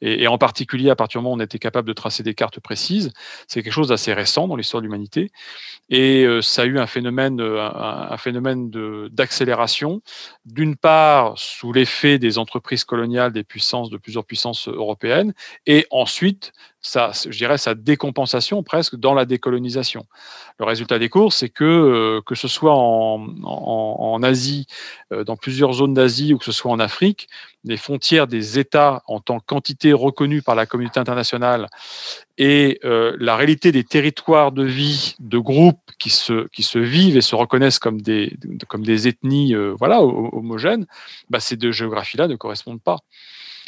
et, 0.00 0.26
en 0.26 0.38
particulier 0.38 0.90
à 0.90 0.96
partir 0.96 1.20
du 1.20 1.24
moment 1.24 1.34
où 1.34 1.38
on 1.38 1.44
était 1.44 1.58
capable 1.58 1.88
de 1.88 1.92
tracer 1.92 2.22
des 2.22 2.34
cartes 2.34 2.60
précises, 2.60 3.12
c'est 3.46 3.62
quelque 3.62 3.72
chose 3.72 3.88
d'assez 3.88 4.12
récent 4.12 4.48
dans 4.48 4.56
l'histoire 4.56 4.80
de 4.80 4.86
l'humanité, 4.86 5.30
et 5.88 6.24
euh, 6.24 6.42
ça 6.42 6.62
a 6.62 6.64
eu 6.64 6.78
un 6.78 6.86
phénomène, 6.86 7.40
un, 7.40 8.08
un 8.10 8.16
phénomène 8.16 8.70
d'accélération, 9.10 10.02
d'une 10.44 10.76
part 10.76 11.38
sous 11.38 11.72
l'effet 11.72 12.18
des 12.18 12.38
entreprises 12.38 12.84
coloniales 12.84 13.32
des 13.32 13.44
puissances, 13.44 13.90
de 13.90 13.96
plusieurs 13.96 14.24
puissances 14.24 14.68
européennes, 14.68 15.32
et 15.66 15.86
ensuite 15.90 16.52
ça, 16.82 17.10
je 17.12 17.36
dirais, 17.36 17.58
sa 17.58 17.74
décompensation 17.74 18.62
presque 18.62 18.96
dans 18.96 19.12
la 19.12 19.26
décolonisation. 19.26 20.06
Le 20.58 20.64
résultat 20.64 20.98
des 20.98 21.10
courses, 21.10 21.36
c'est 21.36 21.50
que, 21.50 21.64
euh, 21.64 22.20
que 22.24 22.34
ce 22.34 22.48
soit 22.48 22.74
en, 22.74 23.26
en, 23.44 24.22
Asie, 24.22 24.66
euh, 25.12 25.24
dans 25.24 25.36
plusieurs 25.36 25.74
zones 25.74 25.94
d'Asie, 25.94 26.32
ou 26.32 26.38
que 26.38 26.44
ce 26.44 26.52
soit 26.52 26.70
en 26.70 26.78
Afrique, 26.78 27.28
les 27.64 27.76
frontières 27.76 28.26
des 28.26 28.58
États 28.58 29.02
en 29.06 29.20
tant 29.20 29.40
qu'entité 29.40 29.92
reconnue 29.92 30.40
par 30.40 30.54
la 30.54 30.64
communauté 30.64 30.98
internationale 30.98 31.68
et 32.38 32.80
euh, 32.84 33.14
la 33.20 33.36
réalité 33.36 33.72
des 33.72 33.84
territoires 33.84 34.50
de 34.52 34.64
vie 34.64 35.16
de 35.18 35.38
groupes 35.38 35.78
qui 35.98 36.08
se, 36.08 36.48
qui 36.48 36.62
se 36.62 36.78
vivent 36.78 37.18
et 37.18 37.22
se 37.22 37.34
reconnaissent 37.34 37.78
comme 37.78 38.00
des, 38.00 38.36
comme 38.68 38.84
des 38.84 39.08
ethnies 39.08 39.54
voilà, 39.78 40.00
homogènes, 40.02 40.86
bah, 41.28 41.40
ces 41.40 41.56
deux 41.56 41.72
géographies-là 41.72 42.28
ne 42.28 42.36
correspondent 42.36 42.82
pas. 42.82 43.00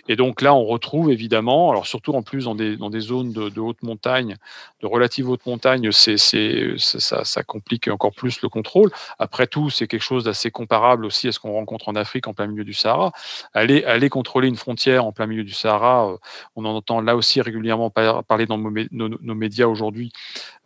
Et 0.09 0.16
donc 0.16 0.42
là, 0.42 0.53
on 0.55 0.64
retrouve 0.64 1.11
évidemment, 1.12 1.70
alors 1.70 1.86
surtout 1.86 2.12
en 2.12 2.22
plus 2.22 2.44
dans 2.44 2.57
des, 2.57 2.76
dans 2.76 2.90
des 2.90 3.00
zones 3.00 3.32
de, 3.32 3.61
haute 3.61 3.82
montagne, 3.82 4.36
de 4.80 4.86
relative 4.86 5.30
haute 5.30 5.46
montagne, 5.46 5.92
c'est, 5.92 6.16
ça, 6.16 7.24
ça, 7.24 7.42
complique 7.44 7.86
encore 7.86 8.12
plus 8.12 8.42
le 8.42 8.48
contrôle. 8.48 8.90
Après 9.20 9.46
tout, 9.46 9.70
c'est 9.70 9.86
quelque 9.86 10.03
chose 10.03 10.24
d'assez 10.24 10.50
comparable 10.50 11.05
aussi 11.05 11.28
à 11.28 11.32
ce 11.32 11.38
qu'on 11.38 11.53
rencontre 11.53 11.88
en 11.88 11.94
Afrique 11.94 12.26
en 12.26 12.34
plein 12.34 12.48
milieu 12.48 12.64
du 12.64 12.74
Sahara. 12.74 13.12
Aller, 13.55 13.84
aller 13.84 14.09
contrôler 14.09 14.48
une 14.48 14.57
frontière 14.57 15.05
en 15.05 15.12
plein 15.12 15.26
milieu 15.26 15.44
du 15.44 15.53
Sahara, 15.53 16.09
euh, 16.09 16.16
on 16.57 16.64
en 16.64 16.74
entend 16.74 17.00
là 17.00 17.14
aussi 17.14 17.40
régulièrement 17.40 17.90
parler 17.90 18.46
dans 18.46 18.59
nos, 18.59 19.34
médias 19.34 19.66
aujourd'hui 19.66 20.12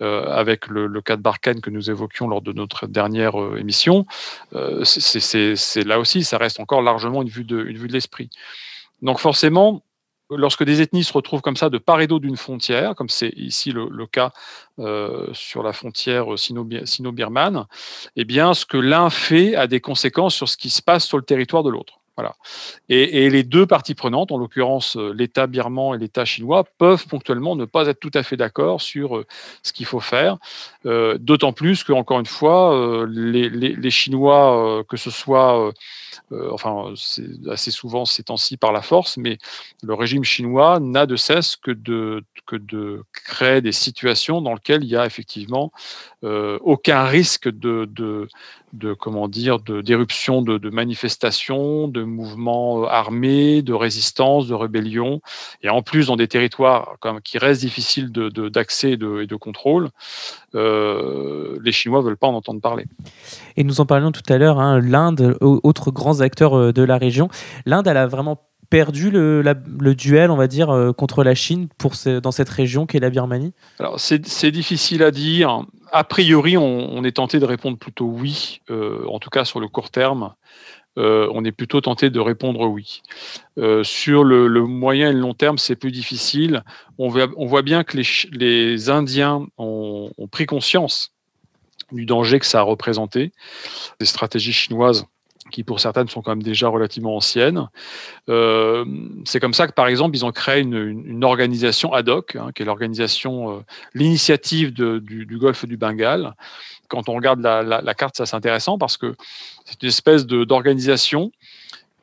euh, 0.00 0.30
avec 0.30 0.66
le, 0.66 1.00
cas 1.02 1.16
de 1.16 1.22
Barkhane 1.22 1.60
que 1.60 1.70
nous 1.70 1.90
évoquions 1.90 2.26
lors 2.26 2.40
de 2.40 2.52
notre 2.52 2.86
dernière 2.86 3.40
euh, 3.40 3.58
émission. 3.58 4.06
c'est, 4.84 5.84
là 5.84 6.00
aussi, 6.00 6.24
ça 6.24 6.38
reste 6.38 6.58
encore 6.58 6.80
largement 6.80 7.20
une 7.20 7.28
vue 7.28 7.44
de, 7.44 7.62
une 7.64 7.76
vue 7.76 7.88
de 7.88 7.92
l'esprit. 7.92 8.30
Donc 9.02 9.18
forcément, 9.18 9.82
lorsque 10.30 10.64
des 10.64 10.82
ethnies 10.82 11.04
se 11.04 11.12
retrouvent 11.12 11.42
comme 11.42 11.56
ça 11.56 11.70
de 11.70 11.78
part 11.78 12.00
et 12.00 12.06
d'autre 12.06 12.24
d'une 12.24 12.36
frontière, 12.36 12.94
comme 12.94 13.08
c'est 13.08 13.32
ici 13.36 13.72
le, 13.72 14.06
cas 14.06 14.32
euh, 14.78 15.28
sur 15.32 15.62
la 15.62 15.72
frontière 15.72 16.26
sino-birmane, 16.36 17.66
eh 18.16 18.24
bien, 18.24 18.54
ce 18.54 18.66
que 18.66 18.76
l'un 18.76 19.10
fait 19.10 19.54
a 19.54 19.66
des 19.66 19.80
conséquences 19.80 20.34
sur 20.34 20.48
ce 20.48 20.56
qui 20.56 20.70
se 20.70 20.82
passe 20.82 21.04
sur 21.04 21.18
le 21.18 21.24
territoire 21.24 21.62
de 21.62 21.70
l'autre. 21.70 22.00
Voilà. 22.16 22.34
Et, 22.88 23.28
les 23.28 23.42
deux 23.42 23.66
parties 23.66 23.94
prenantes, 23.94 24.32
en 24.32 24.38
l'occurrence 24.38 24.96
euh, 24.96 25.12
l'État 25.12 25.46
birman 25.46 25.94
et 25.94 25.98
l'État 25.98 26.24
chinois, 26.24 26.64
peuvent 26.78 27.06
ponctuellement 27.06 27.56
ne 27.56 27.66
pas 27.66 27.86
être 27.88 28.00
tout 28.00 28.10
à 28.14 28.22
fait 28.22 28.38
d'accord 28.38 28.80
sur 28.80 29.18
euh, 29.18 29.26
ce 29.62 29.72
qu'il 29.72 29.86
faut 29.86 30.00
faire. 30.00 30.38
D'autant 30.84 31.52
plus 31.52 31.82
que, 31.82 31.92
encore 31.92 32.20
une 32.20 32.26
fois, 32.26 33.06
les, 33.08 33.90
Chinois, 33.90 34.84
que 34.88 34.96
ce 34.96 35.10
soit 35.10 35.72
euh, 36.32 36.50
enfin, 36.52 36.92
assez 37.50 37.70
souvent 37.70 38.04
ces 38.04 38.24
temps-ci 38.24 38.56
par 38.56 38.72
la 38.72 38.82
force, 38.82 39.16
mais 39.16 39.38
le 39.82 39.94
régime 39.94 40.24
chinois 40.24 40.80
n'a 40.80 41.06
de 41.06 41.14
cesse 41.14 41.54
que 41.54 41.70
de, 41.70 42.24
que 42.46 42.56
de 42.56 43.04
créer 43.12 43.60
des 43.60 43.72
situations 43.72 44.42
dans 44.42 44.54
lesquelles 44.54 44.82
il 44.82 44.90
y 44.90 44.96
a 44.96 45.06
effectivement 45.06 45.70
euh, 46.24 46.58
aucun 46.62 47.04
risque 47.04 47.48
de, 47.48 47.88
de, 47.88 48.28
de 48.72 48.92
comment 48.92 49.28
dire 49.28 49.60
d'éruption 49.60 50.42
de, 50.42 50.58
de, 50.58 50.70
manifestations, 50.70 51.86
de 51.86 52.02
mouvements 52.06 52.82
euh, 52.82 52.86
armés, 52.86 53.62
de 53.62 53.72
résistance, 53.72 54.46
de 54.46 54.54
rébellion, 54.54 55.20
et 55.62 55.68
en 55.68 55.82
plus 55.82 56.06
dans 56.06 56.16
des 56.16 56.28
territoires 56.28 56.96
comme, 57.00 57.20
qui 57.20 57.38
restent 57.38 57.60
difficiles 57.60 58.10
d'accès 58.10 58.92
et, 58.92 58.96
de, 58.96 59.22
et 59.22 59.26
de 59.26 59.36
contrôle, 59.36 59.90
euh, 60.54 61.58
les 61.62 61.72
Chinois 61.72 62.00
veulent 62.00 62.16
pas 62.16 62.26
en 62.26 62.34
entendre 62.34 62.60
parler. 62.60 62.86
Et 63.56 63.64
nous 63.64 63.80
en 63.80 63.86
parlions 63.86 64.12
tout 64.12 64.22
à 64.28 64.38
l'heure, 64.38 64.58
hein, 64.58 64.80
l'Inde, 64.80 65.36
autres 65.40 65.90
grands 65.90 66.20
acteurs 66.20 66.56
euh, 66.56 66.72
de 66.72 66.82
la 66.82 66.98
région, 66.98 67.28
l'Inde, 67.66 67.86
elle 67.86 67.96
a 67.96 68.06
vraiment 68.06 68.42
perdu 68.68 69.12
le, 69.12 69.42
le, 69.42 69.94
duel, 69.94 70.32
on 70.32 70.36
va 70.36 70.48
dire, 70.48 70.92
contre 70.96 71.22
la 71.22 71.36
Chine 71.36 71.68
pour 71.78 71.92
dans 72.20 72.32
cette 72.32 72.48
région 72.48 72.84
qu'est 72.84 72.98
la 72.98 73.10
Birmanie? 73.10 73.52
Alors, 73.78 74.00
c'est 74.00 74.50
difficile 74.50 75.04
à 75.04 75.12
dire 75.12 75.62
a 75.92 76.04
priori, 76.04 76.56
on, 76.56 77.04
est 77.04 77.16
tenté 77.16 77.38
de 77.38 77.44
répondre 77.44 77.78
plutôt 77.78 78.06
oui, 78.06 78.60
euh, 78.70 79.04
en 79.08 79.18
tout 79.18 79.30
cas 79.30 79.44
sur 79.44 79.60
le 79.60 79.68
court 79.68 79.90
terme. 79.90 80.34
Euh, 80.98 81.28
on 81.32 81.44
est 81.44 81.52
plutôt 81.52 81.80
tenté 81.80 82.10
de 82.10 82.20
répondre 82.20 82.66
oui. 82.66 83.02
Euh, 83.58 83.84
sur 83.84 84.24
le, 84.24 84.48
moyen 84.66 85.10
et 85.10 85.12
le 85.12 85.20
long 85.20 85.34
terme, 85.34 85.58
c'est 85.58 85.76
plus 85.76 85.92
difficile. 85.92 86.62
On 86.98 87.08
voit, 87.08 87.62
bien 87.62 87.84
que 87.84 87.96
les, 87.96 88.90
Indiens 88.90 89.46
ont, 89.58 90.10
pris 90.30 90.46
conscience 90.46 91.12
du 91.92 92.06
danger 92.06 92.38
que 92.38 92.46
ça 92.46 92.60
a 92.60 92.62
représenté. 92.62 93.32
Les 94.00 94.06
stratégies 94.06 94.52
chinoises 94.52 95.06
qui 95.50 95.64
pour 95.64 95.80
certaines 95.80 96.08
sont 96.08 96.22
quand 96.22 96.32
même 96.32 96.42
déjà 96.42 96.68
relativement 96.68 97.16
anciennes. 97.16 97.68
Euh, 98.28 98.84
c'est 99.24 99.40
comme 99.40 99.54
ça 99.54 99.66
que, 99.66 99.72
par 99.72 99.86
exemple, 99.86 100.16
ils 100.16 100.24
ont 100.24 100.32
créé 100.32 100.60
une, 100.60 101.24
organisation 101.24 101.92
ad 101.92 102.08
hoc, 102.08 102.36
hein, 102.36 102.50
qui 102.54 102.62
est 102.62 102.64
l'organisation, 102.66 103.50
euh, 103.50 103.60
l'initiative 103.94 104.72
du, 104.72 105.38
Golfe 105.38 105.64
du 105.64 105.76
Bengale. 105.76 106.34
Quand 106.88 107.08
on 107.08 107.14
regarde 107.14 107.40
la, 107.40 107.94
carte, 107.94 108.16
ça 108.16 108.26
c'est 108.26 108.36
intéressant 108.36 108.78
parce 108.78 108.96
que 108.96 109.14
c'est 109.64 109.82
une 109.82 109.88
espèce 109.88 110.26
d'organisation 110.26 111.32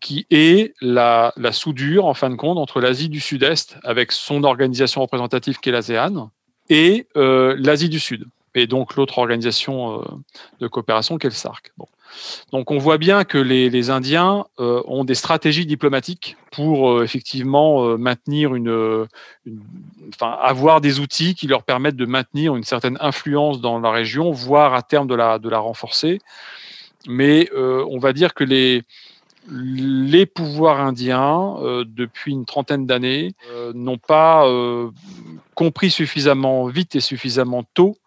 qui 0.01 0.25
est 0.29 0.73
la, 0.81 1.31
soudure, 1.51 2.05
en 2.05 2.13
fin 2.13 2.29
de 2.29 2.35
compte, 2.35 2.57
entre 2.57 2.81
l'Asie 2.81 3.07
du 3.07 3.21
Sud-Est, 3.21 3.77
avec 3.83 4.11
son 4.11 4.43
organisation 4.43 5.01
représentative 5.01 5.59
qui 5.59 5.69
est 5.69 5.71
l'ASEAN, 5.71 6.31
et 6.69 7.07
euh, 7.15 7.55
l'Asie 7.57 7.87
du 7.87 7.99
Sud, 7.99 8.25
et 8.55 8.67
donc 8.67 8.95
l'autre 8.95 9.19
organisation 9.19 10.03
de 10.59 10.67
coopération 10.67 11.17
qui 11.17 11.27
est 11.27 11.29
le 11.29 11.35
SARC. 11.35 11.71
Donc 12.51 12.71
on 12.71 12.77
voit 12.77 12.97
bien 12.97 13.23
que 13.23 13.37
les, 13.37 13.89
Indiens 13.89 14.45
euh, 14.59 14.81
ont 14.85 15.03
des 15.03 15.15
stratégies 15.15 15.65
diplomatiques 15.65 16.37
pour 16.51 16.91
euh, 16.91 17.03
effectivement 17.03 17.85
euh, 17.85 17.97
maintenir 17.97 18.55
une, 18.55 19.07
enfin 20.09 20.37
avoir 20.41 20.81
des 20.81 20.99
outils 20.99 21.35
qui 21.35 21.47
leur 21.47 21.63
permettent 21.63 21.95
de 21.95 22.05
maintenir 22.05 22.55
une 22.55 22.63
certaine 22.63 22.97
influence 23.01 23.61
dans 23.61 23.79
la 23.79 23.91
région, 23.91 24.31
voire 24.31 24.73
à 24.73 24.81
terme 24.81 25.07
de 25.07 25.15
la, 25.15 25.59
renforcer. 25.59 26.19
Mais 27.07 27.49
on 27.55 27.99
va 27.99 28.13
dire 28.13 28.33
que 28.33 28.43
les, 28.43 28.83
les 29.49 30.25
pouvoirs 30.25 30.79
indiens, 30.79 31.57
depuis 31.85 32.31
une 32.31 32.45
trentaine 32.45 32.85
d'années, 32.85 33.33
n'ont 33.73 33.97
pas 33.97 34.47
compris 35.53 35.91
suffisamment 35.91 36.67
vite 36.67 36.95
et 36.95 37.01
suffisamment 37.01 37.63
tôt 37.73 37.97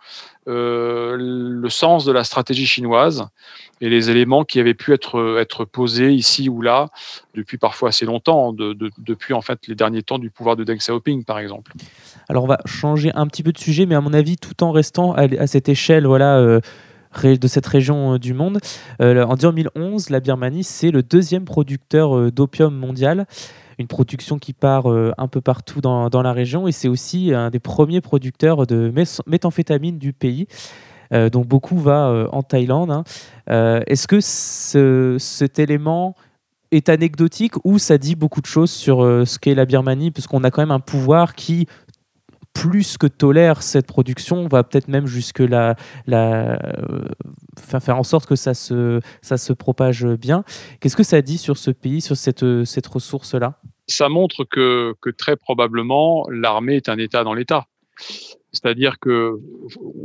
le 0.47 1.69
sens 1.69 2.05
de 2.05 2.13
la 2.13 2.25
stratégie 2.25 2.67
chinoise 2.67 3.27
et 3.81 3.89
les 3.89 4.11
éléments 4.11 4.45
qui 4.45 4.61
avaient 4.61 4.75
pu 4.75 4.93
être, 4.93 5.39
être 5.39 5.65
posés 5.65 6.13
ici 6.13 6.49
ou 6.49 6.63
là 6.63 6.89
depuis 7.35 7.59
parfois 7.59 7.91
assez 7.91 8.07
longtemps, 8.07 8.53
depuis 8.53 9.35
en 9.35 9.43
fait 9.43 9.67
les 9.67 9.75
derniers 9.75 10.03
temps 10.03 10.19
du 10.19 10.31
pouvoir 10.31 10.57
de 10.57 10.65
Deng 10.65 10.77
Xiaoping 10.77 11.25
par 11.25 11.39
exemple. 11.39 11.73
Alors 12.29 12.45
on 12.45 12.49
va 12.49 12.59
changer 12.65 13.13
un 13.15 13.27
petit 13.27 13.43
peu 13.43 13.53
de 13.53 13.59
sujet, 13.59 13.87
mais 13.87 13.95
à 13.95 14.01
mon 14.01 14.13
avis, 14.13 14.37
tout 14.37 14.63
en 14.65 14.73
restant 14.73 15.13
à, 15.13 15.47
cette 15.47 15.69
échelle 15.69 16.07
voilà, 16.07 16.39
euh, 16.39 16.61
de 17.25 17.49
cette 17.49 17.67
région 17.67 18.19
du 18.19 18.35
monde. 18.35 18.59
en 19.01 19.35
2011, 19.35 20.11
la 20.11 20.21
Birmanie, 20.21 20.65
c'est 20.65 20.91
le 20.91 21.03
deuxième 21.03 21.45
producteur 21.45 22.31
d'opium 22.33 22.75
mondial 22.75 23.27
une 23.79 23.89
production 23.89 24.39
qui 24.39 24.55
part 24.55 24.87
un 24.87 25.29
peu 25.29 25.41
partout 25.41 25.81
dans, 25.81 26.23
la 26.23 26.33
région 26.33 26.67
et 26.67 26.73
c'est 26.73 26.89
aussi 26.89 27.35
un 27.35 27.51
des 27.51 27.59
premiers 27.59 28.01
producteurs 28.01 28.67
de 28.67 28.93
méthamphétamine 29.27 29.99
du 29.99 30.13
pays. 30.13 30.47
donc 31.11 31.47
beaucoup 31.47 31.79
va 31.79 32.27
en 32.33 32.43
Thaïlande. 32.43 32.91
Hein. 32.91 33.83
Est-ce 33.87 34.09
que 34.09 34.21
cet 35.19 35.59
élément 35.59 36.15
est 36.73 36.89
anecdotique 36.89 37.55
ou 37.65 37.79
ça 37.79 37.99
dit 37.99 38.17
beaucoup 38.17 38.41
de 38.41 38.47
choses 38.47 38.71
sur 38.71 39.01
ce 39.27 39.39
qu'est 39.39 39.55
la 39.55 39.67
Birmanie, 39.67 40.11
puisqu'on 40.11 40.43
a 40.43 40.51
quand 40.51 40.63
même 40.63 40.71
un 40.71 40.81
pouvoir 40.81 41.35
qui 41.35 41.67
plus 42.57 42.97
que 42.97 43.07
tolère 43.07 43.63
cette 43.63 43.87
production, 43.87 44.49
va 44.49 44.65
peut-être 44.65 44.89
même 44.89 45.07
jusque 45.07 45.41
la, 45.41 45.77
euh, 46.09 46.57
faire 47.59 47.99
en 47.99 48.03
sorte 48.03 48.27
que 48.27 48.35
ça 48.35 48.55
se, 48.55 49.01
ça 49.21 49.37
se 49.37 49.53
propage 49.53 50.07
bien. 50.07 50.43
Qu'est-ce 50.81 50.97
que 50.97 51.03
ça 51.03 51.21
dit 51.21 51.37
sur 51.37 51.59
ce 51.59 51.71
pays, 51.71 52.01
sur 52.01 52.17
cette, 52.17 52.65
cette 52.65 52.87
ressource-là? 52.87 53.61
Ça 53.89 54.09
montre 54.09 54.45
que, 54.45 54.95
que 55.03 55.11
très 55.11 55.37
probablement 55.37 56.27
l'armée 56.31 56.77
est 56.77 56.89
un 56.89 56.97
État 56.97 57.25
dans 57.25 57.35
l'État. 57.35 57.67
C'est-à-dire 58.53 58.99
que 59.01 59.39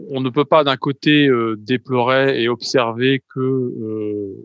on 0.09 0.19
ne 0.19 0.29
peut 0.29 0.45
pas 0.45 0.65
d'un 0.65 0.77
côté 0.77 1.27
euh, 1.27 1.55
déplorer 1.57 2.41
et 2.43 2.49
observer 2.49 3.23
que 3.33 3.39
euh, 3.39 4.35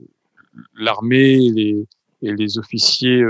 l'armée 0.78 1.34
et 1.44 1.86
les 2.22 2.59
officiers 2.59 3.22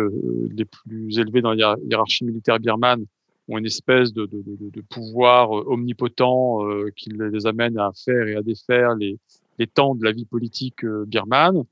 les 0.51 0.65
plus 0.65 1.19
élevés 1.19 1.41
dans 1.41 1.55
la 1.55 1.77
hiérarchie 1.89 2.25
militaire 2.25 2.61
birmane 2.61 3.07
ont 3.49 3.59
une 3.59 3.67
espèce 3.67 4.13
de, 4.13 4.27
de, 4.27 4.43
de, 4.45 4.71
de 4.71 4.81
pouvoir 4.81 5.57
euh, 5.57 5.65
omnipotent 5.69 6.65
euh, 6.65 6.91
qui 6.97 7.11
les 7.11 7.47
amène 7.47 7.79
à 7.79 7.91
faire 7.95 8.27
et 8.29 8.37
à 8.37 8.43
défaire 8.43 8.95
les, 8.95 9.19
les 9.59 9.67
temps 9.67 9.95
de 9.95 10.05
la 10.05 10.13
vie 10.13 10.25
politique 10.25 10.85
euh, 10.85 11.05
birmane, 11.07 11.65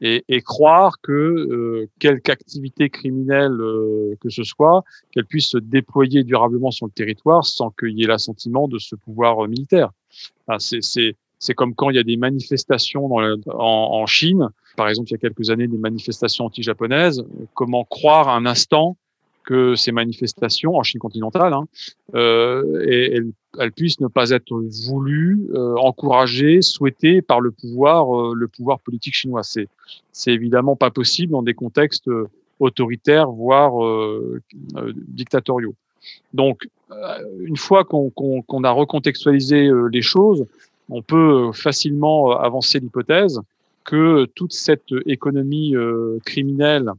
et, 0.00 0.24
et, 0.28 0.42
croire 0.42 1.00
que 1.00 1.12
euh, 1.12 1.88
quelque 1.98 2.28
activité 2.28 2.90
criminelle 2.90 3.56
que 4.20 4.28
ce 4.28 4.42
soit, 4.42 4.82
qu'elle 5.12 5.24
puisse 5.24 5.46
se 5.46 5.58
déployer 5.58 6.24
durablement 6.24 6.72
sur 6.72 6.86
le 6.86 6.92
territoire 6.92 7.44
sans 7.44 7.70
qu'il 7.70 7.98
y 7.98 8.04
ait 8.04 8.08
l'assentiment 8.08 8.68
de 8.68 8.78
ce 8.78 8.96
pouvoir 8.96 9.46
militaire. 9.48 9.92
Enfin, 10.46 10.58
c'est 10.58 11.54
comme 11.54 11.74
quand 11.74 11.90
il 11.90 11.96
y 11.96 11.98
a 12.00 12.02
des 12.02 12.16
manifestations 12.16 13.08
dans 13.08 13.20
en, 13.46 14.02
en, 14.02 14.06
Chine, 14.06 14.48
par 14.76 14.88
exemple 14.88 15.08
il 15.10 15.12
y 15.12 15.14
a 15.14 15.18
quelques 15.18 15.50
années 15.50 15.68
des 15.68 15.78
manifestations 15.78 16.46
anti-japonaises, 16.46 17.24
comment 17.54 17.84
croire 17.84 18.28
un 18.28 18.46
instant 18.46 18.96
que 19.44 19.76
ces 19.76 19.92
manifestations 19.92 20.74
en 20.74 20.82
Chine 20.82 21.00
continentale, 21.00 21.52
hein, 21.52 21.66
euh, 22.14 23.22
elles, 23.58 23.72
puissent 23.72 24.00
ne 24.00 24.08
pas 24.08 24.30
être 24.30 24.60
voulues, 24.86 25.46
euh, 25.54 25.76
encouragées, 25.76 26.62
souhaitées 26.62 27.22
par 27.22 27.40
le 27.40 27.50
pouvoir, 27.50 28.18
euh, 28.18 28.34
le 28.34 28.48
pouvoir 28.48 28.80
politique 28.80 29.14
chinois. 29.14 29.42
C'est, 29.42 29.68
c'est 30.12 30.32
évidemment 30.32 30.76
pas 30.76 30.90
possible 30.90 31.32
dans 31.32 31.42
des 31.42 31.54
contextes 31.54 32.10
autoritaires, 32.58 33.30
voire 33.30 33.72
dictatoriaux. 35.08 35.74
Donc, 36.32 36.68
une 37.40 37.56
fois 37.56 37.84
qu'on, 37.84 38.64
a 38.64 38.70
recontextualisé 38.70 39.70
les 39.92 40.02
choses, 40.02 40.46
on 40.88 41.02
peut 41.02 41.50
facilement 41.52 42.38
avancer 42.38 42.78
l'hypothèse 42.78 43.40
que 43.84 44.24
toute 44.34 44.52
cette 44.52 44.94
économie 45.06 45.74
criminelle 46.24 46.90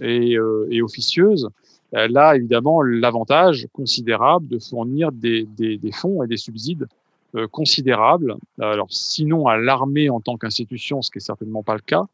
et 0.00 0.82
officieuse 0.82 1.48
elle 1.92 2.16
a 2.16 2.36
évidemment 2.36 2.82
l'avantage 2.82 3.68
considérable 3.72 4.48
de 4.48 4.58
fournir 4.58 5.12
des, 5.12 5.46
fonds 5.92 6.22
et 6.22 6.26
des 6.26 6.38
subsides 6.38 6.86
euh, 7.34 7.46
considérables. 7.46 8.36
Alors, 8.60 8.88
sinon 8.90 9.46
à 9.46 9.56
l'armée 9.56 10.08
en 10.10 10.20
tant 10.20 10.36
qu'institution, 10.36 11.02
ce 11.02 11.10
qui 11.10 11.18
est 11.18 11.20
certainement 11.20 11.62
pas 11.62 11.74
le 11.74 11.80
cas, 11.80 12.04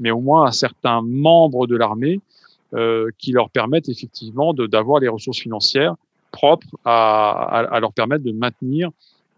mais 0.00 0.10
au 0.10 0.20
moins 0.20 0.46
à 0.46 0.52
certains 0.52 1.02
membres 1.02 1.66
de 1.66 1.76
l'armée 1.76 2.20
euh, 2.74 3.10
qui 3.18 3.32
leur 3.32 3.50
permettent 3.50 3.88
effectivement 3.88 4.52
d'avoir 4.54 5.00
les 5.00 5.08
ressources 5.08 5.40
financières 5.40 5.94
propres 6.30 6.66
à, 6.84 7.78
leur 7.80 7.92
permettre 7.92 8.24
de 8.24 8.32
maintenir 8.32 8.90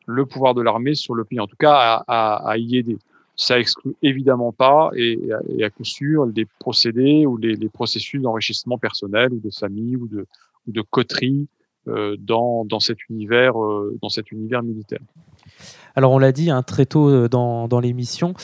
le 0.07 0.27
pouvoir 0.27 0.55
de 0.55 0.63
l'armée 0.63 0.95
sur 0.95 1.15
le 1.15 1.25
pays, 1.25 1.41
en 1.41 1.47
tout 1.47 1.57
cas 1.57 2.05
à 2.07 2.55
y 2.59 2.77
aider 2.77 2.99
ça 3.37 3.59
exclut 3.59 3.97
évidemment 4.03 4.53
pas 4.53 4.91
et, 4.97 5.19
à 5.63 5.71
coup 5.71 5.85
sûr 5.85 6.27
les 6.27 6.47
procédés 6.59 7.27
ou 7.27 7.37
les, 7.37 7.57
processus 7.69 8.21
d'enrichissement 8.21 8.79
personnel 8.79 9.33
ou 9.33 9.41
de 9.41 9.51
famille 9.51 9.97
ou 9.97 10.07
de, 10.07 10.27
ou 10.69 10.85
coterie 10.91 11.49
euh, 11.89 12.17
dans, 12.19 12.81
cet 12.81 13.11
univers, 13.11 13.61
euh, 13.63 13.99
dans 14.01 14.09
cet 14.09 14.33
univers 14.33 14.63
militaire. 14.63 15.01
Alors 15.95 16.13
on 16.13 16.19
l'a 16.19 16.33
dit 16.33 16.51
hein, 16.51 16.63
très 16.63 16.87
tôt 16.87 17.09
euh, 17.09 17.29
dans, 17.29 17.81
l'émission, 17.81 18.35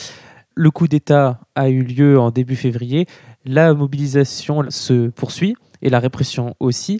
le 0.53 0.69
coup 0.69 0.87
d'État 0.87 1.39
a 1.55 1.69
eu 1.69 1.81
lieu 1.81 2.19
en 2.19 2.29
début 2.29 2.55
février, 2.55 3.07
la 3.45 3.73
mobilisation 3.73 4.69
se 4.69 5.09
poursuit 5.09 5.55
et 5.81 5.89
la 5.89 5.99
répression 5.99 6.53
aussi. 6.59 6.99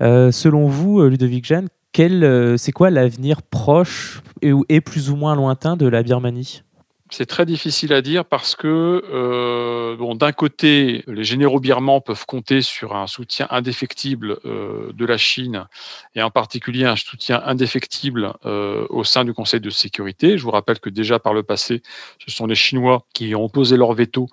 Selon 0.00 0.66
vous, 0.66 1.02
Ludovic 1.02 1.44
Jeanne, 1.46 1.68
c'est 1.94 2.72
quoi 2.72 2.90
l'avenir 2.90 3.42
proche 3.42 4.22
et 4.42 4.80
plus 4.80 5.10
ou 5.10 5.16
moins 5.16 5.34
lointain 5.34 5.76
de 5.76 5.86
la 5.86 6.02
Birmanie? 6.02 6.62
C'est 7.10 7.26
très 7.26 7.46
difficile 7.46 7.92
à 7.92 8.02
dire 8.02 8.24
parce 8.24 8.54
que, 8.54 9.02
euh, 9.12 10.14
d'un 10.14 10.32
côté, 10.32 11.04
les 11.06 11.24
généraux 11.24 11.60
birmans 11.60 12.00
peuvent 12.00 12.26
compter 12.26 12.60
sur 12.60 12.94
un 12.94 13.06
soutien 13.06 13.46
indéfectible 13.50 14.38
euh, 14.44 14.92
de 14.92 15.06
la 15.06 15.16
Chine 15.16 15.66
et 16.14 16.22
en 16.22 16.30
particulier 16.30 16.84
un 16.84 16.96
soutien 16.96 17.42
indéfectible 17.44 18.32
euh, 18.44 18.86
au 18.90 19.04
sein 19.04 19.24
du 19.24 19.32
Conseil 19.32 19.60
de 19.60 19.70
sécurité. 19.70 20.38
Je 20.38 20.42
vous 20.42 20.50
rappelle 20.50 20.80
que 20.80 20.90
déjà 20.90 21.18
par 21.18 21.34
le 21.34 21.42
passé, 21.42 21.82
ce 22.18 22.30
sont 22.30 22.46
les 22.46 22.54
Chinois 22.54 23.04
qui 23.14 23.34
ont 23.34 23.48
posé 23.48 23.76
leur 23.76 23.92
veto 23.94 24.28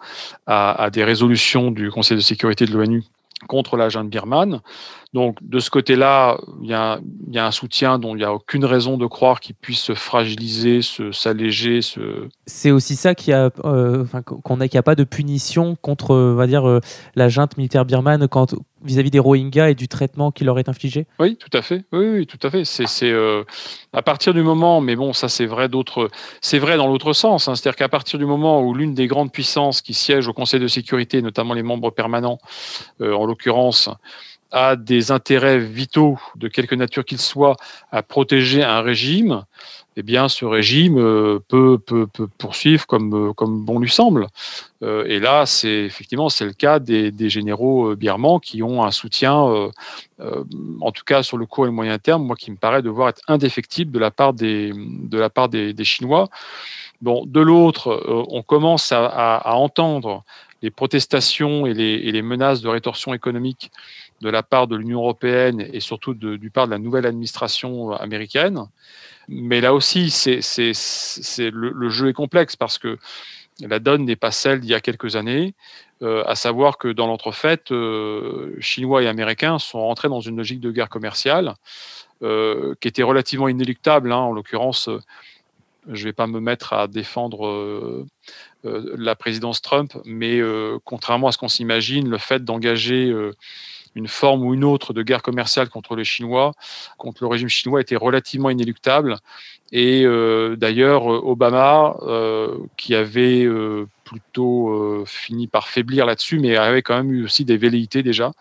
à, 0.46 0.84
à 0.84 0.90
des 0.90 1.04
résolutions 1.04 1.72
du 1.72 1.92
Conseil 1.92 2.18
de 2.18 2.22
sécurité 2.22 2.66
de 2.66 2.74
l'ONU 2.74 3.04
contre 3.48 3.78
la 3.78 3.90
junte 3.90 4.10
birmane. 4.10 4.62
Donc 5.16 5.38
de 5.42 5.60
ce 5.60 5.70
côté-là, 5.70 6.38
il 6.62 6.70
y, 6.70 6.74
a, 6.74 7.00
un 7.38 7.52
soutien 7.52 8.00
dont 8.00 8.16
il 8.16 8.18
n'y 8.18 8.26
a 8.26 8.34
aucune 8.34 8.66
raison 8.66 8.98
de 8.98 9.06
croire 9.06 9.40
qu'il 9.40 9.56
puisse 9.56 9.80
se 9.80 9.94
fragiliser, 9.94 10.82
s'alléger. 11.14 11.82
Se... 11.82 12.28
C'est 12.46 12.72
aussi 12.72 12.98
ça 12.98 13.16
qui 13.16 13.32
a, 13.32 13.50
euh, 13.64 14.04
qu'on 14.26 14.60
a, 14.60 14.68
qu'il 14.68 14.76
n'y 14.76 14.80
a 14.80 14.84
pas 14.84 14.96
de 14.96 15.06
punition 15.06 15.78
contre, 15.82 16.14
on 16.14 16.36
va 16.36 16.48
dire, 16.48 16.68
euh, 16.68 16.82
la 17.16 17.30
junte 17.30 17.56
militaire 17.56 17.86
birmane 17.86 18.28
quand 18.28 18.56
vis-à-vis 18.84 19.10
des 19.10 19.20
Rohingyas 19.20 19.70
et 19.70 19.74
du 19.74 19.88
traitement 19.88 20.32
qui 20.32 20.44
leur 20.44 20.60
est 20.60 20.68
infligé. 20.68 21.08
Oui, 21.18 21.38
tout 21.38 21.58
à 21.58 21.62
fait. 21.62 21.86
Oui, 21.94 22.08
oui 22.10 22.28
tout 22.28 22.46
à 22.46 22.50
fait. 22.50 22.66
C'est, 22.66 23.10
euh, 23.10 23.46
à 23.94 24.02
partir 24.02 24.34
du 24.34 24.44
moment, 24.44 24.82
mais 24.82 24.98
bon, 24.98 25.14
ça 25.14 25.30
c'est 25.30 25.46
vrai 25.46 25.70
d'autres, 25.70 26.10
c'est 26.42 26.60
vrai 26.60 26.76
dans 26.76 26.88
l'autre 26.88 27.14
sens. 27.14 27.48
Hein, 27.48 27.56
c'est-à-dire 27.56 27.78
qu'à 27.78 27.90
partir 27.90 28.20
du 28.20 28.26
moment 28.26 28.62
où 28.62 28.74
l'une 28.74 28.94
des 28.94 29.08
grandes 29.08 29.32
puissances 29.32 29.82
qui 29.82 29.94
siègent 29.94 30.28
au 30.28 30.34
Conseil 30.34 30.60
de 30.60 30.68
sécurité, 30.68 31.22
notamment 31.22 31.54
les 31.54 31.64
membres 31.64 31.90
permanents, 31.90 32.38
en 33.00 33.26
l'occurrence 33.26 33.90
a 34.56 34.78
des 34.78 35.12
intérêts 35.12 35.60
vitaux 35.60 36.18
de 36.36 36.48
quelque 36.48 36.76
nature 36.76 37.04
qu'il 37.04 37.20
soit 37.20 37.58
à 37.92 38.02
protéger 38.02 38.64
un 38.64 38.80
régime, 38.80 39.44
eh 39.98 40.04
bien, 40.04 40.30
ce 40.30 40.46
régime 40.46 40.98
euh, 40.98 41.40
peut, 41.48 41.78
poursuivre 42.38 42.88
comme, 42.88 43.30
euh, 43.30 43.34
comme 43.34 43.66
bon 43.66 43.80
lui 43.80 43.90
semble. 43.90 44.28
Euh, 44.82 45.04
et 45.08 45.20
là, 45.20 45.46
c'est 45.46 45.84
effectivement 45.84 46.30
c'est 46.30 46.46
le 46.46 46.54
cas 46.54 46.80
des, 46.80 47.30
généraux 47.30 47.96
birmans 47.98 48.40
qui 48.40 48.64
ont 48.64 48.84
un 48.84 48.92
soutien, 48.92 49.34
en 49.34 50.92
tout 50.92 51.04
cas 51.06 51.22
sur 51.22 51.38
le 51.38 51.46
court 51.46 51.66
et 51.66 51.68
le 51.68 51.74
moyen 51.74 51.98
terme, 51.98 52.24
moi 52.24 52.38
qui 52.38 52.52
me 52.52 52.58
paraît 52.58 52.82
devoir 52.82 53.10
être 53.10 53.22
indéfectible 53.28 53.92
de 53.92 54.00
la 54.00 54.12
part 54.12 54.34
des, 54.34 55.84
Chinois. 55.84 56.30
De 57.02 57.40
l'autre, 57.42 58.26
on 58.30 58.42
commence 58.42 58.92
à, 58.94 59.56
entendre 59.56 60.24
les 60.62 60.72
protestations 60.72 61.66
et 61.66 61.74
les, 61.74 61.94
et 61.94 62.12
les 62.12 62.22
menaces 62.22 62.62
de 62.62 62.68
rétorsion 62.70 63.14
économique 63.14 63.72
de 64.26 64.30
la 64.32 64.42
part 64.42 64.68
de 64.68 64.76
l'Union 64.76 65.02
européenne 65.02 65.70
et 65.72 65.80
surtout 65.80 66.16
de, 66.16 66.36
du 66.36 66.50
part 66.50 66.66
de 66.66 66.72
la 66.72 66.80
nouvelle 66.80 67.06
administration 67.06 67.92
américaine. 67.92 68.66
Mais 69.28 69.62
là 69.62 69.76
aussi, 69.76 70.10
c'est, 70.10 70.42
c'est, 70.42 70.72
c'est 70.74 71.52
le, 71.52 71.90
jeu 71.90 72.10
est 72.10 72.14
complexe 72.14 72.56
parce 72.56 72.80
que 72.80 72.98
la 73.62 73.78
donne 73.78 74.04
n'est 74.04 74.16
pas 74.16 74.32
celle 74.32 74.62
d'il 74.62 74.72
y 74.72 74.74
a 74.74 74.82
quelques 74.82 75.16
années, 75.16 75.54
euh, 76.02 76.24
à 76.26 76.34
savoir 76.36 76.80
que 76.80 76.88
dans 76.88 77.06
l'entrefaite, 77.06 77.72
euh, 77.72 78.56
Chinois 78.60 79.04
et 79.04 79.08
Américains 79.08 79.60
sont 79.60 79.80
rentrés 79.80 80.10
dans 80.10 80.22
une 80.22 80.38
logique 80.38 80.60
de 80.60 80.72
guerre 80.72 80.90
commerciale 80.90 81.54
euh, 82.24 82.74
qui 82.82 82.88
était 82.88 83.04
relativement 83.04 83.48
inéluctable. 83.48 84.12
Hein, 84.12 84.18
en 84.18 84.32
l'occurrence, 84.34 84.90
je 85.88 86.02
ne 86.02 86.10
vais 86.10 86.14
pas 86.14 86.26
me 86.26 86.40
mettre 86.40 86.74
à 86.74 86.88
défendre 86.88 88.06
la 88.64 89.16
présidence 89.16 89.62
Trump, 89.62 89.94
mais 90.04 90.42
contrairement 90.84 91.28
à 91.28 91.32
ce 91.32 91.38
qu'on 91.38 91.48
s'imagine, 91.48 92.10
le 92.10 92.18
fait 92.18 92.44
d'engager 92.44 93.14
une 93.96 94.08
forme 94.08 94.46
ou 94.46 94.54
une 94.54 94.64
autre 94.64 94.94
de 94.94 95.02
guerre 95.02 95.22
commerciale 95.22 95.70
contre 95.70 95.96
les 95.96 96.04
Chinois, 96.04 96.54
contre 96.98 97.24
le 97.24 97.28
régime 97.28 97.50
chinois, 97.50 97.82
était 97.82 97.96
relativement 97.96 98.50
inéluctable. 98.50 99.18
Et 99.72 100.04
euh, 100.06 100.56
d'ailleurs, 100.56 101.06
Obama, 101.06 101.98
euh, 102.04 102.58
qui 102.78 102.94
avait 102.94 103.44
euh, 103.44 103.88
plutôt 104.04 105.04
fini 105.06 105.48
par 105.48 105.68
faiblir 105.68 106.06
là-dessus, 106.06 106.40
mais 106.40 106.56
avait 106.56 106.82
quand 106.82 106.96
même 106.96 107.12
eu 107.12 107.24
aussi 107.24 107.46
des 107.46 107.58
velléités 107.58 108.04
déjà 108.04 108.32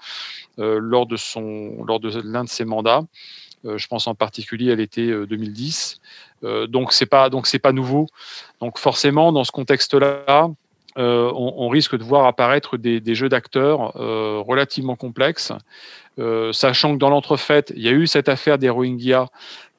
lors 0.59 1.07
de 1.07 1.17
son, 1.17 1.85
lors 1.85 1.99
de 1.99 2.21
l'un 2.23 2.45
de 2.45 2.49
ses 2.49 2.65
mandats, 2.65 3.03
je 3.65 3.87
pense 3.89 4.07
en 4.07 4.15
particulier 4.15 4.71
à 4.71 4.77
l'été 4.77 5.09
2010. 5.27 6.01
donc 6.69 6.93
c'est 6.93 7.07
pas 7.07 7.31
donc 7.31 7.47
c'est 7.47 7.59
pas 7.59 7.73
nouveau. 7.73 8.07
Donc 8.61 8.79
forcément 8.79 9.33
dans 9.33 9.43
ce 9.43 9.51
contexte-là, 9.51 10.51
on, 10.97 11.69
risque 11.69 11.97
de 11.97 12.05
voir 12.05 12.27
apparaître 12.27 12.77
des, 12.77 13.15
jeux 13.15 13.29
d'acteurs 13.29 13.93
relativement 13.95 14.97
complexes, 14.97 15.53
sachant 16.53 16.95
que 16.95 16.99
dans 16.99 17.11
l'entrefaite, 17.11 17.73
il 17.77 17.83
y 17.83 17.89
a 17.89 17.93
eu 17.93 18.07
cette 18.07 18.29
affaire 18.29 18.59
des 18.59 18.71
Rohingyas 18.71 19.29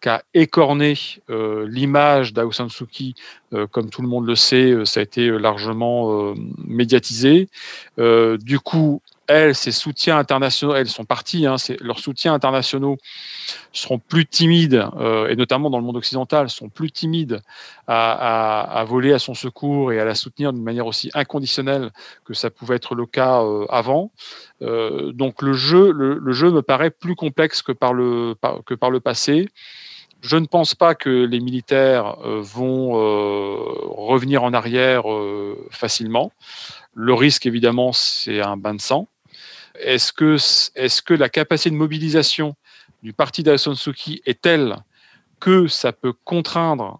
qui 0.06 0.10
a 0.10 0.24
écorné 0.36 0.94
euh, 1.32 1.66
l'image 1.68 2.32
d'Aung 2.32 2.54
San 2.54 2.70
Suu 2.70 2.86
Kyi, 2.86 3.16
euh, 3.54 3.66
comme 3.66 3.90
tout 3.90 4.04
le 4.04 4.08
monde 4.08 4.28
le 4.28 4.36
sait, 4.36 4.70
euh, 4.70 4.86
ça 4.86 5.00
a 5.00 5.04
été 5.04 5.28
largement 5.40 6.36
médiatisé. 6.64 7.50
du 7.98 8.60
coup, 8.60 9.02
elles, 9.28 9.56
ses 9.56 9.72
soutiens 9.72 10.18
internationaux, 10.18 10.76
elles 10.76 10.88
sont 10.88 11.06
parties, 11.06 11.46
hein, 11.46 11.56
leurs 11.82 12.00
soutiens 12.00 12.34
internationaux 12.34 12.98
seront 13.74 14.00
plus 14.00 14.26
timides, 14.26 14.88
et 15.30 15.36
notamment 15.36 15.70
dans 15.70 15.80
le 15.80 15.84
monde 15.84 15.98
occidental, 15.98 16.50
sont 16.50 16.70
plus 16.70 16.92
timides 16.92 17.42
à, 17.88 18.86
voler 18.88 19.12
à 19.12 19.20
son 19.20 19.34
secours 19.34 19.92
et 19.92 20.00
à 20.00 20.06
la 20.06 20.16
soutenir 20.16 20.54
d'une 20.54 20.64
manière 20.64 20.86
aussi 20.86 21.12
inconditionnelle 21.14 21.92
que 22.24 22.34
ça 22.34 22.50
pouvait 22.50 22.76
être 22.76 22.96
le 22.96 23.06
cas 23.06 23.44
avant. 23.70 24.12
donc 24.62 25.42
le 25.42 25.54
jeu, 25.54 25.92
le, 25.92 26.32
jeu 26.32 26.52
me 26.52 26.62
paraît 26.62 26.92
plus 26.92 27.16
complexe 27.16 27.62
que 27.62 27.74
par 27.74 27.94
le, 27.94 28.36
que 28.66 28.74
par 28.74 28.92
le 28.92 29.00
passé. 29.00 29.50
Je 30.26 30.38
ne 30.38 30.48
pense 30.48 30.74
pas 30.74 30.96
que 30.96 31.10
les 31.10 31.40
militaires 31.40 32.18
euh, 32.26 32.42
vont 32.42 32.96
euh, 32.96 33.58
revenir 33.84 34.44
en 34.44 34.54
arrière 34.54 35.12
euh, 35.12 35.68
facilement. 35.70 36.32
Le 36.96 37.14
risque, 37.14 37.46
évidemment, 37.46 37.94
c'est 37.94 38.42
un 38.42 38.58
bain 38.58 38.74
de 38.74 38.82
sang. 38.82 39.08
Est-ce 39.80 40.14
que, 40.14 40.36
est 40.76 41.02
que 41.02 41.14
la 41.14 41.30
capacité 41.30 41.70
de 41.70 41.76
mobilisation 41.76 42.56
du 43.04 43.14
parti 43.14 43.44
d'Aung 43.44 43.58
Suu 43.58 43.94
Kyi 43.94 44.22
est 44.26 44.42
telle 44.42 44.78
que 45.40 45.68
ça 45.68 45.92
peut 45.92 46.14
contraindre 46.24 47.00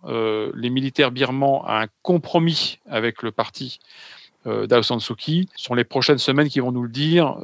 les 0.56 0.70
militaires 0.70 1.12
birmans 1.12 1.64
à 1.66 1.84
un 1.84 1.88
compromis 2.04 2.80
avec 2.90 3.24
le 3.24 3.32
parti 3.32 3.80
d'Aung 4.46 4.84
San 4.84 5.00
Suu 5.00 5.16
Kyi 5.16 5.50
Ce 5.56 5.66
sont 5.66 5.74
les 5.74 5.84
prochaines 5.84 6.18
semaines 6.18 6.50
qui 6.50 6.60
vont 6.60 6.72
nous 6.72 6.84
le 6.84 6.90
dire. 6.90 7.38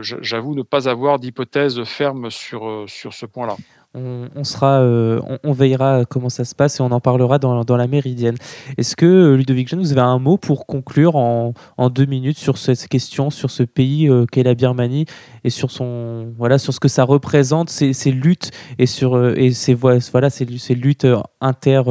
J'avoue 0.00 0.54
ne 0.54 0.62
pas 0.62 0.88
avoir 0.88 1.18
d'hypothèse 1.18 1.84
ferme 1.84 2.30
sur, 2.30 2.84
sur 2.88 3.14
ce 3.14 3.26
point-là 3.26 3.56
on, 3.94 4.44
sera, 4.44 4.80
euh, 4.80 5.20
on, 5.42 5.52
veillera 5.52 6.04
comment 6.04 6.28
ça 6.28 6.44
se 6.44 6.54
passe 6.54 6.78
et 6.78 6.82
on 6.82 6.92
en 6.92 7.00
parlera 7.00 7.38
dans, 7.38 7.76
la 7.76 7.86
méridienne. 7.86 8.36
Est-ce 8.76 8.96
que, 8.96 9.06
euh, 9.06 9.36
Ludovic 9.36 9.68
Jeanne, 9.68 9.80
vous 9.80 9.92
avez 9.92 10.02
un 10.02 10.18
mot 10.18 10.36
pour 10.36 10.66
conclure 10.66 11.16
en, 11.16 11.54
deux 11.88 12.04
minutes 12.04 12.38
sur 12.38 12.58
cette 12.58 12.86
question, 12.88 13.30
sur 13.30 13.50
ce 13.50 13.62
pays 13.62 14.08
euh, 14.08 14.26
qu'est 14.30 14.42
la 14.42 14.54
Birmanie 14.54 15.06
et 15.42 15.50
sur, 15.50 15.70
son, 15.70 16.34
voilà, 16.36 16.58
sur 16.58 16.74
ce 16.74 16.80
que 16.80 16.88
ça 16.88 17.04
représente, 17.04 17.70
ces, 17.70 18.10
luttes 18.10 18.50
et 18.78 18.86
sur 18.86 19.16
et 19.36 19.52
voilà, 19.74 20.30
ces, 20.30 20.44
luttes 20.74 21.06
inter 21.40 21.82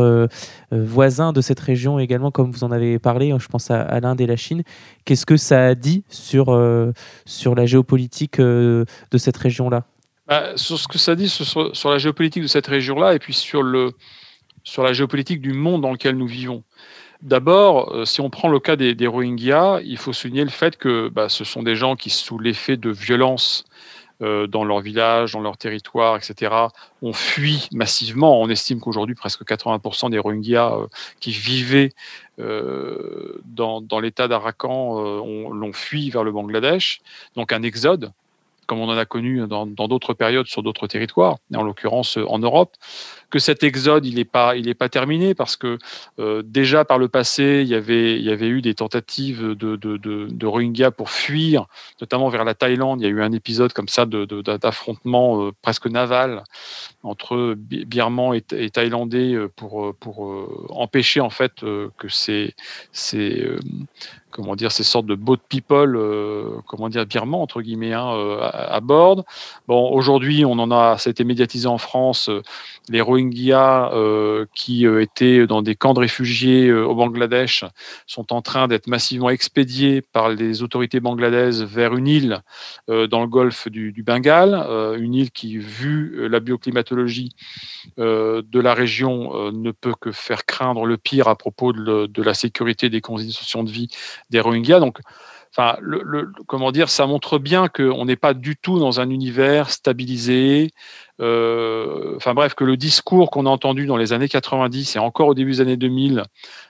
voisins 0.72 1.34
de 1.34 1.42
cette 1.42 1.60
région 1.60 1.98
également, 2.00 2.32
comme 2.32 2.52
vous 2.52 2.64
en 2.64 2.72
avez 2.72 3.00
parlé, 3.00 3.34
je 3.40 3.48
pense 3.48 3.72
à, 3.72 4.00
l'Inde 4.00 4.22
et 4.22 4.28
la 4.28 4.36
Chine. 4.36 4.64
Qu'est-ce 5.06 5.26
que 5.26 5.38
ça 5.38 5.66
a 5.66 5.76
dit 5.76 6.04
sur, 6.10 6.58
sur 7.26 7.56
la 7.56 7.66
géopolitique 7.66 8.40
de 8.40 8.86
cette 9.18 9.38
région-là? 9.38 9.84
Bah, 10.28 10.58
sur 10.58 10.78
ce 10.78 10.88
que 10.88 10.98
ça 10.98 11.16
dit 11.16 11.30
sur, 11.30 11.90
la 11.90 11.98
géopolitique 11.98 12.44
de 12.44 12.48
cette 12.48 12.68
région-là 12.68 13.16
et 13.16 13.20
puis 13.20 13.34
sur, 13.34 13.64
le, 13.64 13.94
sur 14.64 14.84
la 14.84 14.92
géopolitique 14.92 15.42
du 15.42 15.54
monde 15.54 15.82
dans 15.82 15.92
lequel 15.92 16.18
nous 16.18 16.28
vivons. 16.28 16.64
D'abord, 17.22 17.94
euh, 17.94 18.06
si 18.06 18.22
on 18.22 18.30
prend 18.30 18.50
le 18.50 18.60
cas 18.60 18.76
des, 18.76 19.08
Rohingyas, 19.08 19.80
il 19.84 19.98
faut 19.98 20.14
souligner 20.14 20.44
le 20.44 20.52
fait 20.52 20.78
que 20.78 21.10
bah, 21.10 21.30
ce 21.30 21.44
sont 21.44 21.64
des 21.64 21.76
gens 21.76 21.96
qui, 21.96 22.10
sous 22.10 22.38
l'effet 22.38 22.78
de 22.78 22.92
violence 22.92 23.66
euh, 24.22 24.48
dans 24.48 24.66
leur 24.66 24.82
village, 24.82 25.32
dans 25.32 25.40
leur 25.40 25.58
territoire, 25.58 26.18
etc., 26.18 26.54
ont 27.02 27.14
fui 27.14 27.70
massivement. 27.72 28.40
On 28.42 28.50
estime 28.50 28.80
qu'aujourd'hui, 28.82 29.16
presque 29.16 29.44
80% 29.44 30.12
des 30.12 30.20
Rohingyas 30.20 30.74
euh, 30.74 30.88
qui 31.20 31.32
vivaient 31.32 31.94
dans, 32.38 33.82
dans 33.82 34.00
l'État 34.00 34.28
d'Arakan 34.28 35.24
l'ont 35.52 35.74
fui 35.74 36.12
vers 36.12 36.24
le 36.24 36.32
Bangladesh. 36.32 37.02
Donc 37.36 37.52
un 37.52 37.64
exode 37.64 38.12
comme 38.68 38.80
on 38.80 38.90
en 38.90 38.98
a 38.98 39.06
connu 39.06 39.48
dans 39.48 39.66
d'autres 39.66 40.14
périodes 40.14 40.48
sur 40.48 40.62
d'autres 40.62 40.88
territoires, 40.88 41.38
en 41.56 41.64
l'occurrence 41.64 42.18
en 42.18 42.40
Europe 42.40 42.76
que 43.30 43.40
cet 43.40 43.64
exode 43.64 44.06
il 44.06 44.16
n'est 44.16 44.26
pas 44.26 44.56
il 44.56 44.70
est 44.70 44.74
pas 44.74 44.90
terminé 44.90 45.36
parce 45.36 45.58
que 45.58 45.78
euh, 46.20 46.42
déjà 46.46 46.86
par 46.86 46.98
le 46.98 47.10
passé 47.10 47.62
il 47.64 47.68
y 47.68 47.76
avait 47.76 48.18
il 48.18 48.24
y 48.24 48.32
avait 48.32 48.48
eu 48.48 48.62
des 48.62 48.74
tentatives 48.74 49.44
de 49.56 49.76
de, 49.76 50.46
Rohingyas 50.46 50.92
pour 50.92 51.10
fuir 51.10 51.66
notamment 52.00 52.30
vers 52.30 52.46
la 52.46 52.54
Thaïlande. 52.54 53.02
Il 53.02 53.04
y 53.04 53.08
a 53.08 53.10
eu 53.10 53.22
un 53.22 53.34
épisode 53.34 53.74
comme 53.74 53.90
ça 53.90 54.06
d'affrontement 54.06 55.44
euh, 55.44 55.52
presque 55.62 55.88
naval 55.88 56.44
entre 57.04 57.56
Birmans 57.58 58.34
et, 58.34 58.70
Thaïlandais 58.70 59.34
euh, 59.34 59.50
pour 59.56 59.94
pour 59.96 60.48
empêcher 60.70 61.20
en 61.20 61.30
fait 61.30 61.54
que 61.62 62.08
ces 62.08 62.56
ces 62.92 63.46
comment 64.32 64.56
dire 64.56 64.72
ces 64.72 64.84
sortes 64.84 65.06
de 65.06 65.16
boat 65.16 65.38
people 65.50 66.00
comment 66.66 66.90
dire 66.90 67.06
birmans 67.06 67.42
entre 67.42 67.62
guillemets 67.62 67.94
hein, 67.94 68.40
à, 68.42 68.80
bord. 68.80 69.26
Bon 69.68 69.90
aujourd'hui 69.92 70.46
on 70.46 70.60
en 70.60 70.72
a 70.72 70.98
ça 70.98 71.10
a 71.10 71.12
été 71.12 71.24
médiatisé 71.24 71.68
en 71.68 71.78
France 71.78 72.30
les 72.90 73.02
Rohingyas 73.18 73.92
euh, 73.94 74.46
qui 74.54 74.86
euh, 74.86 75.02
étaient 75.02 75.48
dans 75.48 75.62
des 75.62 75.76
camps 75.76 75.94
de 75.94 76.00
réfugiés 76.00 76.68
euh, 76.68 76.86
au 76.86 76.96
Bangladesh 76.96 77.66
sont 78.06 78.32
en 78.32 78.42
train 78.42 78.68
d'être 78.68 78.88
massivement 78.88 79.30
expédiés 79.30 80.02
par 80.02 80.30
les 80.30 80.62
autorités 80.62 81.00
bangladaises 81.00 81.64
vers 81.64 81.96
une 81.96 82.08
île 82.08 82.42
dans 82.88 83.22
le 83.22 83.28
golfe 83.28 83.68
du, 83.68 84.04
Bengale, 84.04 84.54
une 85.00 85.14
île 85.14 85.32
qui, 85.32 85.58
vu 85.58 86.28
la 86.30 86.40
bioclimatologie 86.40 87.32
de 87.98 88.60
la 88.60 88.74
région, 88.74 89.52
ne 89.52 89.72
peut 89.72 89.94
que 90.00 90.12
faire 90.12 90.46
craindre 90.46 90.86
le 90.86 90.98
pire 90.98 91.28
à 91.28 91.36
propos 91.36 91.74
de, 91.74 92.22
la 92.22 92.34
sécurité 92.34 92.90
des 92.90 93.02
conditions 93.02 93.64
de 93.64 93.72
vie 93.72 93.88
des 94.30 94.40
Rohingyas. 94.40 94.80
Donc, 94.80 95.00
Enfin, 95.58 95.78
comment 96.46 96.72
dire, 96.72 96.90
ça 96.90 97.08
montre 97.08 97.40
bien 97.40 97.68
qu'on 97.68 98.06
n'est 98.06 98.16
pas 98.16 98.34
du 98.36 98.56
tout 98.58 98.78
dans 98.78 99.00
un 99.00 99.10
univers 99.10 99.72
stabilisé. 99.72 100.70
Euh, 101.20 102.16
enfin 102.16 102.34
bref, 102.34 102.54
que 102.54 102.64
le 102.64 102.78
discours 102.78 103.32
qu'on 103.32 103.46
a 103.46 103.50
entendu 103.50 103.86
dans 103.86 103.98
les 103.98 104.14
années 104.14 104.30
90 104.30 104.96
et 104.96 105.00
encore 105.00 105.30
au 105.30 105.34
début 105.34 105.52
des 105.52 105.62
années 105.62 105.78
2000, 105.78 106.24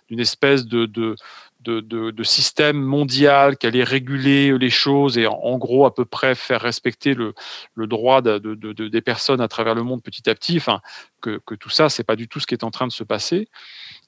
d'une 0.10 0.20
espèce 0.20 0.66
de, 0.66 0.86
de, 0.86 1.16
de, 1.66 2.24
système 2.24 2.78
mondial 2.78 3.58
qui 3.58 3.68
allait 3.68 3.84
réguler 3.84 4.58
les 4.58 4.70
choses 4.70 5.18
et 5.18 5.28
en, 5.28 5.58
gros 5.58 5.86
à 5.86 5.93
peu 5.93 6.06
près 6.06 6.34
faire 6.34 6.62
respecter 6.62 7.14
le, 7.14 7.34
le 7.76 7.88
droit 7.88 8.22
de, 8.22 8.38
des 8.88 9.02
personnes 9.02 9.41
à 9.41 9.50
travers 9.50 9.76
le 9.76 9.84
monde 9.84 10.02
petit 10.02 10.30
à 10.30 10.36
petit, 10.36 10.62
que, 11.22 11.39
que 11.45 11.55
tout 11.55 11.70
ça, 11.70 11.89
c'est 11.89 12.03
pas 12.03 12.15
du 12.15 12.28
tout 12.28 12.39
ce 12.39 12.47
qui 12.47 12.53
est 12.53 12.63
en 12.63 12.72
train 12.72 12.88
de 12.88 12.91
se 12.91 13.03
passer. 13.03 13.47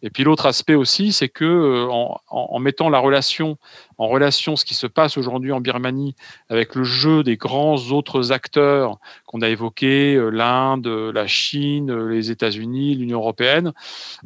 Et 0.02 0.10
puis 0.10 0.24
l'autre 0.24 0.46
aspect 0.46 0.76
aussi, 0.76 1.12
c'est 1.12 1.28
que 1.28 1.44
euh, 1.44 1.88
en, 1.90 2.60
mettant 2.60 2.90
la 2.90 3.00
relation 3.00 3.58
en 3.98 4.08
relation 4.08 4.56
ce 4.56 4.64
qui 4.64 4.74
se 4.74 4.88
passe 4.88 5.18
aujourd'hui 5.18 5.52
en 5.52 5.60
Birmanie 5.60 6.16
avec 6.48 6.76
le 6.76 6.84
jeu 6.84 7.22
des 7.22 7.36
grands 7.36 7.76
autres 7.92 8.32
acteurs 8.32 8.98
qu'on 9.26 9.42
a 9.42 9.50
évoqués, 9.50 10.16
euh, 10.16 10.30
l'Inde, 10.30 10.88
la 10.88 11.28
Chine, 11.28 12.08
les 12.08 12.32
États-Unis, 12.32 12.96
l'Union 12.96 13.20
européenne, 13.20 13.74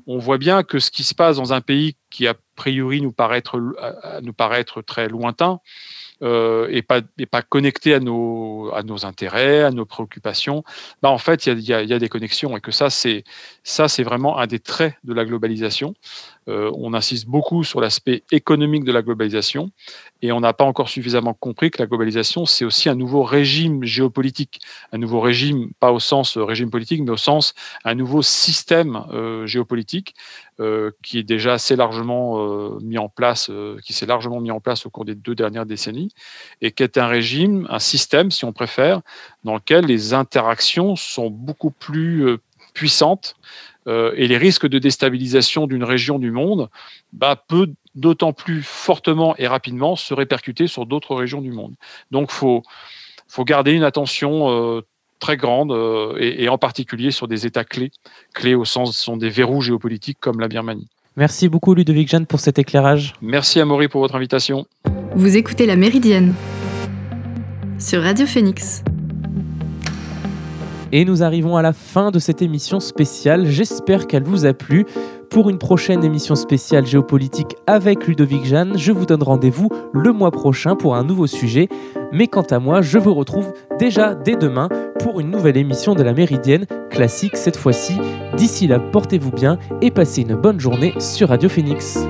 on 0.06 0.20
voit 0.20 0.38
bien 0.38 0.64
que 0.64 0.80
ce 0.80 0.92
qui 0.92 1.04
se 1.04 1.16
passe 1.16 1.38
dans 1.38 1.54
un 1.54 1.62
pays 1.62 1.96
qui 2.12 2.28
a 2.28 2.36
priori 2.56 3.02
nous 3.02 3.12
paraît 3.12 3.40
être, 3.40 3.60
nous 4.22 4.34
très 4.86 5.08
lointain, 5.08 5.60
euh, 6.24 6.68
et, 6.72 6.82
pas, 6.82 7.02
connecté 7.42 7.94
à 7.94 8.00
nos, 8.00 8.72
intérêts, 9.04 9.64
à 9.64 9.72
nos 9.72 9.86
préoccupations, 9.86 10.64
bah 11.02 11.10
en 11.10 11.18
fait, 11.18 11.48
il 11.48 11.60
y 11.60 11.74
a, 11.74 12.00
des 12.00 12.10
connexions 12.10 12.56
et 12.56 12.62
que 12.62 12.72
ça, 12.72 12.90
c'est 12.90 13.24
vraiment 14.04 14.38
un 14.40 14.48
des 14.48 14.60
traits 14.60 14.96
de 15.04 15.14
la 15.14 15.26
globalisation. 15.26 15.94
Euh, 16.48 16.72
on 16.76 16.94
insiste 16.94 17.28
beaucoup 17.28 17.64
sur 17.64 17.80
l'aspect 17.82 18.24
économique 18.32 18.84
de 18.84 18.92
la 18.92 19.02
globalisation 19.02 19.72
et 20.22 20.34
on 20.34 20.42
n'a 20.42 20.52
pas 20.52 20.66
encore 20.66 20.90
suffisamment 20.90 21.34
compris 21.34 21.72
que 21.72 21.82
la 21.82 21.88
globalisation, 21.88 22.46
c'est 22.46 22.66
aussi 22.66 22.90
un 22.90 22.96
nouveau 22.96 23.24
régime 23.24 23.84
géopolitique, 23.84 24.60
un 24.92 24.98
nouveau 24.98 25.22
régime, 25.22 25.72
pas 25.80 25.92
au 25.92 26.00
sens 26.00 26.38
euh, 26.38 26.44
régime 26.44 26.70
politique, 26.70 27.02
mais 27.02 27.12
au 27.12 27.18
sens 27.18 27.54
un 27.86 27.96
nouveau 27.96 28.22
système 28.22 29.04
géopolitique 29.46 30.16
qui 31.02 31.20
est 31.20 31.24
déjà 31.24 31.54
assez 31.54 31.76
largement 31.76 32.80
mis 32.82 32.98
en 32.98 33.10
place, 33.10 33.50
qui 33.84 33.94
s'est 33.94 34.06
largement 34.06 34.40
mis 34.40 34.52
en 34.52 34.60
place 34.60 34.86
au 34.86 34.90
cours 34.90 35.06
des 35.06 35.16
deux 35.16 35.36
dernières 35.36 35.66
décennies, 35.66 36.10
et 36.62 36.72
qui 36.72 36.84
est 36.84 36.98
un 36.98 37.08
régime, 37.08 37.68
un 37.70 37.80
système, 37.80 38.32
si 38.32 38.46
on 38.46 38.54
préfère, 38.54 39.02
dans 39.44 39.56
lequel 39.56 39.86
les 39.86 40.14
interactions 40.14 40.96
sont 40.96 41.30
beaucoup 41.30 41.72
plus 41.72 42.38
puissantes 42.74 43.36
euh, 43.88 44.14
et 44.16 44.28
les 44.28 44.38
risques 44.38 44.68
de 44.68 44.80
déstabilisation 44.80 45.68
d'une 45.68 45.84
région 45.84 46.20
du 46.20 46.32
monde 46.32 46.70
bah, 47.12 47.36
peut 47.48 47.70
d'autant 47.96 48.34
plus 48.34 48.64
fortement 48.64 49.36
et 49.38 49.48
rapidement 49.48 49.96
se 49.96 50.14
répercuter 50.14 50.68
sur 50.68 50.86
d'autres 50.86 51.16
régions 51.16 51.42
du 51.42 51.52
monde. 51.52 51.76
Donc 52.10 52.32
faut, 52.32 52.64
faut 53.28 53.44
garder 53.44 53.72
une 53.72 53.84
attention 53.84 54.50
euh, 54.50 54.82
très 55.24 55.38
grande 55.38 55.72
euh, 55.72 56.16
et, 56.20 56.44
et, 56.44 56.50
en 56.50 56.58
particulier 56.58 57.12
sur 57.12 57.30
des 57.30 57.46
États 57.46 57.64
clés, 57.64 57.92
clés 58.34 58.56
au 58.56 58.66
sens 58.66 58.98
sont 58.98 59.16
des 59.16 59.30
verrous 59.30 59.62
géopolitiques 59.62 60.18
comme 60.20 60.42
la 60.42 60.50
Birmanie. 60.50 60.88
Merci 61.16 61.48
beaucoup 61.48 61.74
Ludovic 61.74 62.10
Jeanne 62.10 62.26
pour 62.26 62.42
cet 62.42 62.60
éclairage. 62.60 63.14
Merci 63.22 63.62
à 63.62 63.66
Maury 63.66 63.88
pour 63.88 64.02
votre 64.02 64.16
invitation. 64.16 64.66
Vous 65.16 65.38
écoutez 65.38 65.66
La 65.66 65.78
Méridienne 65.78 66.34
sur 67.80 68.02
Radio 68.02 68.26
Phoenix. 68.26 68.84
Et 70.92 71.06
nous 71.06 71.24
arrivons 71.24 71.56
à 71.56 71.62
la 71.62 71.74
fin 71.74 72.12
de 72.12 72.20
cette 72.20 72.42
émission 72.42 72.80
spéciale. 72.80 73.46
J'espère 73.48 74.08
qu'elle 74.08 74.24
vous 74.24 74.46
a 74.46 74.54
plu. 74.54 74.86
Pour 75.34 75.50
une 75.50 75.58
prochaine 75.58 76.04
émission 76.04 76.36
spéciale 76.36 76.86
géopolitique 76.86 77.58
avec 77.66 78.06
Ludovic 78.06 78.46
Jeanne, 78.46 78.78
je 78.78 78.92
vous 78.92 79.08
donne 79.08 79.24
rendez-vous 79.24 79.68
le 79.92 80.14
mois 80.14 80.30
prochain 80.30 80.76
pour 80.76 80.96
un 80.96 81.04
nouveau 81.04 81.26
sujet. 81.26 81.70
Mais 82.12 82.28
quant 82.28 82.44
à 82.44 82.60
moi, 82.60 82.84
je 82.84 83.00
vous 83.00 83.16
retrouve 83.16 83.52
déjà 83.80 84.14
dès 84.14 84.36
demain 84.36 84.70
pour 85.00 85.20
une 85.20 85.32
nouvelle 85.32 85.58
émission 85.58 85.96
de 85.96 86.04
la 86.04 86.14
Méridienne, 86.14 86.68
classique 86.92 87.36
cette 87.36 87.58
fois-ci. 87.58 87.96
D'ici 88.38 88.68
là, 88.68 88.80
portez-vous 88.80 89.32
bien 89.32 89.58
et 89.82 89.90
passez 89.90 90.22
une 90.22 90.36
bonne 90.36 90.60
journée 90.60 90.94
sur 91.00 91.30
Radio 91.30 91.50
Phoenix. 91.50 92.06